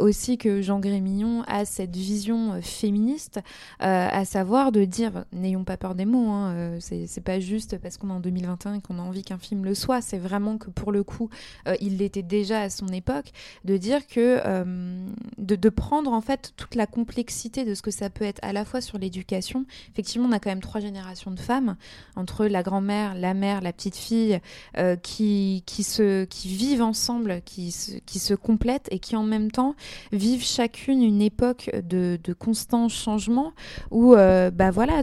aussi 0.00 0.38
que 0.38 0.60
Jean 0.60 0.80
Grémillon 0.80 1.42
a 1.46 1.64
cette 1.64 1.94
vision 1.94 2.60
féministe, 2.62 3.40
à 3.78 4.24
savoir 4.24 4.72
de 4.72 4.84
dire, 4.84 5.24
n'ayons 5.32 5.64
pas 5.64 5.76
peur 5.76 5.94
des 5.94 6.04
mots, 6.04 6.30
hein, 6.30 6.47
euh, 6.48 6.78
c'est 6.80 7.20
pas 7.20 7.40
juste 7.40 7.78
parce 7.78 7.96
qu'on 7.96 8.10
est 8.10 8.12
en 8.12 8.20
2021 8.20 8.74
et 8.74 8.80
qu'on 8.80 8.98
a 8.98 9.02
envie 9.02 9.22
qu'un 9.22 9.38
film 9.38 9.64
le 9.64 9.74
soit. 9.74 10.00
C'est 10.00 10.18
vraiment 10.18 10.58
que 10.58 10.70
pour 10.70 10.92
le 10.92 11.02
coup, 11.02 11.30
euh, 11.66 11.74
il 11.80 11.98
l'était 11.98 12.22
déjà 12.22 12.60
à 12.60 12.70
son 12.70 12.88
époque, 12.88 13.32
de 13.64 13.76
dire 13.76 14.06
que 14.06 14.40
euh, 14.44 15.06
de, 15.38 15.68
prendre 15.68 16.12
en 16.12 16.20
fait 16.20 16.52
toute 16.56 16.74
la 16.74 16.86
complexité 16.86 17.64
de 17.64 17.74
ce 17.74 17.82
que 17.82 17.90
ça 17.90 18.10
peut 18.10 18.24
être 18.24 18.40
à 18.42 18.52
la 18.52 18.64
fois 18.64 18.80
sur 18.80 18.98
l'éducation. 18.98 19.66
Effectivement, 19.92 20.28
on 20.28 20.32
a 20.32 20.38
quand 20.38 20.50
même 20.50 20.62
trois 20.62 20.80
générations 20.80 21.30
de 21.30 21.38
femmes 21.38 21.76
entre 22.16 22.46
la 22.46 22.62
grand-mère, 22.62 23.14
la 23.14 23.34
mère, 23.34 23.60
la 23.60 23.72
petite 23.72 23.96
fille 23.96 24.40
qui 25.02 25.62
qui 25.66 25.82
se 25.82 26.24
qui 26.24 26.48
vivent 26.48 26.82
ensemble, 26.82 27.42
qui 27.44 27.70
se, 27.70 27.98
qui 27.98 28.18
se 28.18 28.34
complètent 28.34 28.88
et 28.90 28.98
qui 28.98 29.14
en 29.14 29.24
même 29.24 29.50
temps 29.50 29.74
vivent 30.12 30.44
chacune 30.44 31.02
une 31.02 31.20
époque 31.20 31.70
de, 31.74 32.18
de 32.22 32.32
constant 32.32 32.88
changement 32.88 33.52
où 33.90 34.14
bah 34.14 34.70
voilà 34.70 35.02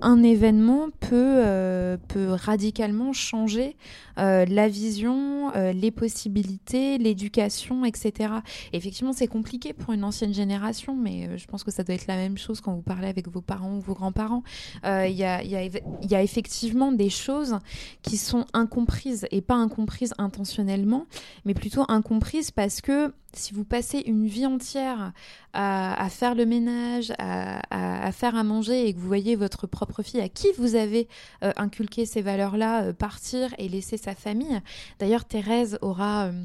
un 0.00 0.22
événement 0.22 0.73
peut, 1.00 1.42
euh, 1.44 1.96
peut 2.08 2.30
radicalement 2.30 3.12
changer 3.12 3.76
euh, 4.18 4.44
la 4.46 4.68
vision, 4.68 5.52
les 5.54 5.90
possibilités, 5.90 6.98
l'éducation, 6.98 7.84
etc. 7.84 8.34
effectivement, 8.72 9.12
c'est 9.12 9.26
compliqué 9.26 9.72
pour 9.72 9.92
une 9.92 10.04
ancienne 10.04 10.32
génération, 10.32 10.94
mais 10.94 11.36
je 11.38 11.46
pense 11.46 11.64
que 11.64 11.70
ça 11.70 11.82
doit 11.82 11.94
être 11.94 12.06
la 12.06 12.16
même 12.16 12.38
chose 12.38 12.60
quand 12.60 12.74
vous 12.74 12.82
parlez 12.82 13.08
avec 13.08 13.28
vos 13.28 13.40
parents 13.40 13.76
ou 13.76 13.80
vos 13.80 13.94
grands-parents. 13.94 14.42
Il 14.84 15.10
y 15.10 15.24
y, 15.24 16.06
y, 16.08 16.14
a, 16.14 16.22
effectivement 16.22 16.92
des 16.92 17.10
choses 17.10 17.58
qui 18.02 18.16
sont 18.16 18.46
incomprises, 18.52 19.26
et 19.30 19.40
pas 19.40 19.54
incomprises 19.54 20.14
intentionnellement, 20.18 21.06
mais 21.44 21.54
plutôt 21.54 21.84
incomprises 21.88 22.50
parce 22.50 22.80
que 22.80 23.12
si 23.36 23.54
vous 23.54 23.64
passez 23.64 24.02
une 24.06 24.26
vie 24.26 24.46
entière 24.46 25.12
à, 25.52 26.08
faire 26.10 26.34
le 26.34 26.46
ménage, 26.46 27.12
à, 27.18 28.12
faire 28.12 28.36
à 28.36 28.44
manger 28.44 28.88
et 28.88 28.94
que 28.94 28.98
vous 28.98 29.06
voyez 29.06 29.36
votre 29.36 29.66
propre 29.66 30.02
fille 30.02 30.20
à 30.20 30.28
qui 30.28 30.48
vous 30.58 30.74
avez 30.74 31.08
euh, 31.42 31.52
inculqué 31.56 32.06
ces 32.06 32.22
valeurs-là 32.22 32.84
euh, 32.84 32.92
partir 32.92 33.54
et 33.58 33.68
laisser 33.68 33.96
sa 33.96 34.14
famille, 34.14 34.60
d'ailleurs 34.98 35.24
Thérèse 35.24 35.78
aura... 35.82 36.26
Euh, 36.26 36.44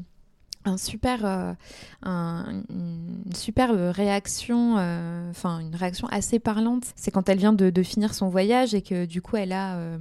un 0.64 0.76
super, 0.76 1.24
euh, 1.24 1.54
une 2.04 3.34
super 3.34 3.70
réaction, 3.94 4.76
euh, 4.78 5.30
enfin 5.30 5.60
une 5.60 5.74
réaction 5.74 6.06
assez 6.08 6.38
parlante. 6.38 6.92
C'est 6.96 7.10
quand 7.10 7.28
elle 7.28 7.38
vient 7.38 7.52
de, 7.52 7.82
finir 7.82 8.12
son 8.12 8.28
voyage 8.28 8.74
et 8.74 8.82
que 8.82 9.06
du 9.06 9.22
coup 9.22 9.36
elle 9.36 9.52
a, 9.52 9.76
euh, 9.76 9.98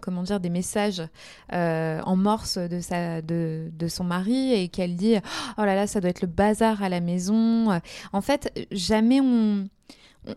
comment 0.00 0.22
dire, 0.22 0.40
des 0.40 0.50
messages 0.50 1.02
en 1.50 2.16
morse 2.16 2.58
de 2.58 2.80
sa, 2.80 3.22
de, 3.22 3.70
de 3.72 3.88
son 3.88 4.04
mari 4.04 4.52
et 4.52 4.68
qu'elle 4.68 4.96
dit, 4.96 5.16
oh 5.58 5.64
là 5.64 5.74
là, 5.74 5.86
ça 5.86 6.00
doit 6.00 6.10
être 6.10 6.22
le 6.22 6.28
bazar 6.28 6.82
à 6.82 6.88
la 6.88 7.00
maison. 7.00 7.80
En 8.12 8.20
fait, 8.20 8.66
jamais 8.72 9.20
on, 9.20 9.68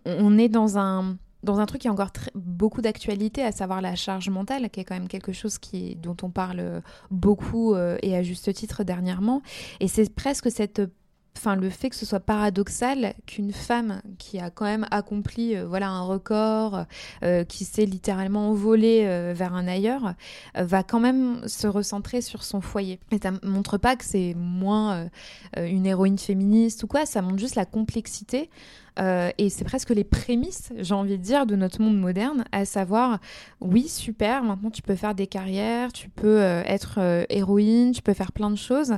on 0.06 0.38
est 0.38 0.49
dans 0.49 0.78
un 0.78 1.17
dans 1.46 1.60
un 1.60 1.66
truc 1.66 1.82
qui 1.82 1.88
a 1.88 1.92
encore 1.92 2.12
beaucoup 2.34 2.82
d'actualité, 2.82 3.44
à 3.44 3.52
savoir 3.52 3.82
la 3.82 3.96
charge 3.96 4.30
mentale, 4.30 4.70
qui 4.70 4.82
est 4.82 4.84
quand 4.84 4.96
même 4.96 5.08
quelque 5.08 5.32
chose 5.32 5.58
qui, 5.58 5.96
dont 5.96 6.18
on 6.24 6.30
parle 6.30 6.82
beaucoup 7.12 7.74
euh, 7.74 7.98
et 8.02 8.16
à 8.16 8.24
juste 8.24 8.52
titre 8.54 8.84
dernièrement. 8.84 9.42
Et 9.80 9.88
c'est 9.88 10.14
presque 10.14 10.52
cette 10.52 10.82
le 11.60 11.70
fait 11.70 11.92
que 11.92 11.96
ce 11.96 12.08
soit 12.08 12.22
paradoxal 12.22 13.14
qu'une 13.28 13.52
femme 13.52 14.02
qui 14.18 14.40
a 14.40 14.50
quand 14.50 14.66
même 14.66 14.88
accompli 14.90 15.56
euh, 15.56 15.68
voilà 15.68 15.90
un 15.90 16.02
record 16.02 16.86
euh, 17.24 17.44
qui 17.44 17.66
s'est 17.66 17.86
littéralement 17.86 18.50
envolée 18.50 19.04
vers 19.34 19.54
un 19.54 19.68
ailleurs 19.68 20.16
va 20.56 20.82
quand 20.82 21.00
même 21.00 21.48
se 21.48 21.68
recentrer 21.68 22.22
sur 22.22 22.44
son 22.44 22.62
foyer 22.62 23.00
et 23.12 23.20
ça 23.22 23.32
montre 23.44 23.78
pas 23.78 23.96
que 23.96 24.06
c'est 24.06 24.34
moins 24.36 25.08
une 25.56 25.86
héroïne 25.86 26.18
féministe 26.18 26.82
ou 26.84 26.88
quoi 26.88 27.06
ça 27.06 27.22
montre 27.22 27.38
juste 27.38 27.56
la 27.56 27.66
complexité 27.66 28.50
euh, 29.00 29.32
et 29.38 29.50
c'est 29.50 29.66
presque 29.66 29.90
les 29.90 30.04
prémices, 30.04 30.72
j'ai 30.78 30.94
envie 30.94 31.18
de 31.18 31.24
dire, 31.24 31.46
de 31.46 31.56
notre 31.56 31.82
monde 31.82 32.00
moderne, 32.00 32.46
à 32.52 32.66
savoir, 32.66 33.20
oui, 33.60 33.88
super, 33.88 34.44
maintenant 34.44 34.70
tu 34.70 34.82
peux 34.82 34.96
faire 34.96 35.16
des 35.16 35.28
carrières, 35.28 35.92
tu 35.92 36.10
peux 36.10 36.42
euh, 36.42 36.62
être 36.66 36.96
euh, 37.00 37.26
héroïne, 37.30 37.92
tu 37.92 38.02
peux 38.02 38.14
faire 38.14 38.32
plein 38.32 38.50
de 38.50 38.56
choses, 38.56 38.94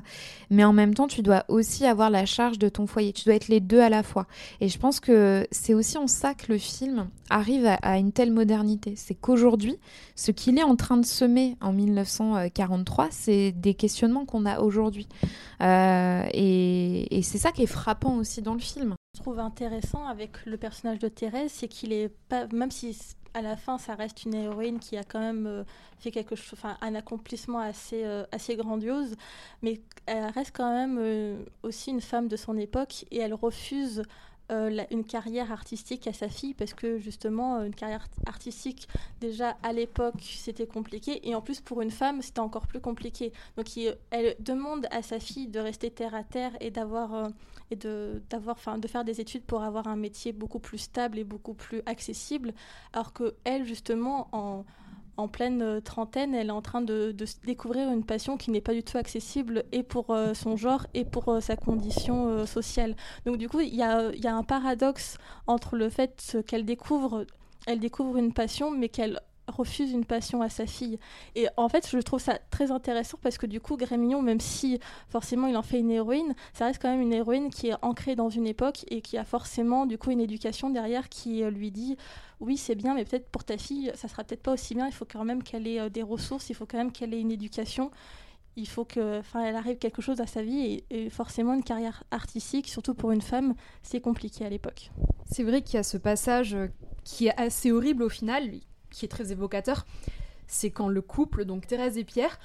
mais 0.50 0.64
en 0.64 0.74
même 0.74 0.94
temps, 0.94 1.08
tu 1.08 1.22
dois 1.22 1.46
aussi 1.48 1.86
avoir 1.86 2.10
la 2.10 2.26
charge 2.26 2.60
de 2.60 2.70
ton 2.70 2.86
foyer, 2.86 3.12
tu 3.12 3.26
dois 3.26 3.36
être 3.36 3.48
les 3.48 3.60
deux 3.60 3.82
à 3.82 3.90
la 3.90 4.04
fois. 4.04 4.28
Et 4.62 4.70
je 4.70 4.78
pense 4.78 5.00
que 5.00 5.48
c'est 5.52 5.74
aussi 5.74 5.98
en 5.98 6.08
ça 6.08 6.34
que 6.34 6.52
le 6.52 6.60
film 6.60 7.10
arrive 7.30 7.68
à, 7.82 7.98
une 7.98 8.12
telle 8.12 8.32
modernité. 8.32 8.94
C'est 8.96 9.16
qu'aujourd'hui, 9.16 9.78
ce 10.16 10.32
qu'il 10.32 10.58
est 10.58 10.64
en 10.64 10.76
train 10.76 10.98
de 10.98 11.06
semer 11.06 11.58
en 11.60 11.74
1943, 11.74 13.08
c'est 13.12 13.52
des 13.52 13.74
questionnements 13.74 14.26
qu'on 14.26 14.46
a 14.46 14.60
aujourd'hui. 14.60 15.08
et 15.60 17.20
c'est 17.24 17.38
ça 17.38 17.52
qui 17.52 17.64
est 17.64 17.68
frappant 17.68 18.16
aussi 18.18 18.42
dans 18.42 18.54
le 18.54 18.60
film 18.60 18.96
trouve 19.18 19.40
intéressant 19.40 20.06
avec 20.08 20.46
le 20.46 20.58
personnage 20.58 21.00
de 21.00 21.08
Thérèse, 21.08 21.52
c'est 21.52 21.68
qu'il 21.68 21.94
est 21.94 22.10
pas, 22.30 22.48
même 22.48 22.72
si 22.72 22.98
à 23.34 23.42
la 23.42 23.56
fin 23.56 23.78
ça 23.78 23.96
reste 23.96 24.26
une 24.26 24.34
héroïne 24.34 24.80
qui 24.80 24.98
a 24.98 25.04
quand 25.04 25.20
même 25.20 25.46
euh, 25.46 25.64
fait 26.00 26.12
quelque 26.12 26.36
chose, 26.36 26.54
enfin 26.54 26.78
un 26.82 26.96
accomplissement 26.96 27.60
assez 27.60 28.04
euh, 28.04 28.26
assez 28.32 28.56
grandiose, 28.56 29.16
mais 29.62 29.82
elle 30.06 30.26
reste 30.26 30.56
quand 30.56 30.72
même 30.72 30.98
euh, 31.00 31.38
aussi 31.64 31.92
une 31.92 32.02
femme 32.02 32.28
de 32.28 32.36
son 32.36 32.58
époque 32.58 33.06
et 33.12 33.18
elle 33.20 33.34
refuse 33.34 34.04
euh, 34.52 34.84
une 34.92 35.04
carrière 35.04 35.52
artistique 35.52 36.08
à 36.08 36.14
sa 36.14 36.30
fille 36.30 36.54
parce 36.54 36.74
que 36.74 37.00
justement 37.00 37.62
une 37.64 37.76
carrière 37.76 38.08
artistique 38.26 38.88
déjà 39.20 39.58
à 39.62 39.74
l'époque 39.74 40.22
c'était 40.22 40.68
compliqué 40.68 41.28
et 41.28 41.36
en 41.36 41.42
plus 41.42 41.60
pour 41.60 41.82
une 41.82 41.92
femme 41.92 42.22
c'était 42.22 42.40
encore 42.40 42.68
plus 42.68 42.80
compliqué. 42.80 43.34
Donc 43.58 43.68
elle 44.10 44.36
demande 44.40 44.88
à 44.92 45.02
sa 45.02 45.20
fille 45.20 45.48
de 45.48 45.60
rester 45.60 45.92
terre 45.92 46.16
à 46.16 46.24
terre 46.24 46.52
et 46.62 46.72
d'avoir 46.72 47.14
euh, 47.14 47.30
et 47.72 47.76
de 47.76 48.22
d'avoir 48.30 48.56
enfin 48.56 48.78
de 48.78 48.88
faire 48.88 49.04
des 49.04 49.20
études 49.20 49.44
pour 49.44 49.64
avoir 49.64 49.88
un 49.88 49.98
métier 49.98 50.32
beaucoup 50.32 50.60
plus 50.60 50.78
stable 50.78 51.20
et 51.20 51.24
beaucoup 51.24 51.54
plus 51.54 51.82
accessible. 51.86 52.54
Alors 52.94 53.14
que 53.14 53.36
elle 53.44 53.66
justement 53.66 54.30
en 54.32 54.66
en 55.18 55.28
pleine 55.28 55.62
euh, 55.62 55.82
trentaine, 55.82 56.34
elle 56.36 56.48
est 56.48 56.52
en 56.52 56.62
train 56.62 56.82
de, 56.82 57.16
découvrir 57.44 57.92
une 57.92 58.06
passion 58.06 58.38
qui 58.38 58.52
n'est 58.52 58.62
pas 58.62 58.74
du 58.74 58.84
tout 58.84 58.98
accessible 58.98 59.64
et 59.72 59.84
pour 59.84 60.12
euh, 60.12 60.34
son 60.34 60.56
genre 60.56 60.86
et 60.94 61.06
pour 61.06 61.30
euh, 61.30 61.42
sa 61.42 61.56
condition 61.56 62.46
sociale. 62.46 62.96
Donc 63.26 63.38
du 63.38 63.50
coup, 63.50 63.60
il 63.60 63.76
y 63.76 63.84
a, 63.84 64.12
y 64.16 64.28
a, 64.28 64.36
un 64.36 64.44
paradoxe 64.44 65.18
entre 65.48 65.76
le 65.76 65.90
fait 65.90 66.38
qu'elle 66.48 66.66
découvre, 66.66 67.26
elle 67.66 67.80
découvre 67.80 68.18
une 68.18 68.34
passion, 68.34 68.72
mais 68.72 68.90
qu'elle 68.90 69.20
refuse 69.58 69.92
une 69.92 70.06
passion 70.06 70.42
à 70.42 70.50
sa 70.50 70.66
fille. 70.66 71.00
Et 71.36 71.48
en 71.58 71.70
fait, 71.70 71.88
je 71.90 71.98
trouve 72.00 72.20
ça 72.20 72.40
très 72.52 72.72
intéressant 72.72 73.18
parce 73.22 73.38
que 73.38 73.46
du 73.46 73.60
coup, 73.60 73.78
Grémillon, 73.78 74.22
même 74.22 74.40
si 74.40 74.80
forcément 75.10 75.48
il 75.48 75.58
en 75.58 75.64
fait 75.64 75.80
une 75.80 75.92
héroïne, 75.92 76.36
ça 76.54 76.66
reste 76.66 76.82
quand 76.82 76.90
même 76.90 77.02
une 77.02 77.14
héroïne 77.14 77.50
qui 77.50 77.68
est 77.70 77.76
ancrée 77.82 78.16
dans 78.16 78.30
une 78.30 78.48
époque 78.48 78.86
et 78.90 79.02
qui 79.02 79.18
a 79.18 79.24
forcément 79.24 79.86
du 79.86 79.98
coup 79.98 80.12
une 80.12 80.22
éducation 80.22 80.70
derrière 80.70 81.10
qui 81.10 81.44
euh, 81.44 81.50
lui 81.50 81.72
dit 81.72 81.98
oui, 82.40 82.58
c'est 82.58 82.76
bien, 82.76 82.94
mais 82.94 83.04
peut-être 83.04 83.30
pour 83.30 83.44
ta 83.44 83.58
fille, 83.58 83.92
ça 83.96 84.08
sera 84.08 84.24
peut-être 84.24 84.44
pas 84.44 84.54
aussi 84.54 84.76
bien. 84.76 84.88
Il 84.88 84.94
faut 84.94 85.08
quand 85.10 85.26
même 85.26 85.44
qu'elle 85.44 85.68
ait 85.68 85.80
euh, 85.80 85.90
des 85.90 86.04
ressources, 86.04 86.50
il 86.50 86.56
faut 86.56 86.66
quand 86.66 86.78
même 86.78 86.92
qu'elle 86.92 87.14
ait 87.14 87.20
une 87.20 87.32
éducation. 87.32 87.92
Il 88.56 88.68
faut 88.68 88.86
que, 88.86 89.20
enfin, 89.20 89.44
elle 89.44 89.56
arrive 89.56 89.78
quelque 89.78 90.02
chose 90.02 90.20
à 90.20 90.26
sa 90.26 90.42
vie 90.42 90.84
et, 90.90 91.10
forcément 91.12 91.54
une 91.54 91.64
carrière 91.64 92.04
artistique, 92.10 92.68
surtout 92.68 92.96
pour 92.96 93.12
une 93.12 93.22
femme, 93.22 93.54
c'est 93.84 94.02
compliqué 94.02 94.46
à 94.46 94.50
l'époque. 94.50 94.90
C'est 95.28 95.44
vrai 95.44 95.62
qu'il 95.62 95.76
y 95.76 95.78
a 95.78 95.84
ce 95.84 95.98
passage 95.98 96.56
euh, 96.56 96.68
qui 97.04 97.28
est 97.28 97.40
assez 97.40 97.72
horrible 97.72 98.04
au 98.04 98.10
final 98.10 98.50
qui 98.98 99.06
est 99.06 99.10
très 99.10 99.32
évocateur, 99.32 99.86
c'est 100.48 100.72
quand 100.72 100.88
le 100.88 101.02
couple, 101.02 101.46
donc 101.46 101.68
Thérèse 101.68 101.98
et 101.98 102.04
Pierre, 102.04 102.40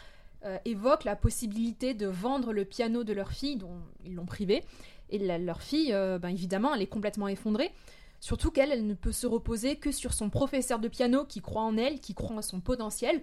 euh, 0.45 0.59
évoque 0.65 1.05
la 1.05 1.17
possibilité 1.17 1.95
de 1.95 2.07
vendre 2.07 2.53
le 2.53 2.65
piano 2.65 3.05
de 3.05 3.12
leur 3.12 3.31
fille, 3.31 3.57
dont 3.57 3.79
ils 4.05 4.15
l'ont 4.15 4.27
privé. 4.27 4.65
Et 5.09 5.19
leur 5.19 5.62
fille, 5.62 5.93
euh, 5.93 6.19
ben 6.19 6.29
évidemment, 6.29 6.75
elle 6.75 6.83
est 6.83 6.87
complètement 6.87 7.29
effondrée. 7.29 7.71
Surtout 8.21 8.51
qu'elle, 8.51 8.71
elle 8.71 8.87
ne 8.87 8.95
peut 8.95 9.12
se 9.12 9.27
reposer 9.27 9.77
que 9.77 9.93
sur 9.93 10.12
son 10.12 10.31
professeur 10.31 10.79
de 10.79 10.88
piano 10.88 11.25
qui 11.25 11.41
croit 11.41 11.62
en 11.62 11.77
elle, 11.77 12.01
qui 12.01 12.15
croit 12.15 12.37
en 12.37 12.43
son 12.43 12.61
potentiel. 12.61 13.21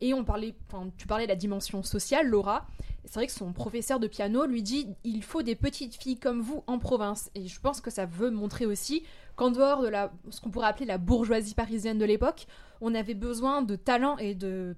Et 0.00 0.14
on 0.14 0.24
parlait, 0.24 0.54
tu 0.96 1.06
parlais 1.06 1.24
de 1.24 1.30
la 1.30 1.36
dimension 1.36 1.82
sociale, 1.82 2.28
Laura. 2.28 2.66
C'est 3.04 3.14
vrai 3.14 3.26
que 3.26 3.32
son 3.32 3.52
professeur 3.52 4.00
de 4.00 4.08
piano 4.08 4.46
lui 4.46 4.62
dit 4.62 4.88
il 5.04 5.22
faut 5.22 5.42
des 5.42 5.54
petites 5.54 5.94
filles 5.94 6.18
comme 6.18 6.40
vous 6.40 6.64
en 6.66 6.78
province. 6.78 7.30
Et 7.34 7.46
je 7.46 7.60
pense 7.60 7.80
que 7.80 7.90
ça 7.90 8.04
veut 8.04 8.30
montrer 8.30 8.66
aussi 8.66 9.04
qu'en 9.36 9.50
dehors 9.50 9.82
de 9.82 9.88
la, 9.88 10.12
ce 10.30 10.40
qu'on 10.40 10.50
pourrait 10.50 10.68
appeler 10.68 10.86
la 10.86 10.98
bourgeoisie 10.98 11.54
parisienne 11.54 11.98
de 11.98 12.04
l'époque, 12.04 12.46
on 12.80 12.94
avait 12.94 13.14
besoin 13.14 13.62
de 13.62 13.76
talents 13.76 14.18
et 14.18 14.34
de 14.34 14.76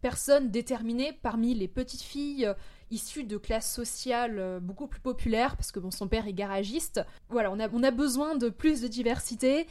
personnes 0.00 0.50
déterminées 0.50 1.12
parmi 1.12 1.54
les 1.54 1.68
petites 1.68 2.02
filles 2.02 2.46
euh, 2.46 2.54
issues 2.90 3.24
de 3.24 3.36
classes 3.36 3.72
sociales 3.72 4.38
euh, 4.38 4.60
beaucoup 4.60 4.86
plus 4.86 5.00
populaires, 5.00 5.56
parce 5.56 5.72
que 5.72 5.80
bon, 5.80 5.90
son 5.90 6.08
père 6.08 6.26
est 6.26 6.32
garagiste. 6.32 7.00
Voilà, 7.28 7.50
on 7.50 7.60
a, 7.60 7.68
on 7.72 7.82
a 7.82 7.90
besoin 7.90 8.36
de 8.36 8.48
plus 8.48 8.80
de 8.80 8.88
diversité. 8.88 9.66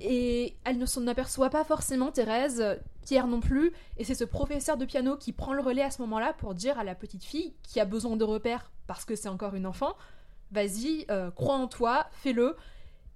Et 0.00 0.56
elle 0.64 0.78
ne 0.78 0.86
s'en 0.86 1.06
aperçoit 1.06 1.50
pas 1.50 1.64
forcément, 1.64 2.10
Thérèse, 2.10 2.80
Pierre 3.04 3.26
non 3.26 3.40
plus, 3.40 3.72
et 3.98 4.04
c'est 4.04 4.14
ce 4.14 4.24
professeur 4.24 4.76
de 4.76 4.84
piano 4.84 5.16
qui 5.16 5.32
prend 5.32 5.52
le 5.52 5.62
relais 5.62 5.82
à 5.82 5.90
ce 5.90 6.00
moment-là 6.02 6.32
pour 6.32 6.54
dire 6.54 6.78
à 6.78 6.84
la 6.84 6.94
petite 6.94 7.24
fille 7.24 7.54
qui 7.62 7.80
a 7.80 7.84
besoin 7.84 8.16
de 8.16 8.24
repères 8.24 8.70
parce 8.86 9.04
que 9.04 9.14
c'est 9.14 9.28
encore 9.28 9.54
une 9.54 9.66
enfant, 9.66 9.94
vas-y, 10.52 11.06
euh, 11.10 11.30
crois 11.30 11.56
en 11.56 11.68
toi, 11.68 12.06
fais-le, 12.12 12.56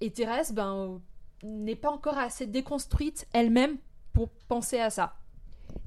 et 0.01 0.11
Thérèse, 0.11 0.53
ben, 0.53 1.01
n'est 1.43 1.77
pas 1.77 1.91
encore 1.91 2.19
assez 2.19 2.47
déconstruite 2.47 3.27
elle-même 3.33 3.77
pour 4.13 4.29
penser 4.49 4.79
à 4.79 4.91
ça. 4.91 5.17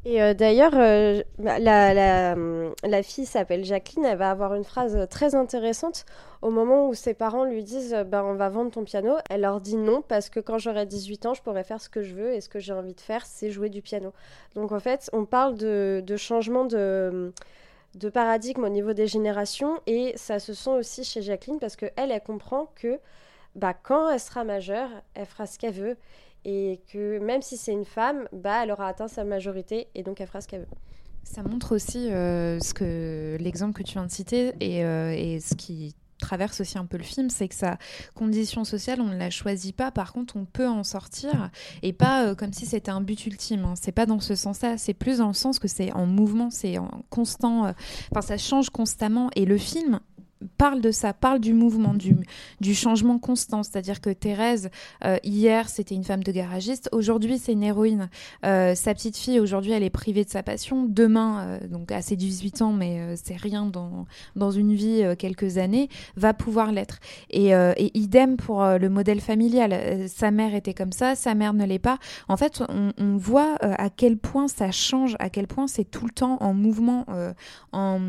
Et 0.09 0.21
euh, 0.21 0.33
d'ailleurs, 0.33 0.71
euh, 0.75 1.21
bah, 1.37 1.59
la, 1.59 2.31
hum, 2.31 2.73
la, 2.85 3.03
fille 3.03 3.25
s'appelle 3.25 3.65
Jacqueline, 3.65 4.05
elle 4.05 4.17
va 4.17 4.31
avoir 4.31 4.55
une 4.55 4.63
phrase 4.63 5.05
très 5.09 5.35
intéressante 5.35 6.05
au 6.41 6.49
moment 6.49 6.87
où 6.87 6.93
ses 6.93 7.13
parents 7.13 7.43
lui 7.43 7.61
disent 7.61 7.93
ben, 8.07 8.23
on 8.23 8.35
va 8.35 8.47
vendre 8.47 8.71
ton 8.71 8.85
piano. 8.85 9.15
Elle 9.29 9.41
leur 9.41 9.59
dit 9.59 9.75
non 9.75 10.01
parce 10.01 10.29
que 10.29 10.39
quand 10.39 10.59
j'aurai 10.59 10.85
18 10.85 11.25
ans, 11.25 11.33
je 11.33 11.41
pourrai 11.41 11.65
faire 11.65 11.81
ce 11.81 11.89
que 11.89 12.03
je 12.03 12.13
veux 12.13 12.33
et 12.33 12.39
ce 12.39 12.47
que 12.47 12.57
j'ai 12.57 12.71
envie 12.71 12.93
de 12.93 13.01
faire, 13.01 13.25
c'est 13.25 13.51
jouer 13.51 13.67
du 13.67 13.81
piano. 13.81 14.13
Donc 14.55 14.71
en 14.71 14.79
fait, 14.79 15.09
on 15.11 15.25
parle 15.25 15.55
de, 15.55 16.01
changement 16.15 16.63
de 16.63 17.09
hum, 17.11 17.31
de 17.95 18.07
paradigme 18.07 18.63
au 18.63 18.69
niveau 18.69 18.93
des 18.93 19.07
générations 19.07 19.81
et 19.87 20.13
ça 20.15 20.39
se 20.39 20.53
sent 20.53 20.69
aussi 20.69 21.03
chez 21.03 21.21
Jacqueline 21.21 21.59
parce 21.59 21.75
qu'elle, 21.75 21.91
elle 21.97 22.23
comprend 22.23 22.71
que 22.75 22.97
bah, 23.55 23.73
quand 23.73 24.09
elle 24.09 24.21
sera 24.21 24.45
majeure, 24.45 24.89
elle 25.15 25.25
fera 25.25 25.47
ce 25.47 25.59
qu'elle 25.59 25.73
veut 25.73 25.97
et 26.47 26.79
que 26.91 27.19
même 27.19 27.41
si 27.41 27.57
c'est 27.57 27.73
une 27.73 27.85
femme, 27.85 28.27
bah, 28.31 28.63
elle 28.63 28.71
aura 28.71 28.87
atteint 28.87 29.09
sa 29.09 29.25
majorité 29.25 29.89
et 29.93 30.01
donc 30.01 30.21
elle 30.21 30.27
fera 30.27 30.41
ce 30.41 30.47
qu'elle 30.47 30.61
veut. 30.61 30.77
Ça 31.23 31.43
montre 31.43 31.75
aussi 31.75 32.09
euh, 32.09 32.57
ce 32.61 32.73
que 32.73 33.37
l'exemple 33.41 33.73
que 33.73 33.83
tu 33.83 33.93
viens 33.93 34.05
de 34.05 34.11
citer 34.11 34.53
et, 34.61 34.85
euh, 34.85 35.11
et 35.11 35.41
ce 35.41 35.55
qui 35.55 35.93
traverse 36.21 36.61
aussi 36.61 36.77
un 36.77 36.85
peu 36.85 36.97
le 36.97 37.03
film, 37.03 37.29
c'est 37.29 37.49
que 37.49 37.53
sa 37.53 37.77
condition 38.15 38.63
sociale, 38.63 39.01
on 39.01 39.09
ne 39.09 39.17
la 39.17 39.29
choisit 39.29 39.75
pas. 39.75 39.91
Par 39.91 40.13
contre, 40.13 40.37
on 40.37 40.45
peut 40.45 40.67
en 40.67 40.83
sortir 40.83 41.51
et 41.83 41.91
pas 41.91 42.33
comme 42.33 42.53
si 42.53 42.65
c'était 42.65 42.91
un 42.91 43.01
but 43.01 43.25
ultime. 43.25 43.65
Hein. 43.65 43.73
C'est 43.79 43.91
pas 43.91 44.05
dans 44.05 44.21
ce 44.21 44.33
sens-là. 44.33 44.77
C'est 44.77 44.93
plus 44.93 45.17
dans 45.17 45.27
le 45.27 45.33
sens 45.33 45.59
que 45.59 45.67
c'est 45.67 45.91
en 45.91 46.05
mouvement, 46.05 46.49
c'est 46.49 46.77
en 46.77 47.03
constant. 47.09 47.73
Enfin, 48.11 48.21
ça 48.21 48.37
change 48.37 48.69
constamment. 48.69 49.29
Et 49.35 49.45
le 49.45 49.57
film 49.57 49.99
parle 50.57 50.81
de 50.81 50.91
ça, 50.91 51.13
parle 51.13 51.39
du 51.39 51.53
mouvement, 51.53 51.93
du, 51.93 52.15
du 52.61 52.75
changement 52.75 53.19
constant. 53.19 53.63
C'est-à-dire 53.63 54.01
que 54.01 54.09
Thérèse, 54.09 54.69
euh, 55.03 55.17
hier, 55.23 55.69
c'était 55.69 55.95
une 55.95 56.03
femme 56.03 56.23
de 56.23 56.31
garagiste. 56.31 56.89
Aujourd'hui, 56.91 57.37
c'est 57.37 57.53
une 57.53 57.63
héroïne. 57.63 58.09
Euh, 58.45 58.75
sa 58.75 58.93
petite 58.93 59.17
fille, 59.17 59.39
aujourd'hui, 59.39 59.71
elle 59.71 59.83
est 59.83 59.89
privée 59.89 60.23
de 60.23 60.29
sa 60.29 60.43
passion. 60.43 60.85
Demain, 60.87 61.39
euh, 61.39 61.67
donc 61.67 61.91
à 61.91 62.01
ses 62.01 62.15
18 62.15 62.61
ans, 62.61 62.73
mais 62.73 63.15
c'est 63.15 63.35
rien 63.35 63.65
dans, 63.65 64.05
dans 64.35 64.51
une 64.51 64.73
vie, 64.73 65.03
quelques 65.17 65.57
années, 65.57 65.89
va 66.15 66.33
pouvoir 66.33 66.71
l'être. 66.71 66.99
Et, 67.29 67.51
idem 67.93 68.37
pour 68.37 68.63
le 68.63 68.89
modèle 68.89 69.21
familial. 69.21 70.07
sa 70.07 70.31
mère 70.31 70.53
était 70.53 70.73
comme 70.73 70.91
ça, 70.91 71.15
sa 71.15 71.35
mère 71.35 71.53
ne 71.53 71.65
l'est 71.65 71.79
pas. 71.79 71.97
En 72.27 72.37
fait, 72.37 72.61
on, 72.69 73.17
voit 73.17 73.57
à 73.61 73.89
quel 73.89 74.17
point 74.17 74.47
ça 74.47 74.71
change, 74.71 75.15
à 75.19 75.29
quel 75.29 75.47
point 75.47 75.67
c'est 75.67 75.85
tout 75.85 76.05
le 76.05 76.11
temps 76.11 76.37
en 76.41 76.53
mouvement, 76.53 77.05
en, 77.71 77.99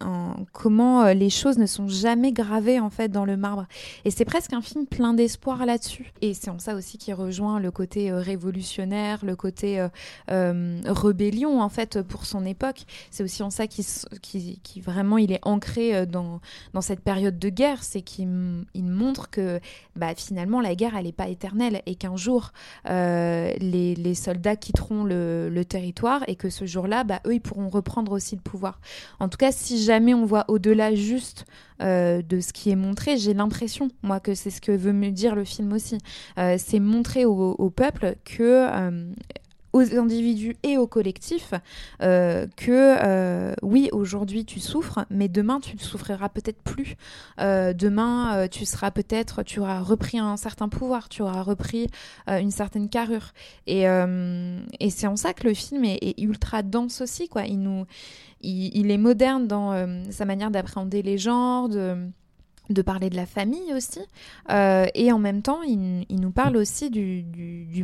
en, 0.00 0.34
comment 0.52 1.06
les 1.12 1.30
choses 1.30 1.58
ne 1.58 1.63
sont 1.66 1.88
jamais 1.88 2.32
gravés 2.32 2.80
en 2.80 2.90
fait 2.90 3.08
dans 3.08 3.24
le 3.24 3.36
marbre. 3.36 3.66
Et 4.04 4.10
c'est 4.10 4.24
presque 4.24 4.52
un 4.52 4.62
film 4.62 4.86
plein 4.86 5.14
d'espoir 5.14 5.66
là-dessus. 5.66 6.12
Et 6.20 6.34
c'est 6.34 6.50
en 6.50 6.58
ça 6.58 6.74
aussi 6.74 6.98
qui 6.98 7.12
rejoint 7.12 7.60
le 7.60 7.70
côté 7.70 8.10
euh, 8.10 8.20
révolutionnaire, 8.20 9.24
le 9.24 9.36
côté 9.36 9.80
euh, 9.80 9.88
euh, 10.30 10.80
rébellion 10.86 11.60
en 11.60 11.68
fait 11.68 12.02
pour 12.02 12.26
son 12.26 12.44
époque. 12.44 12.84
C'est 13.10 13.22
aussi 13.22 13.42
en 13.42 13.50
ça 13.50 13.66
qui, 13.66 13.84
qui, 14.22 14.80
vraiment 14.80 15.18
il 15.18 15.32
est 15.32 15.40
ancré 15.42 16.06
dans, 16.06 16.40
dans 16.72 16.80
cette 16.80 17.00
période 17.00 17.38
de 17.38 17.48
guerre, 17.48 17.82
c'est 17.82 18.02
qu'il 18.02 18.28
montre 18.74 19.30
que 19.30 19.60
bah, 19.96 20.14
finalement 20.16 20.60
la 20.60 20.74
guerre 20.74 20.96
elle 20.96 21.04
n'est 21.04 21.12
pas 21.12 21.28
éternelle 21.28 21.82
et 21.86 21.94
qu'un 21.94 22.16
jour 22.16 22.52
les, 22.86 23.94
les, 23.94 24.14
soldats 24.14 24.56
quitteront 24.56 25.04
le, 25.04 25.48
le, 25.48 25.64
territoire 25.64 26.22
et 26.28 26.36
que 26.36 26.50
ce 26.50 26.66
jour-là, 26.66 27.04
bah, 27.04 27.20
eux 27.26 27.34
ils 27.34 27.40
pourront 27.40 27.68
reprendre 27.68 28.12
aussi 28.12 28.36
le 28.36 28.40
pouvoir. 28.40 28.80
En 29.20 29.28
tout 29.28 29.38
cas, 29.38 29.52
si 29.52 29.82
jamais 29.82 30.14
on 30.14 30.24
voit 30.24 30.44
au-delà 30.48 30.94
juste 30.94 31.44
euh, 31.82 32.22
de 32.22 32.40
ce 32.40 32.52
qui 32.52 32.70
est 32.70 32.76
montré. 32.76 33.18
J'ai 33.18 33.34
l'impression, 33.34 33.88
moi, 34.02 34.20
que 34.20 34.34
c'est 34.34 34.50
ce 34.50 34.60
que 34.60 34.72
veut 34.72 34.92
me 34.92 35.10
dire 35.10 35.34
le 35.34 35.44
film 35.44 35.72
aussi. 35.72 35.98
Euh, 36.38 36.56
c'est 36.58 36.80
montrer 36.80 37.24
au, 37.24 37.70
peuple 37.70 38.16
que 38.24 38.42
euh, 38.42 39.12
aux 39.74 39.98
individus 39.98 40.56
et 40.62 40.78
au 40.78 40.86
collectif 40.86 41.52
que 42.00 43.54
oui, 43.62 43.88
aujourd'hui 43.92 44.44
tu 44.44 44.60
souffres, 44.60 45.04
mais 45.10 45.28
demain 45.28 45.60
tu 45.60 45.76
ne 45.76 45.80
souffriras 45.80 46.28
peut-être 46.28 46.62
plus. 46.62 46.96
demain 47.38 48.48
tu 48.48 48.64
seras 48.64 48.90
peut-être, 48.90 49.42
tu 49.42 49.60
auras 49.60 49.80
repris 49.80 50.18
un 50.18 50.36
certain 50.36 50.68
pouvoir, 50.68 51.08
tu 51.08 51.22
auras 51.22 51.42
repris 51.42 51.88
une 52.28 52.50
certaine 52.50 52.88
carrure. 52.88 53.32
Et, 53.66 53.82
et 53.82 54.90
c'est 54.90 55.06
en 55.06 55.16
ça 55.16 55.34
que 55.34 55.46
le 55.46 55.54
film 55.54 55.84
est, 55.84 56.14
ultra 56.18 56.62
dense 56.62 57.00
aussi, 57.00 57.28
quoi. 57.28 57.44
Il 57.44 57.60
nous, 57.60 57.84
il, 58.44 58.90
est 58.90 58.98
moderne 58.98 59.46
dans 59.46 59.72
euh, 59.72 60.02
sa 60.10 60.24
manière 60.24 60.50
d'appréhender 60.50 61.02
les 61.02 61.18
genres, 61.18 61.68
de, 61.68 61.96
de 62.70 62.82
parler 62.82 63.10
de 63.10 63.16
la 63.16 63.26
famille 63.26 63.74
aussi. 63.74 64.00
Euh, 64.50 64.86
et 64.94 65.12
en 65.12 65.18
même 65.18 65.42
temps, 65.42 65.62
il, 65.62 66.06
nous 66.10 66.30
parle 66.30 66.56
aussi 66.56 66.90
du, 66.90 67.24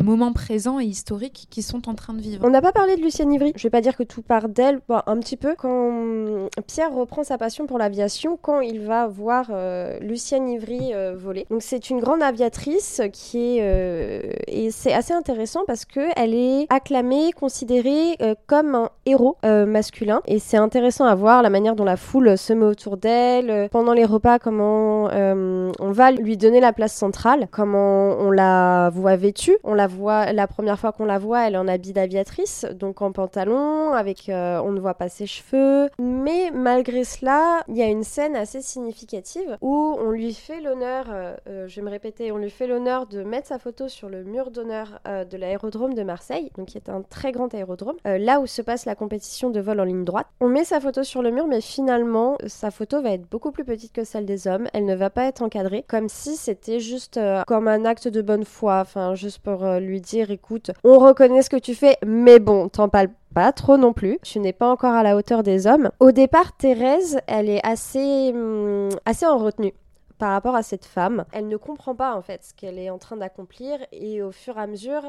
moment 0.02 0.32
présent 0.32 0.80
et 0.80 0.84
historique 0.84 1.46
qu'ils 1.50 1.62
sont 1.62 1.88
en 1.88 1.94
train 1.94 2.14
de 2.14 2.20
vivre. 2.20 2.44
On 2.44 2.50
n'a 2.50 2.62
pas 2.62 2.72
parlé 2.72 2.96
de 2.96 3.02
Lucienne 3.02 3.32
Ivry. 3.32 3.52
Je 3.56 3.62
vais 3.62 3.70
pas 3.70 3.82
dire 3.82 3.96
que 3.96 4.02
tout 4.02 4.22
part 4.22 4.48
d'elle, 4.48 4.80
un 4.88 5.18
petit 5.18 5.36
peu. 5.36 5.54
Quand 5.56 6.48
Pierre 6.66 6.92
reprend 6.92 7.22
sa 7.22 7.36
passion 7.36 7.66
pour 7.66 7.78
l'aviation, 7.78 8.38
quand 8.40 8.60
il 8.60 8.80
va 8.80 9.06
voir 9.06 9.48
euh, 9.50 9.98
Lucienne 10.00 10.48
Ivry 10.48 10.94
euh, 10.94 11.14
voler. 11.16 11.46
Donc 11.50 11.62
c'est 11.62 11.90
une 11.90 12.00
grande 12.00 12.22
aviatrice 12.22 13.02
qui 13.12 13.58
est... 13.58 14.38
et 14.48 14.70
c'est 14.70 14.92
assez 14.92 15.12
intéressant 15.12 15.60
parce 15.66 15.84
qu'elle 15.84 16.34
est 16.34 16.66
acclamée, 16.70 17.32
considérée 17.32 18.16
comme 18.46 18.74
un 18.74 18.90
héros 19.04 19.36
masculin. 19.42 20.22
Et 20.26 20.38
c'est 20.38 20.56
intéressant 20.56 21.04
à 21.04 21.14
voir 21.14 21.42
la 21.42 21.50
manière 21.50 21.76
dont 21.76 21.84
la 21.84 21.96
foule 21.96 22.38
se 22.38 22.52
met 22.52 22.64
autour 22.64 22.96
d'elle. 22.96 23.68
Pendant 23.70 23.92
les 23.92 24.04
repas, 24.04 24.38
comment 24.38 24.69
euh, 25.12 25.72
on 25.78 25.92
va 25.92 26.12
lui 26.12 26.36
donner 26.36 26.60
la 26.60 26.72
place 26.72 26.92
centrale, 26.92 27.48
comment 27.50 28.18
on 28.18 28.30
la 28.30 28.90
voit 28.92 29.16
vêtue. 29.16 29.56
On 29.64 29.74
la 29.74 29.86
voit, 29.86 30.32
la 30.32 30.46
première 30.46 30.78
fois 30.78 30.92
qu'on 30.92 31.04
la 31.04 31.18
voit, 31.18 31.46
elle 31.46 31.54
est 31.54 31.58
en 31.58 31.68
habit 31.68 31.92
d'aviatrice, 31.92 32.66
donc 32.74 33.02
en 33.02 33.12
pantalon, 33.12 33.92
avec, 33.92 34.28
euh, 34.28 34.60
on 34.64 34.72
ne 34.72 34.80
voit 34.80 34.94
pas 34.94 35.08
ses 35.08 35.26
cheveux. 35.26 35.88
Mais 35.98 36.50
malgré 36.52 37.04
cela, 37.04 37.62
il 37.68 37.76
y 37.76 37.82
a 37.82 37.86
une 37.86 38.04
scène 38.04 38.36
assez 38.36 38.62
significative 38.62 39.56
où 39.60 39.96
on 40.00 40.10
lui 40.10 40.34
fait 40.34 40.60
l'honneur, 40.60 41.06
euh, 41.10 41.66
je 41.66 41.76
vais 41.76 41.82
me 41.82 41.90
répéter, 41.90 42.32
on 42.32 42.38
lui 42.38 42.50
fait 42.50 42.66
l'honneur 42.66 43.06
de 43.06 43.22
mettre 43.22 43.48
sa 43.48 43.58
photo 43.58 43.88
sur 43.88 44.08
le 44.08 44.24
mur 44.24 44.50
d'honneur 44.50 45.00
de 45.06 45.36
l'aérodrome 45.36 45.94
de 45.94 46.02
Marseille, 46.02 46.50
donc 46.56 46.68
qui 46.68 46.78
est 46.78 46.88
un 46.88 47.02
très 47.02 47.32
grand 47.32 47.52
aérodrome, 47.54 47.96
là 48.04 48.40
où 48.40 48.46
se 48.46 48.62
passe 48.62 48.84
la 48.84 48.94
compétition 48.94 49.50
de 49.50 49.60
vol 49.60 49.80
en 49.80 49.84
ligne 49.84 50.04
droite. 50.04 50.26
On 50.40 50.48
met 50.48 50.64
sa 50.64 50.80
photo 50.80 51.02
sur 51.02 51.22
le 51.22 51.30
mur, 51.30 51.46
mais 51.46 51.60
finalement, 51.60 52.36
sa 52.46 52.70
photo 52.70 53.02
va 53.02 53.10
être 53.10 53.28
beaucoup 53.28 53.52
plus 53.52 53.64
petite 53.64 53.92
que 53.92 54.04
celle 54.04 54.26
des 54.26 54.46
hommes 54.46 54.59
elle 54.72 54.84
ne 54.84 54.94
va 54.94 55.11
pas 55.11 55.24
être 55.24 55.42
encadrée, 55.42 55.84
comme 55.88 56.08
si 56.08 56.36
c'était 56.36 56.80
juste 56.80 57.16
euh, 57.16 57.42
comme 57.46 57.68
un 57.68 57.84
acte 57.84 58.08
de 58.08 58.22
bonne 58.22 58.44
foi, 58.44 58.80
enfin 58.80 59.14
juste 59.14 59.38
pour 59.38 59.64
euh, 59.64 59.80
lui 59.80 60.00
dire 60.00 60.30
écoute, 60.30 60.70
on 60.84 60.98
reconnaît 60.98 61.42
ce 61.42 61.50
que 61.50 61.56
tu 61.56 61.74
fais, 61.74 61.96
mais 62.04 62.38
bon, 62.38 62.68
t'en 62.68 62.88
parles 62.88 63.11
pas 63.34 63.52
trop 63.52 63.76
non 63.76 63.92
plus. 63.92 64.18
Tu 64.22 64.40
n'es 64.40 64.52
pas 64.52 64.68
encore 64.68 64.94
à 64.94 65.02
la 65.02 65.16
hauteur 65.16 65.42
des 65.42 65.66
hommes. 65.66 65.90
Au 66.00 66.11
départ, 66.11 66.56
Thérèse, 66.56 67.20
elle 67.26 67.48
est 67.48 67.64
assez, 67.64 68.32
hum, 68.34 68.88
assez 69.06 69.26
en 69.26 69.38
retenue 69.38 69.74
par 70.18 70.32
rapport 70.32 70.54
à 70.54 70.62
cette 70.62 70.84
femme. 70.84 71.24
Elle 71.32 71.48
ne 71.48 71.56
comprend 71.56 71.94
pas 71.94 72.14
en 72.14 72.22
fait 72.22 72.44
ce 72.44 72.54
qu'elle 72.54 72.78
est 72.78 72.90
en 72.90 72.98
train 72.98 73.16
d'accomplir 73.16 73.78
et 73.92 74.22
au 74.22 74.32
fur 74.32 74.58
et 74.58 74.61
à 74.61 74.66
mesure, 74.66 75.02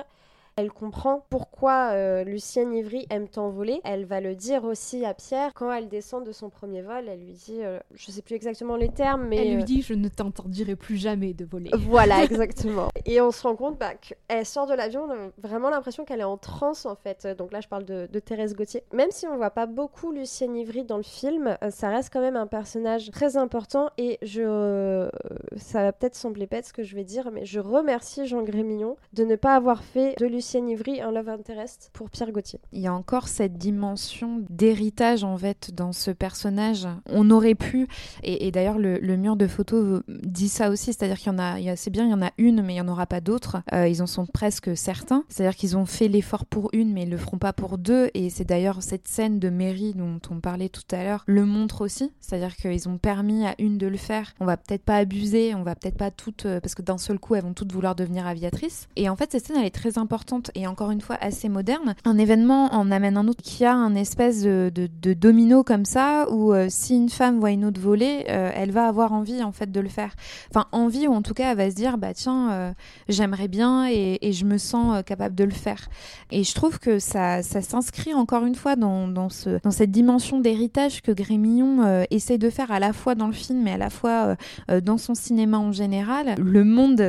elle 0.58 0.72
comprend 0.72 1.26
pourquoi 1.30 1.92
euh, 1.92 2.24
Lucienne 2.24 2.74
Ivry 2.74 3.08
aime 3.10 3.28
tant 3.28 3.50
voler. 3.50 3.80
Elle 3.84 4.06
va 4.06 4.20
le 4.20 4.36
dire 4.36 4.64
aussi 4.66 5.06
à 5.06 5.14
Pierre 5.14 5.54
quand 5.54 5.72
elle 5.72 5.88
descend 5.88 6.26
de 6.26 6.32
son 6.32 6.50
premier 6.50 6.82
vol. 6.82 7.08
Elle 7.08 7.22
lui 7.22 7.34
dit, 7.34 7.60
euh, 7.62 7.80
je 7.94 8.12
sais 8.12 8.22
plus 8.22 8.36
exactement 8.36 8.76
les 8.76 8.90
termes, 8.90 9.28
mais. 9.28 9.38
Elle 9.38 9.56
lui 9.56 9.62
euh, 9.62 9.66
dit, 9.66 9.82
je 9.82 9.94
ne 9.94 10.10
t'interdirai 10.10 10.76
plus 10.76 10.98
jamais 10.98 11.34
de 11.34 11.46
voler. 11.46 11.72
Voilà, 11.92 12.24
exactement. 12.24 12.90
Et 13.06 13.20
on 13.22 13.32
se 13.32 13.44
rend 13.44 13.56
compte 13.56 13.78
bah, 13.78 13.94
qu'elle 13.96 14.46
sort 14.46 14.68
de 14.68 14.74
l'avion, 14.74 15.04
on 15.04 15.12
a 15.12 15.30
vraiment 15.42 15.70
l'impression 15.70 16.06
qu'elle 16.06 16.22
est 16.22 16.26
en 16.26 16.38
transe 16.38 16.86
en 16.86 16.96
fait. 16.96 17.28
Donc 17.38 17.52
là, 17.52 17.60
je 17.60 17.68
parle 17.68 17.86
de, 17.86 18.08
Thérèse 18.20 18.56
Gauthier. 18.56 18.84
Même 18.94 19.10
si 19.12 19.28
on 19.28 19.36
voit 19.36 19.50
pas 19.50 19.66
beaucoup 19.66 20.12
Lucienne 20.12 20.56
Ivry 20.56 20.84
dans 20.84 20.98
le 20.98 21.04
film, 21.04 21.58
ça 21.70 21.90
reste 21.90 22.14
quand 22.14 22.22
même 22.22 22.36
un 22.36 22.48
personnage 22.48 23.10
très 23.12 23.36
important 23.36 23.90
et 23.98 24.20
je. 24.22 25.10
ça 25.58 25.82
va 25.84 25.92
peut-être 25.92 26.16
sembler 26.16 26.46
bête 26.46 26.66
ce 26.68 26.74
que 26.74 26.84
je 26.84 26.96
vais 26.96 27.04
dire, 27.04 27.32
mais 27.32 27.46
je 27.46 27.60
remercie 27.60 28.28
Jean 28.28 28.44
Grémillon 28.44 28.96
de 29.14 29.26
ne 29.26 29.36
pas 29.36 29.56
avoir 29.56 29.84
fait 29.84 30.16
de 30.20 30.28
Lucienne 30.28 30.41
Lucienne 30.42 30.70
Ivry, 30.70 31.02
un 31.02 31.12
love 31.12 31.30
interest 31.30 31.92
pour 31.94 32.10
Pierre 32.10 32.32
Gauthier. 32.32 32.60
Il 32.72 32.82
y 32.82 32.88
a 32.88 32.94
encore 32.96 33.28
cette 33.28 33.60
dimension 33.60 34.44
d'héritage 34.50 35.24
en 35.24 35.38
fait 35.38 35.70
dans 35.72 35.92
ce 35.92 36.10
personnage. 36.10 36.88
On 37.06 37.30
aurait 37.30 37.54
pu, 37.54 37.88
et, 38.24 38.50
d'ailleurs 38.50 38.80
le, 38.80 39.00
mur 39.18 39.36
de 39.36 39.46
photos 39.46 40.02
dit 40.08 40.50
ça 40.50 40.72
aussi, 40.72 40.94
c'est-à-dire 40.94 41.20
qu'il 41.20 41.32
y 41.32 41.36
en 41.36 41.38
a, 41.38 41.76
c'est 41.76 41.92
bien, 41.92 42.06
il 42.06 42.10
y 42.10 42.14
en 42.16 42.24
a 42.24 42.32
une, 42.40 42.64
mais 42.64 42.74
il 42.74 42.78
n'y 42.78 42.82
en 42.82 42.88
aura 42.88 43.06
pas 43.06 43.22
d'autres. 43.22 43.62
Euh, 43.72 43.88
ils 43.88 44.02
en 44.02 44.08
sont 44.08 44.26
presque 44.26 44.76
certains. 44.76 45.26
C'est-à-dire 45.30 45.56
qu'ils 45.56 45.78
ont 45.78 45.86
fait 45.86 46.08
l'effort 46.08 46.48
pour 46.48 46.72
une, 46.74 46.92
mais 46.92 47.04
ils 47.04 47.12
le 47.12 47.18
feront 47.18 47.38
pas 47.38 47.54
pour 47.54 47.78
deux. 47.78 48.10
Et 48.16 48.32
c'est 48.32 48.44
d'ailleurs 48.44 48.82
cette 48.82 49.08
scène 49.08 49.38
de 49.38 49.52
mairie 49.52 49.94
dont 49.94 50.20
on 50.32 50.40
parlait 50.40 50.70
tout 50.70 50.82
à 50.90 51.04
l'heure 51.04 51.24
le 51.28 51.46
montre 51.46 51.82
aussi. 51.82 52.12
C'est-à-dire 52.20 52.56
qu'ils 52.56 52.90
ont 52.90 52.98
permis 52.98 53.46
à 53.46 53.54
une 53.60 53.78
de 53.78 53.86
le 53.86 53.98
faire. 53.98 54.34
On 54.40 54.46
va 54.46 54.58
peut-être 54.58 54.86
pas 54.86 54.98
abuser, 54.98 55.54
on 55.54 55.62
va 55.62 55.76
peut-être 55.76 55.98
pas 55.98 56.10
toutes, 56.10 56.48
euh, 56.48 56.60
parce 56.60 56.74
que 56.74 56.82
d'un 56.82 56.98
seul 56.98 57.20
coup 57.20 57.36
elles 57.36 57.44
vont 57.44 57.54
toutes 57.54 57.74
vouloir 57.74 57.94
devenir 57.94 58.26
aviatrices. 58.26 58.88
Et 58.96 59.08
en 59.08 59.16
fait 59.16 59.32
cette 59.32 59.46
scène 59.46 59.58
elle 59.58 59.68
est 59.68 59.70
très 59.70 60.00
importante 60.00 60.31
et 60.56 60.68
encore 60.68 60.92
une 60.92 61.02
fois 61.02 61.18
assez 61.20 61.50
moderne. 61.50 61.96
Un 62.06 62.18
événement 62.18 62.74
en 62.74 62.92
amène 62.92 63.18
un 63.18 63.28
autre 63.28 63.42
qui 63.44 63.66
a 63.66 63.74
un 63.74 63.96
espèce 63.96 64.44
de, 64.44 64.72
domino 65.14 65.64
comme 65.64 65.86
ça 65.86 66.28
où 66.32 66.54
euh, 66.54 66.68
si 66.70 66.96
une 66.96 67.10
femme 67.10 67.40
voit 67.40 67.52
une 67.52 67.66
autre 67.66 67.82
voler, 67.82 68.26
euh, 68.30 68.52
elle 68.56 68.72
va 68.72 68.88
avoir 68.88 69.14
envie 69.14 69.44
en 69.44 69.52
fait 69.52 69.72
de 69.72 69.80
le 69.80 69.90
faire. 69.90 70.14
Enfin 70.50 70.68
envie 70.72 71.08
ou 71.08 71.14
en 71.14 71.22
tout 71.22 71.34
cas 71.34 71.52
elle 71.52 71.58
va 71.58 71.70
se 71.70 71.76
dire 71.76 71.98
bah 71.98 72.14
tiens 72.14 72.52
euh, 72.52 72.74
j'aimerais 73.10 73.48
bien 73.48 73.88
et, 73.90 74.20
je 74.32 74.46
me 74.46 74.58
sens 74.58 75.04
capable 75.04 75.36
de 75.36 75.44
le 75.44 75.52
faire. 75.52 75.90
Et 76.32 76.44
je 76.44 76.54
trouve 76.54 76.80
que 76.80 77.00
ça, 77.00 77.44
s'inscrit 77.44 78.14
encore 78.14 78.46
une 78.46 78.56
fois 78.56 78.76
dans, 78.76 79.08
dans, 79.08 79.30
ce, 79.30 79.60
dans 79.62 79.72
cette 79.72 79.92
dimension 79.92 80.40
d'héritage 80.40 81.02
que 81.02 81.12
Grémillon 81.12 82.06
essaie 82.10 82.38
de 82.38 82.50
faire 82.50 82.72
à 82.72 82.80
la 82.80 82.94
fois 82.94 83.16
dans 83.16 83.28
le 83.28 83.34
film 83.34 83.68
et 83.68 83.74
à 83.74 83.78
la 83.78 83.90
fois 83.90 84.38
dans 84.84 84.98
son 84.98 85.16
cinéma 85.16 85.58
en 85.58 85.74
général. 85.74 86.36
Le 86.38 86.64
monde 86.64 87.02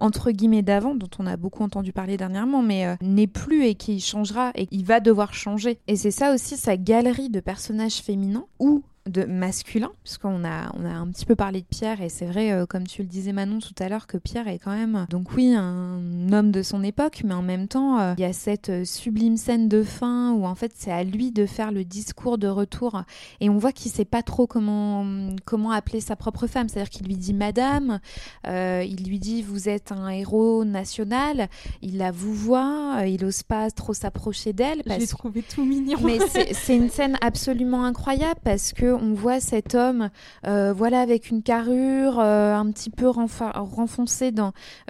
entre 0.00 0.32
guillemets 0.32 0.62
d'avant 0.62 0.94
dont 0.94 1.10
on 1.18 1.26
a 1.26 1.36
beaucoup 1.36 1.62
entendu 1.62 1.92
parler 1.92 2.16
dernièrement 2.16 2.62
mais 2.64 2.86
euh, 2.86 2.96
n'est 3.00 3.26
plus 3.26 3.66
et 3.66 3.74
qui 3.74 4.00
changera 4.00 4.50
et 4.54 4.66
il 4.70 4.84
va 4.84 5.00
devoir 5.00 5.34
changer. 5.34 5.78
Et 5.86 5.96
c'est 5.96 6.10
ça 6.10 6.34
aussi 6.34 6.56
sa 6.56 6.76
galerie 6.76 7.30
de 7.30 7.40
personnages 7.40 7.98
féminins 7.98 8.46
où 8.58 8.82
de 9.08 9.24
masculin, 9.24 9.90
puisqu'on 10.02 10.44
a, 10.44 10.72
on 10.74 10.84
a 10.84 10.92
un 10.92 11.06
petit 11.08 11.26
peu 11.26 11.36
parlé 11.36 11.60
de 11.60 11.66
Pierre, 11.66 12.00
et 12.00 12.08
c'est 12.08 12.24
vrai, 12.24 12.52
euh, 12.52 12.64
comme 12.64 12.86
tu 12.86 13.02
le 13.02 13.08
disais 13.08 13.32
Manon 13.32 13.58
tout 13.58 13.74
à 13.78 13.88
l'heure, 13.88 14.06
que 14.06 14.16
Pierre 14.16 14.48
est 14.48 14.58
quand 14.58 14.74
même, 14.74 15.06
donc 15.10 15.32
oui, 15.36 15.54
un 15.54 16.32
homme 16.32 16.50
de 16.50 16.62
son 16.62 16.82
époque, 16.82 17.20
mais 17.22 17.34
en 17.34 17.42
même 17.42 17.68
temps, 17.68 17.98
euh, 17.98 18.14
il 18.16 18.22
y 18.22 18.24
a 18.24 18.32
cette 18.32 18.70
euh, 18.70 18.84
sublime 18.84 19.36
scène 19.36 19.68
de 19.68 19.82
fin 19.82 20.32
où 20.32 20.46
en 20.46 20.54
fait 20.54 20.72
c'est 20.74 20.90
à 20.90 21.04
lui 21.04 21.32
de 21.32 21.44
faire 21.44 21.70
le 21.70 21.84
discours 21.84 22.38
de 22.38 22.48
retour, 22.48 23.02
et 23.40 23.50
on 23.50 23.58
voit 23.58 23.72
qu'il 23.72 23.92
sait 23.92 24.06
pas 24.06 24.22
trop 24.22 24.46
comment, 24.46 25.06
comment 25.44 25.72
appeler 25.72 26.00
sa 26.00 26.16
propre 26.16 26.46
femme, 26.46 26.68
c'est-à-dire 26.68 26.90
qu'il 26.90 27.06
lui 27.06 27.16
dit 27.16 27.34
Madame, 27.34 28.00
il 28.46 29.04
lui 29.06 29.18
dit 29.18 29.42
Vous 29.42 29.68
êtes 29.68 29.92
un 29.92 30.08
héros 30.08 30.64
national, 30.64 31.48
il 31.82 31.98
la 31.98 32.10
vous 32.10 32.32
voit, 32.32 33.02
il 33.06 33.22
n'ose 33.22 33.42
pas 33.42 33.70
trop 33.70 33.92
s'approcher 33.92 34.52
d'elle. 34.52 34.82
J'ai 34.86 35.06
trouvé 35.06 35.42
tout 35.42 35.64
mignon. 35.64 35.98
Mais 36.02 36.18
c'est 36.52 36.76
une 36.76 36.88
scène 36.88 37.18
absolument 37.20 37.84
incroyable 37.84 38.40
parce 38.42 38.72
que 38.72 38.93
on 38.94 39.14
voit 39.14 39.40
cet 39.40 39.74
homme, 39.74 40.10
euh, 40.46 40.72
voilà, 40.72 41.00
avec 41.00 41.30
une 41.30 41.42
carrure 41.42 42.18
euh, 42.18 42.54
un 42.54 42.70
petit 42.70 42.90
peu 42.90 43.08
renfoncée 43.08 44.32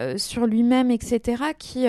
euh, 0.01 0.19
sur 0.19 0.47
lui-même, 0.47 0.91
etc., 0.91 1.43
qui, 1.59 1.87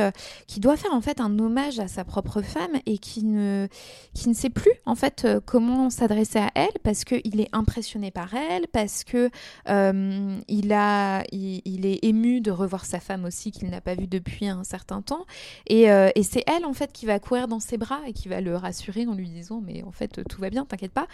qui 0.47 0.59
doit 0.59 0.77
faire 0.77 0.93
en 0.93 1.01
fait 1.01 1.19
un 1.19 1.37
hommage 1.39 1.79
à 1.79 1.87
sa 1.87 2.03
propre 2.03 2.41
femme 2.41 2.79
et 2.85 2.97
qui 2.97 3.23
ne, 3.23 3.67
qui 4.13 4.29
ne 4.29 4.33
sait 4.33 4.49
plus 4.49 4.71
en 4.85 4.95
fait 4.95 5.27
comment 5.45 5.89
s'adresser 5.89 6.39
à 6.39 6.51
elle 6.55 6.79
parce 6.83 7.03
qu'il 7.03 7.39
est 7.39 7.49
impressionné 7.51 8.11
par 8.11 8.33
elle, 8.33 8.67
parce 8.67 9.03
que 9.03 9.29
il, 9.67 10.73
a, 10.73 11.23
il, 11.31 11.85
est 11.85 12.03
ému 12.03 12.41
de 12.41 12.51
revoir 12.51 12.85
sa 12.85 12.99
femme 12.99 13.25
aussi 13.25 13.51
qu'il 13.51 13.69
n'a 13.69 13.81
pas 13.81 13.95
vue 13.95 14.07
depuis 14.07 14.47
un 14.47 14.63
certain 14.63 15.01
temps. 15.01 15.25
Et, 15.67 15.83
et 15.83 16.23
c'est 16.23 16.43
elle 16.47 16.65
en 16.65 16.73
fait 16.73 16.91
qui 16.91 17.05
va 17.05 17.19
courir 17.19 17.47
dans 17.47 17.59
ses 17.59 17.77
bras 17.77 18.01
et 18.07 18.13
qui 18.13 18.27
va 18.27 18.41
le 18.41 18.55
rassurer 18.55 19.05
en 19.07 19.13
lui 19.13 19.29
disant 19.29 19.61
mais 19.65 19.83
en 19.83 19.91
fait 19.91 20.21
tout 20.27 20.41
va 20.41 20.49
bien, 20.49 20.65
t'inquiète 20.65 20.93
pas. 20.93 21.07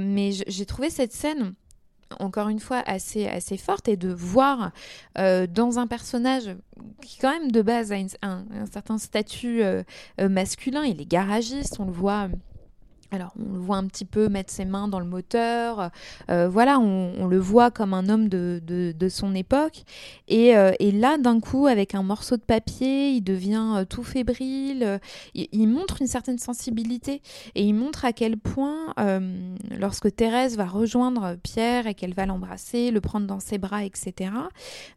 mais 0.00 0.32
j'ai 0.46 0.66
trouvé 0.66 0.90
cette 0.90 1.12
scène 1.12 1.54
encore 2.20 2.48
une 2.48 2.60
fois 2.60 2.82
assez, 2.86 3.26
assez 3.26 3.56
forte 3.56 3.88
et 3.88 3.96
de 3.96 4.12
voir 4.12 4.72
euh, 5.18 5.46
dans 5.46 5.78
un 5.78 5.86
personnage 5.86 6.56
qui 7.02 7.18
quand 7.18 7.30
même 7.30 7.50
de 7.50 7.62
base 7.62 7.92
a 7.92 7.96
un, 8.22 8.44
certain 8.70 8.98
statut 8.98 9.62
euh, 9.62 9.82
euh, 10.20 10.28
masculin, 10.28 10.84
il 10.84 11.00
est 11.00 11.06
garagiste, 11.06 11.80
on 11.80 11.86
le 11.86 11.92
voit 11.92 12.28
alors, 13.16 13.32
on 13.38 13.54
le 13.54 13.58
voit 13.58 13.76
un 13.76 13.86
petit 13.86 14.04
peu 14.04 14.28
mettre 14.28 14.52
ses 14.52 14.64
mains 14.64 14.88
dans 14.88 15.00
le 15.00 15.06
moteur. 15.06 15.90
Euh, 16.30 16.48
voilà, 16.48 16.78
on, 16.78 17.26
le 17.26 17.38
voit 17.38 17.70
comme 17.70 17.94
un 17.94 18.08
homme 18.08 18.28
de, 18.28 19.08
son 19.08 19.34
époque. 19.34 19.84
Euh, 20.30 20.72
et, 20.78 20.92
là, 20.92 21.18
d'un 21.18 21.40
coup, 21.40 21.66
avec 21.66 21.94
un 21.94 22.02
morceau 22.02 22.36
de 22.36 22.42
papier, 22.42 23.10
il 23.10 23.22
devient 23.22 23.74
euh, 23.76 23.84
tout 23.84 24.02
fébrile. 24.02 25.00
Il, 25.34 25.68
montre 25.68 26.02
une 26.02 26.06
certaine 26.06 26.38
sensibilité. 26.38 27.22
Et 27.54 27.64
il 27.64 27.72
montre 27.72 28.04
à 28.04 28.12
quel 28.12 28.36
point, 28.36 28.94
lorsque 29.78 30.14
Thérèse 30.14 30.56
va 30.56 30.66
rejoindre 30.66 31.36
Pierre 31.42 31.86
et 31.86 31.94
qu'elle 31.94 32.14
va 32.14 32.26
l'embrasser, 32.26 32.90
le 32.90 33.00
prendre 33.00 33.26
dans 33.26 33.40
ses 33.40 33.58
bras, 33.58 33.84
etc., 33.84 34.30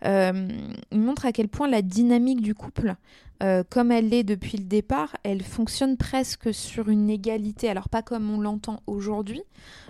il 0.03 0.99
montre 0.99 1.25
à 1.25 1.31
quel 1.31 1.47
point 1.47 1.67
la 1.67 1.81
dynamique 1.81 2.41
du 2.41 2.53
couple 2.53 2.95
euh, 3.41 3.63
comme 3.69 3.91
elle 3.91 4.09
l'est 4.09 4.23
depuis 4.23 4.57
le 4.57 4.65
départ, 4.65 5.15
elle 5.23 5.43
fonctionne 5.43 5.97
presque 5.97 6.53
sur 6.53 6.89
une 6.89 7.09
égalité. 7.09 7.69
Alors 7.69 7.89
pas 7.89 8.01
comme 8.01 8.29
on 8.29 8.41
l'entend 8.41 8.81
aujourd'hui, 8.85 9.43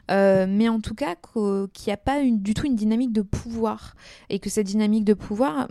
euh, 0.10 0.46
mais 0.48 0.70
en 0.70 0.80
tout 0.80 0.96
cas 0.96 1.16
qu'il 1.16 1.88
n'y 1.88 1.94
a 1.94 1.98
pas 1.98 2.24
du 2.24 2.54
tout 2.54 2.66
une 2.66 2.76
dynamique 2.76 3.14
de 3.14 3.22
pouvoir. 3.22 3.96
Et 4.30 4.40
que 4.40 4.50
cette 4.50 4.68
dynamique 4.68 5.06
de 5.06 5.14
pouvoir, 5.14 5.68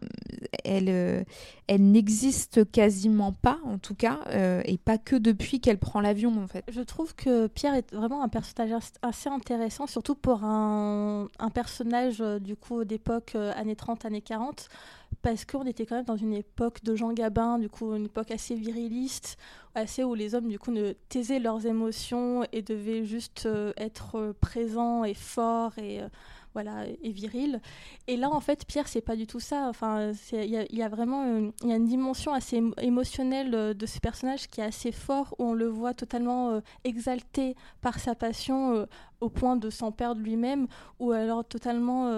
elle, 0.65 0.89
euh, 0.89 1.25
elle 1.67 1.91
n'existe 1.91 2.71
quasiment 2.71 3.33
pas, 3.33 3.59
en 3.65 3.79
tout 3.79 3.95
cas, 3.95 4.21
et 4.65 4.79
pas 4.79 4.99
que 4.99 5.17
depuis 5.17 5.61
qu'elle 5.61 5.79
prend 5.79 6.01
l'avion, 6.01 6.43
en 6.43 6.47
fait. 6.47 6.65
Je 6.71 6.81
trouve 6.81 7.15
que 7.15 7.47
Pierre 7.47 7.75
est 7.75 7.93
vraiment 7.95 8.23
un 8.23 8.29
personnage 8.29 8.83
assez 9.03 9.29
intéressant, 9.29 9.87
surtout 9.87 10.15
pour 10.15 10.45
un, 10.45 11.29
un 11.39 11.51
personnage, 11.51 12.23
du 12.41 12.57
coup, 12.57 12.85
d'époque 12.85 13.35
années 13.35 13.77
30, 13.77 14.05
années 14.05 14.23
40 14.23 14.69
parce 15.23 15.45
qu'on 15.45 15.65
était 15.65 15.87
quand 15.87 15.97
même 15.97 16.05
dans 16.05 16.17
une 16.17 16.35
époque 16.35 16.83
de 16.85 16.95
Jean 16.95 17.13
Gabin, 17.13 17.59
du 17.59 17.69
coup 17.69 17.95
une 17.95 18.07
époque 18.07 18.31
assez 18.31 18.55
viriliste, 18.55 19.37
assez 19.75 20.05
où 20.05 20.15
les 20.15 20.35
hommes 20.35 20.49
du 20.49 20.59
coup 20.59 20.71
ne 20.71 20.93
taisaient 21.09 21.39
leurs 21.39 21.67
émotions 21.67 22.45
et 22.53 22.63
devaient 22.63 23.05
juste 23.05 23.47
euh, 23.47 23.73
être 23.77 24.19
euh, 24.19 24.33
présents 24.41 25.05
et 25.05 25.15
forts 25.15 25.79
et 25.79 26.01
euh, 26.01 26.09
voilà 26.59 26.87
et 27.03 27.11
viril. 27.11 27.61
Et 28.07 28.17
là 28.17 28.31
en 28.31 28.41
fait 28.41 28.65
Pierre 28.67 28.89
c'est 28.89 29.01
pas 29.01 29.17
du 29.17 29.27
tout 29.27 29.41
ça. 29.41 29.67
Enfin 29.69 30.13
il 30.33 30.67
y, 30.71 30.83
a 30.83 30.89
vraiment 30.89 31.25
une, 31.25 31.53
y 31.65 31.73
a 31.73 31.77
une 31.77 31.87
dimension 31.87 32.33
assez 32.33 32.63
émotionnelle 32.81 33.77
de 33.77 33.87
ce 33.87 34.01
personnage 34.01 34.49
qui 34.49 34.61
est 34.61 34.65
assez 34.65 34.93
fort 34.93 35.35
où 35.39 35.45
on 35.45 35.53
le 35.55 35.69
voit 35.69 35.95
totalement 35.95 36.61
exalté 36.85 37.55
par 37.81 37.99
sa 37.99 38.15
passion 38.15 38.87
au 39.21 39.29
point 39.29 39.57
de 39.57 39.71
s'en 39.71 39.93
perdre 39.93 40.21
lui-même 40.21 40.67
ou 40.99 41.13
alors 41.13 41.45
totalement 41.45 42.11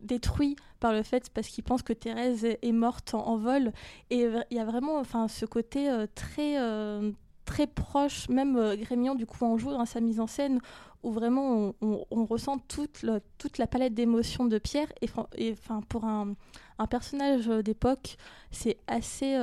détruit 0.00 0.56
par 0.80 0.92
le 0.92 1.02
fait 1.02 1.30
parce 1.30 1.48
qu'il 1.48 1.62
pense 1.62 1.82
que 1.82 1.92
Thérèse 1.92 2.44
est 2.44 2.72
morte 2.72 3.14
en, 3.14 3.36
vol. 3.36 3.72
Et 4.10 4.26
il 4.50 4.56
y 4.56 4.58
a 4.58 4.64
vraiment 4.64 4.98
enfin, 4.98 5.28
ce 5.28 5.46
côté 5.46 5.88
euh, 5.88 6.06
très, 6.14 6.58
euh, 6.58 7.12
très 7.50 7.66
proche, 7.66 8.28
même 8.28 8.56
euh, 8.56 8.76
Grémillon 8.76 9.16
du 9.16 9.26
coup 9.26 9.44
en 9.44 9.58
joue 9.58 9.72
dans 9.72 9.84
sa 9.84 10.00
mise 10.00 10.20
en 10.20 10.28
scène, 10.28 10.60
où 11.02 11.10
vraiment 11.10 11.74
on, 11.80 12.24
ressent 12.24 12.58
toute, 12.58 13.04
toute 13.38 13.58
la 13.58 13.66
palette 13.66 13.94
d'émotions 13.94 14.44
de 14.44 14.58
Pierre. 14.58 14.86
Et, 15.00 15.52
enfin, 15.52 15.80
pour 15.88 16.04
un, 16.04 16.34
un 16.78 16.86
personnage 16.86 17.46
d'époque, 17.46 18.18
c'est 18.50 18.76
assez, 18.86 19.34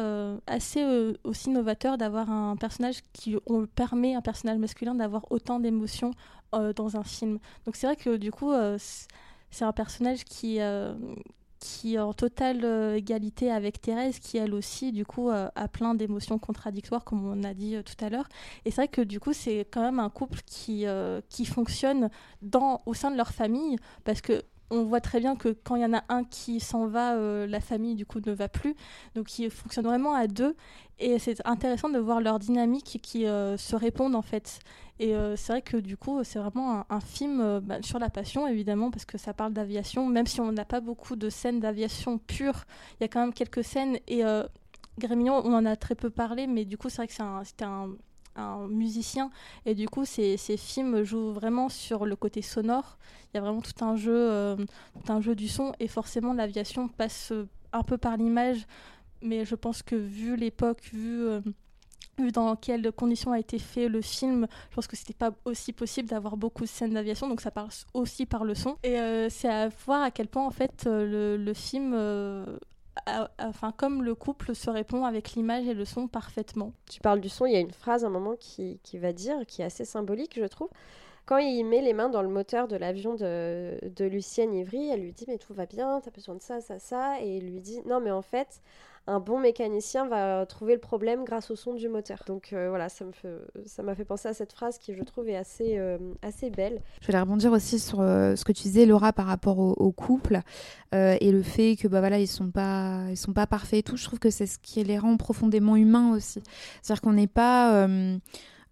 assez 0.46 0.86
aussi 1.24 1.50
novateur 1.50 1.98
d'avoir 1.98 2.30
un 2.30 2.56
personnage 2.58 3.00
qui 3.12 3.36
on 3.48 3.66
permet, 3.66 4.14
un 4.14 4.22
personnage 4.22 4.60
masculin, 4.60 4.94
d'avoir 4.94 5.32
autant 5.32 5.60
d'émotions 5.60 6.12
dans 6.52 6.96
un 6.96 7.04
film. 7.04 7.40
Donc 7.66 7.76
c'est 7.76 7.88
vrai 7.88 7.96
que 7.96 8.18
du 8.18 8.30
coup 8.30 8.54
c'est 9.50 9.66
un 9.66 9.72
personnage 9.72 10.24
qui, 10.24 10.60
euh, 10.60 10.94
qui 11.60 11.96
est 11.96 12.00
en 12.00 12.14
totale 12.14 12.64
euh, 12.64 12.96
égalité 12.96 13.52
avec 13.52 13.82
Thérèse, 13.82 14.20
qui 14.20 14.38
elle 14.38 14.54
aussi, 14.54 14.92
du 14.92 15.06
coup, 15.06 15.30
euh, 15.30 15.50
a 15.56 15.68
plein 15.68 15.96
d'émotions 15.96 16.40
contradictoires, 16.40 17.04
comme 17.04 17.26
on 17.26 17.44
a 17.44 17.54
dit 17.54 17.76
tout 17.84 18.06
à 18.06 18.10
l'heure. 18.10 18.28
Et 18.66 18.72
c'est 18.72 18.82
vrai 18.82 18.88
que 18.88 19.02
du 19.02 19.20
coup, 19.20 19.34
c'est 19.34 19.68
quand 19.72 19.82
même 19.82 20.00
un 20.00 20.10
couple 20.10 20.40
qui, 20.46 20.86
qui 21.30 21.46
fonctionne 21.46 22.10
dans, 22.42 22.82
au 22.86 22.94
sein 22.94 23.12
de 23.12 23.18
leur 23.18 23.32
famille, 23.32 23.78
parce 24.04 24.22
que 24.22 24.44
on 24.70 24.84
voit 24.84 25.00
très 25.00 25.22
bien 25.22 25.38
que 25.38 25.56
quand 25.64 25.78
il 25.78 25.82
y 25.82 25.86
en 25.86 25.94
a 25.94 26.04
un 26.10 26.26
qui 26.26 26.60
s'en 26.60 26.88
va, 26.88 27.16
la 27.48 27.60
famille 27.62 27.96
du 27.96 28.06
coup 28.06 28.20
ne 28.26 28.34
va 28.34 28.50
plus. 28.50 28.76
Donc 29.16 29.40
ils 29.40 29.50
fonctionnent 29.50 29.86
vraiment 29.86 30.14
à 30.14 30.28
deux. 30.28 30.58
Et 31.00 31.20
c'est 31.20 31.40
intéressant 31.48 31.90
de 31.90 32.00
voir 32.00 32.20
leur 32.20 32.38
dynamique 32.38 33.00
qui 33.02 33.22
se 33.22 33.76
répondent 33.76 34.16
en 34.16 34.22
fait. 34.22 34.60
Et 35.00 35.16
euh, 35.16 35.36
c'est 35.36 35.54
vrai 35.54 35.62
que 35.62 35.78
du 35.78 35.96
coup, 35.96 36.24
c'est 36.24 36.40
vraiment 36.40 36.86
un, 36.90 37.00
film 37.00 37.40
euh, 37.40 37.60
bah, 37.62 37.82
sur 37.82 38.00
la 38.00 38.10
passion, 38.10 38.48
évidemment, 38.48 38.90
parce 38.90 39.06
que 39.06 39.18
ça 39.18 39.34
parle 39.34 39.54
d'aviation. 39.54 40.08
Même 40.08 40.26
si 40.26 40.42
on 40.42 40.52
n'a 40.52 40.66
pas 40.66 40.82
beaucoup 40.82 41.16
de 41.16 41.30
scènes 41.30 41.60
d'aviation 41.60 42.18
pure, 42.18 42.66
il 43.00 43.04
y 43.04 43.06
a 43.06 43.08
quand 43.08 43.20
même 43.20 43.34
quelques 43.34 43.64
scènes. 43.64 44.00
Et 44.08 44.26
euh, 44.26 44.44
Grémillon, 44.98 45.42
on 45.46 45.54
en 45.54 45.66
a 45.66 45.76
très 45.76 45.94
peu 45.94 46.10
parlé, 46.10 46.48
mais 46.48 46.66
du 46.66 46.78
coup, 46.78 46.90
c'est 46.90 46.98
vrai 46.98 47.08
que 47.08 47.14
c'était 47.44 47.66
un, 47.66 47.90
musicien. 48.70 49.32
Et 49.66 49.74
du 49.74 49.88
coup, 49.88 50.06
ces, 50.06 50.38
ces, 50.38 50.58
films 50.58 51.04
jouent 51.04 51.32
vraiment 51.34 51.70
sur 51.70 52.06
le 52.06 52.16
côté 52.16 52.44
sonore. 52.44 53.00
Il 53.34 53.38
y 53.38 53.40
a 53.40 53.42
vraiment 53.42 53.62
tout 53.62 53.84
un 53.84 53.96
jeu, 53.96 54.56
tout 54.94 55.12
un 55.12 55.22
jeu 55.22 55.34
du 55.34 55.48
son. 55.48 55.74
Et 55.80 55.88
forcément, 55.88 56.34
l'aviation 56.34 56.88
passe 56.88 57.34
un 57.74 57.82
peu 57.82 57.98
par 57.98 58.16
l'image. 58.16 58.68
Mais 59.24 59.44
je 59.44 59.56
pense 59.56 59.82
que 59.82 59.96
vu 59.96 60.36
l'époque, 60.36 60.82
vu 60.94 61.26
vu 62.18 62.32
dans 62.32 62.56
quelles 62.56 62.92
conditions 62.92 63.32
a 63.32 63.40
été 63.40 63.60
fait 63.60 63.88
le 63.88 64.02
film, 64.02 64.48
je 64.70 64.76
pense 64.76 64.88
que 64.88 64.96
c'était 64.96 65.14
pas 65.14 65.32
aussi 65.46 65.74
possible 65.74 66.10
d'avoir 66.10 66.38
beaucoup 66.38 66.64
de 66.64 66.70
scènes 66.70 66.94
d'aviation, 66.94 67.28
donc 67.28 67.42
ça 67.42 67.52
passe 67.52 67.86
aussi 67.94 68.26
par 68.26 68.44
le 68.44 68.56
son. 68.56 68.78
Et 68.84 69.00
euh, 69.00 69.30
c'est 69.30 69.50
à 69.50 69.70
voir 69.86 70.04
à 70.04 70.12
quel 70.12 70.28
point 70.28 70.46
en 70.46 70.52
fait 70.52 70.86
euh, 70.88 71.38
le, 71.38 71.54
film, 71.54 71.94
euh, 71.94 72.46
enfin 73.40 73.72
comme 73.72 74.04
le 74.04 74.16
couple 74.16 74.56
se 74.56 74.70
répond 74.70 75.06
avec 75.06 75.34
l'image 75.34 75.68
et 75.68 75.74
le 75.74 75.86
son 75.86 76.08
parfaitement. 76.08 76.74
Tu 76.90 77.00
parles 77.00 77.22
du 77.22 77.30
son, 77.30 77.46
il 77.46 77.54
y 77.54 77.58
a 77.58 77.60
une 77.60 77.72
phrase 77.72 78.04
à 78.04 78.08
un 78.08 78.12
moment 78.12 78.36
qui, 78.40 78.80
qui 78.84 78.98
va 78.98 79.14
dire, 79.14 79.38
qui 79.48 79.62
est 79.62 79.66
assez 79.66 79.86
symbolique, 79.86 80.40
je 80.40 80.46
trouve. 80.46 80.70
Quand 81.26 81.40
il 81.40 81.66
met 81.66 81.82
les 81.82 81.92
mains 81.92 82.08
dans 82.08 82.22
le 82.22 82.30
moteur 82.30 82.70
de 82.70 82.78
l'avion 82.78 83.16
de, 83.16 83.78
de 83.84 84.06
Lucienne 84.06 84.54
Ivry, 84.54 84.88
elle 84.90 85.02
lui 85.02 85.12
dit 85.12 85.26
mais 85.28 85.38
tout 85.38 85.54
va 85.54 85.66
bien, 85.66 86.00
t'as 86.00 86.12
besoin 86.12 86.36
de 86.36 86.42
ça, 86.42 86.62
ça, 86.62 86.80
ça, 86.80 87.22
et 87.22 87.38
il 87.38 87.52
lui 87.52 87.60
dit 87.60 87.82
non 87.86 88.00
mais 88.00 88.12
en 88.12 88.22
fait 88.22 88.62
un 89.08 89.20
bon 89.20 89.40
mécanicien 89.40 90.06
va 90.08 90.46
trouver 90.46 90.74
le 90.74 90.80
problème 90.80 91.24
grâce 91.24 91.50
au 91.50 91.56
son 91.56 91.74
du 91.74 91.88
moteur. 91.88 92.24
Donc 92.28 92.50
euh, 92.52 92.68
voilà, 92.70 92.90
ça 92.90 93.06
fait, 93.14 93.82
m'a 93.82 93.96
fait 93.96 94.04
penser 94.04 94.28
à 94.28 94.34
cette 94.34 94.52
phrase 94.52 94.78
qui 94.78 94.94
je 94.94 95.04
trouve 95.04 95.30
est 95.30 95.38
assez, 95.38 95.78
euh, 95.78 95.98
assez 96.22 96.50
belle. 96.50 96.82
Je 97.02 97.08
voulais 97.08 97.20
rebondir 97.20 97.54
aussi 97.54 97.80
sur 97.80 98.02
euh, 98.02 98.36
ce 98.36 98.44
que 98.44 98.52
tu 98.52 98.64
disais 98.64 98.86
Laura 98.86 99.14
par 99.14 99.26
rapport 99.26 99.60
au, 99.60 99.92
couple 99.92 100.42
et 100.94 101.32
le 101.32 101.42
fait 101.42 101.76
que 101.76 101.88
bah 101.88 102.00
voilà 102.00 102.20
ils 102.20 102.28
sont 102.28 102.52
sont 103.16 103.34
pas 103.34 103.48
parfaits 103.48 103.80
et 103.80 103.84
tout. 103.84 103.98
Je 103.98 104.04
trouve 104.04 104.20
que 104.20 104.30
c'est 104.30 104.46
ce 104.46 104.60
qui 104.60 104.84
les 104.84 105.00
rend 105.00 105.16
profondément 105.18 105.76
humains 105.76 106.14
aussi. 106.14 106.42
C'est-à-dire 106.82 107.02
qu'on 107.02 107.14
n'est 107.14 107.28
pas 107.28 107.88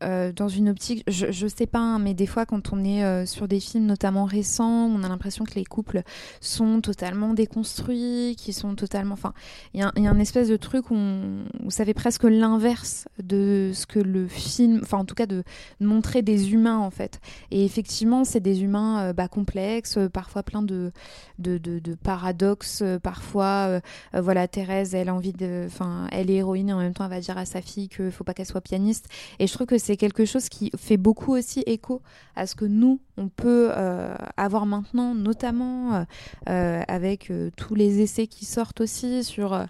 euh, 0.03 0.33
dans 0.33 0.49
une 0.49 0.67
optique, 0.67 1.03
je, 1.07 1.31
je 1.31 1.47
sais 1.47 1.67
pas, 1.67 1.79
hein, 1.79 1.99
mais 1.99 2.13
des 2.13 2.25
fois 2.25 2.45
quand 2.45 2.73
on 2.73 2.83
est 2.83 3.05
euh, 3.05 3.25
sur 3.25 3.47
des 3.47 3.61
films 3.61 3.85
notamment 3.85 4.25
récents, 4.25 4.87
on 4.87 5.03
a 5.03 5.07
l'impression 5.07 5.45
que 5.45 5.55
les 5.55 5.63
couples 5.63 6.01
sont 6.41 6.81
totalement 6.81 7.33
déconstruits, 7.33 8.35
qui 8.37 8.51
sont 8.51 8.75
totalement, 8.75 9.13
enfin, 9.13 9.33
il 9.73 9.79
y, 9.79 9.83
a 9.83 10.09
un 10.09 10.19
espèce 10.19 10.49
de 10.49 10.57
truc 10.57 10.91
où, 10.91 10.95
on, 10.95 11.45
ça 11.69 11.85
fait 11.85 11.93
presque 11.93 12.23
l'inverse 12.23 13.07
de 13.23 13.71
ce 13.73 13.85
que 13.85 13.99
le 13.99 14.27
film, 14.27 14.81
enfin 14.83 14.97
en 14.97 15.05
tout 15.05 15.15
cas 15.15 15.27
de, 15.27 15.43
montrer 15.79 16.21
des 16.21 16.51
humains 16.51 16.79
en 16.79 16.91
fait. 16.91 17.21
Et 17.51 17.63
effectivement, 17.63 18.25
c'est 18.25 18.41
des 18.41 18.63
humains 18.63 19.09
euh, 19.09 19.13
bah, 19.13 19.29
complexes, 19.29 19.97
parfois 20.11 20.43
plein 20.43 20.61
de, 20.61 20.91
de, 21.39 21.57
de, 21.57 21.95
paradoxes, 21.95 22.83
parfois, 23.01 23.79
voilà, 24.13 24.47
Thérèse, 24.47 24.93
elle 24.93 25.07
a 25.07 25.15
envie 25.15 25.31
de, 25.31 25.63
enfin, 25.67 26.07
elle 26.11 26.29
est 26.29 26.35
héroïne 26.35 26.69
et 26.69 26.73
en 26.73 26.79
même 26.79 26.93
temps 26.93 27.05
elle 27.05 27.11
va 27.11 27.19
dire 27.21 27.37
à 27.37 27.45
sa 27.45 27.61
fille 27.61 27.87
qu'il 27.87 28.11
faut 28.11 28.25
pas 28.25 28.33
qu'elle 28.33 28.45
soit 28.45 28.61
pianiste. 28.61 29.07
Et 29.39 29.47
je 29.47 29.53
trouve 29.53 29.67
que 29.67 29.77
c'est 29.85 29.97
quelque 29.97 30.25
chose 30.25 30.49
qui 30.49 30.71
fait 30.75 30.97
beaucoup 30.97 31.33
aussi 31.33 31.61
écho 31.67 32.01
à 32.35 32.47
ce 32.47 32.55
que 32.55 32.65
nous, 32.65 32.99
on 33.17 33.27
peut 33.27 33.69
euh, 33.71 34.15
avoir 34.35 34.65
maintenant, 34.65 35.13
notamment 35.13 35.93
euh, 35.93 36.03
euh, 36.49 36.81
avec 36.87 37.31
tous 37.55 37.75
les 37.75 38.01
essais 38.01 38.25
qui 38.25 38.45
sortent 38.45 38.81
aussi 38.81 39.23
sur 39.23 39.63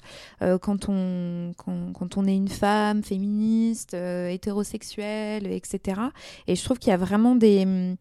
quand, 0.61 0.87
on, 0.87 1.51
quand, 1.57 2.17
on 2.17 2.25
est 2.25 2.35
une 2.35 2.47
femme 2.47 3.03
féministe, 3.03 3.93
hétérosexuelle, 3.93 5.51
etc. 5.51 5.99
Et 6.47 6.55
je 6.55 6.63
trouve 6.63 6.79
qu'il 6.79 6.91
y 6.91 6.93
a 6.93 6.97
vraiment 6.97 7.35
des, 7.35 7.97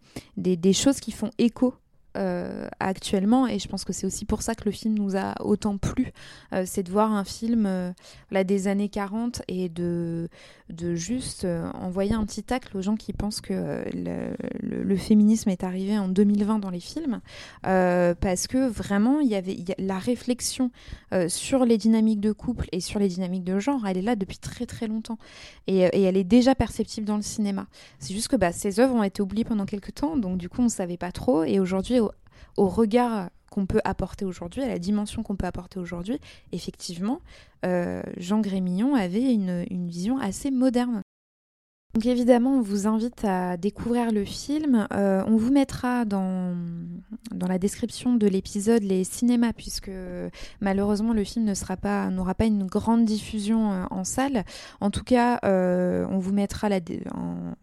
choses 0.72 1.00
qui 1.00 1.10
font 1.10 1.30
écho 1.38 1.74
euh, 2.16 2.68
actuellement 2.78 3.48
et 3.48 3.58
je 3.58 3.66
pense 3.66 3.84
que 3.84 3.92
c'est 3.92 4.06
aussi 4.06 4.24
pour 4.24 4.42
ça 4.42 4.54
que 4.54 4.64
le 4.66 4.70
film 4.70 4.96
nous 4.96 5.16
a 5.16 5.34
autant 5.40 5.78
plu 5.78 6.12
euh, 6.52 6.62
c'est 6.64 6.84
de 6.84 6.90
voir 6.92 7.12
un 7.12 7.24
film 7.24 7.66
euh, 7.66 7.90
des 8.44 8.68
années 8.68 8.88
40 8.88 9.42
et 9.48 9.68
de, 9.68 10.28
de 10.70 10.94
juste 10.94 11.44
envoyer 11.74 12.14
un 12.14 12.24
petit 12.24 12.44
tacle 12.44 12.76
aux 12.76 12.82
gens 12.82 12.94
qui 12.94 13.12
pensent 13.12 13.40
que 13.40 13.84
le, 13.92 14.96
féminisme 14.96 15.50
est 15.50 15.64
arrivé 15.64 15.98
en 15.98 16.06
2020 16.06 16.60
dans 16.60 16.70
les 16.70 16.78
films 16.78 17.20
parce 17.62 18.46
que 18.46 18.68
vraiment 18.68 19.18
il 19.18 19.28
y 19.28 19.34
avait 19.34 19.56
la 19.78 19.98
réflexion 19.98 20.70
sur 21.26 21.64
les 21.64 21.78
dynamiques 21.78 22.20
de 22.20 22.32
couple 22.32 22.68
et 22.70 22.80
sur 22.80 23.00
les 23.00 23.08
dynamiques 23.08 23.44
de 23.44 23.58
genre 23.58 23.86
elle 23.86 23.98
est 23.98 24.02
là 24.02 24.14
depuis 24.14 24.38
très 24.38 24.66
très 24.66 24.86
longtemps 24.86 25.18
et, 25.66 25.78
et 25.78 26.02
elle 26.02 26.16
est 26.16 26.24
déjà 26.24 26.54
perceptible 26.54 27.06
dans 27.06 27.16
le 27.16 27.22
cinéma. 27.22 27.66
C'est 27.98 28.14
juste 28.14 28.28
que 28.28 28.36
bah, 28.36 28.52
ces 28.52 28.78
œuvres 28.78 28.94
ont 28.94 29.02
été 29.02 29.20
oubliées 29.20 29.44
pendant 29.44 29.66
quelques 29.66 29.94
temps 29.94 30.16
donc 30.16 30.38
du 30.38 30.48
coup 30.48 30.62
on 30.62 30.68
savait 30.68 30.96
pas 30.96 31.10
trop 31.10 31.42
et 31.44 31.58
aujourd'hui 31.58 31.98
au, 32.56 32.68
regard 32.68 33.30
qu'on 33.50 33.66
peut 33.66 33.80
apporter 33.84 34.24
aujourd'hui, 34.24 34.62
à 34.62 34.68
la 34.68 34.78
dimension 34.78 35.22
qu'on 35.22 35.36
peut 35.36 35.46
apporter 35.46 35.78
aujourd'hui, 35.78 36.18
effectivement, 36.52 37.20
euh, 37.64 38.02
Jean 38.16 38.40
Grémillon 38.40 38.94
avait 38.94 39.32
une, 39.32 39.64
vision 39.88 40.18
assez 40.18 40.50
moderne. 40.50 41.02
Donc 41.94 42.06
évidemment, 42.06 42.56
on 42.56 42.60
vous 42.60 42.88
invite 42.88 43.24
à 43.24 43.56
découvrir 43.56 44.10
le 44.10 44.24
film. 44.24 44.88
Euh, 44.92 45.22
on 45.28 45.36
vous 45.36 45.52
mettra 45.52 46.04
dans, 46.04 46.56
dans 47.30 47.46
la 47.46 47.60
description 47.60 48.16
de 48.16 48.26
l'épisode 48.26 48.82
les 48.82 49.04
cinémas, 49.04 49.52
puisque 49.52 49.92
malheureusement 50.60 51.12
le 51.12 51.22
film 51.22 51.44
ne 51.44 51.54
sera 51.54 51.76
pas 51.76 52.10
n'aura 52.10 52.34
pas 52.34 52.46
une 52.46 52.66
grande 52.66 53.04
diffusion 53.04 53.70
euh, 53.70 53.84
en 53.92 54.02
salle. 54.02 54.44
En 54.80 54.90
tout 54.90 55.04
cas, 55.04 55.38
on 55.44 56.18
vous 56.18 56.32
mettra 56.32 56.68
la, 56.68 56.80
en, 57.14 57.54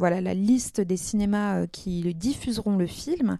voilà 0.00 0.20
la 0.20 0.34
liste 0.34 0.80
des 0.80 0.96
cinémas 0.96 1.58
euh, 1.58 1.66
qui 1.70 2.12
diffuseront 2.14 2.76
le 2.76 2.86
film. 2.86 3.38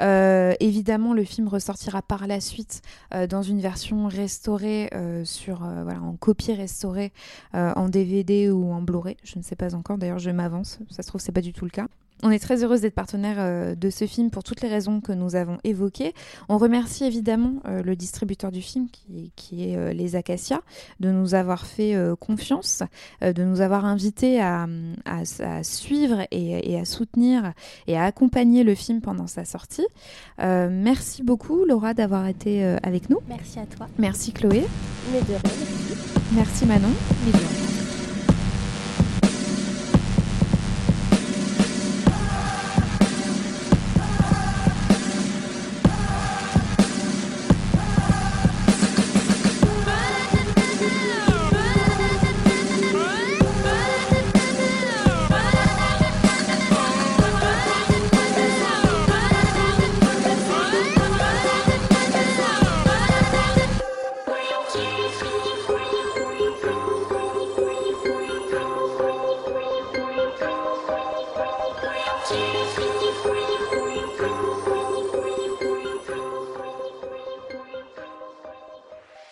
Euh, 0.00 0.54
évidemment, 0.60 1.14
le 1.14 1.24
film 1.24 1.48
ressortira 1.48 2.02
par 2.02 2.26
la 2.26 2.40
suite 2.40 2.82
euh, 3.14 3.26
dans 3.26 3.42
une 3.42 3.60
version 3.60 4.06
restaurée 4.06 4.90
sur 5.24 5.60
voilà 5.82 6.00
en 6.02 6.16
copie 6.16 6.52
restaurée 6.52 7.12
en 7.54 7.88
DVD 7.88 8.50
ou 8.50 8.72
en 8.72 8.82
Blu-ray. 8.82 9.16
Je 9.24 9.38
ne 9.38 9.42
sais 9.42 9.56
pas 9.56 9.74
encore. 9.74 9.96
D'ailleurs, 9.96 10.18
je 10.18 10.30
m'avance. 10.30 10.78
Ça 10.90 11.02
se 11.02 11.08
trouve, 11.08 11.20
c'est 11.20 11.32
pas 11.32 11.40
du 11.40 11.52
tout 11.52 11.64
le 11.64 11.70
cas. 11.70 11.88
On 12.22 12.30
est 12.30 12.38
très 12.38 12.62
heureuse 12.62 12.82
d'être 12.82 12.94
partenaire 12.94 13.36
euh, 13.38 13.74
de 13.74 13.90
ce 13.90 14.06
film 14.06 14.30
pour 14.30 14.44
toutes 14.44 14.60
les 14.60 14.68
raisons 14.68 15.00
que 15.00 15.12
nous 15.12 15.34
avons 15.34 15.58
évoquées. 15.64 16.14
On 16.48 16.56
remercie 16.56 17.04
évidemment 17.04 17.54
euh, 17.66 17.82
le 17.82 17.96
distributeur 17.96 18.52
du 18.52 18.62
film, 18.62 18.86
qui, 19.36 19.70
est 19.70 19.76
euh, 19.76 19.92
Les 19.92 20.14
Acacias, 20.14 20.60
de 21.00 21.10
nous 21.10 21.34
avoir 21.34 21.66
fait 21.66 21.96
confiance, 22.20 22.82
de 23.20 23.42
nous 23.44 23.60
avoir 23.60 23.84
invités 23.84 24.40
à, 24.40 24.66
suivre 25.62 26.26
et, 26.30 26.78
à 26.78 26.84
soutenir 26.84 27.52
et 27.86 27.96
à 27.96 28.04
accompagner 28.04 28.62
le 28.62 28.74
film 28.74 29.00
pendant 29.00 29.26
sa 29.26 29.44
sortie. 29.44 29.86
merci 30.38 31.22
beaucoup 31.22 31.64
Laura 31.64 31.94
d'avoir 31.94 32.26
été 32.26 32.64
avec 32.82 33.10
nous. 33.10 33.18
Merci 33.28 33.58
à 33.58 33.66
toi. 33.66 33.88
Merci 33.98 34.32
Chloé. 34.32 34.64
Merci 36.34 36.66
Manon. 36.66 36.90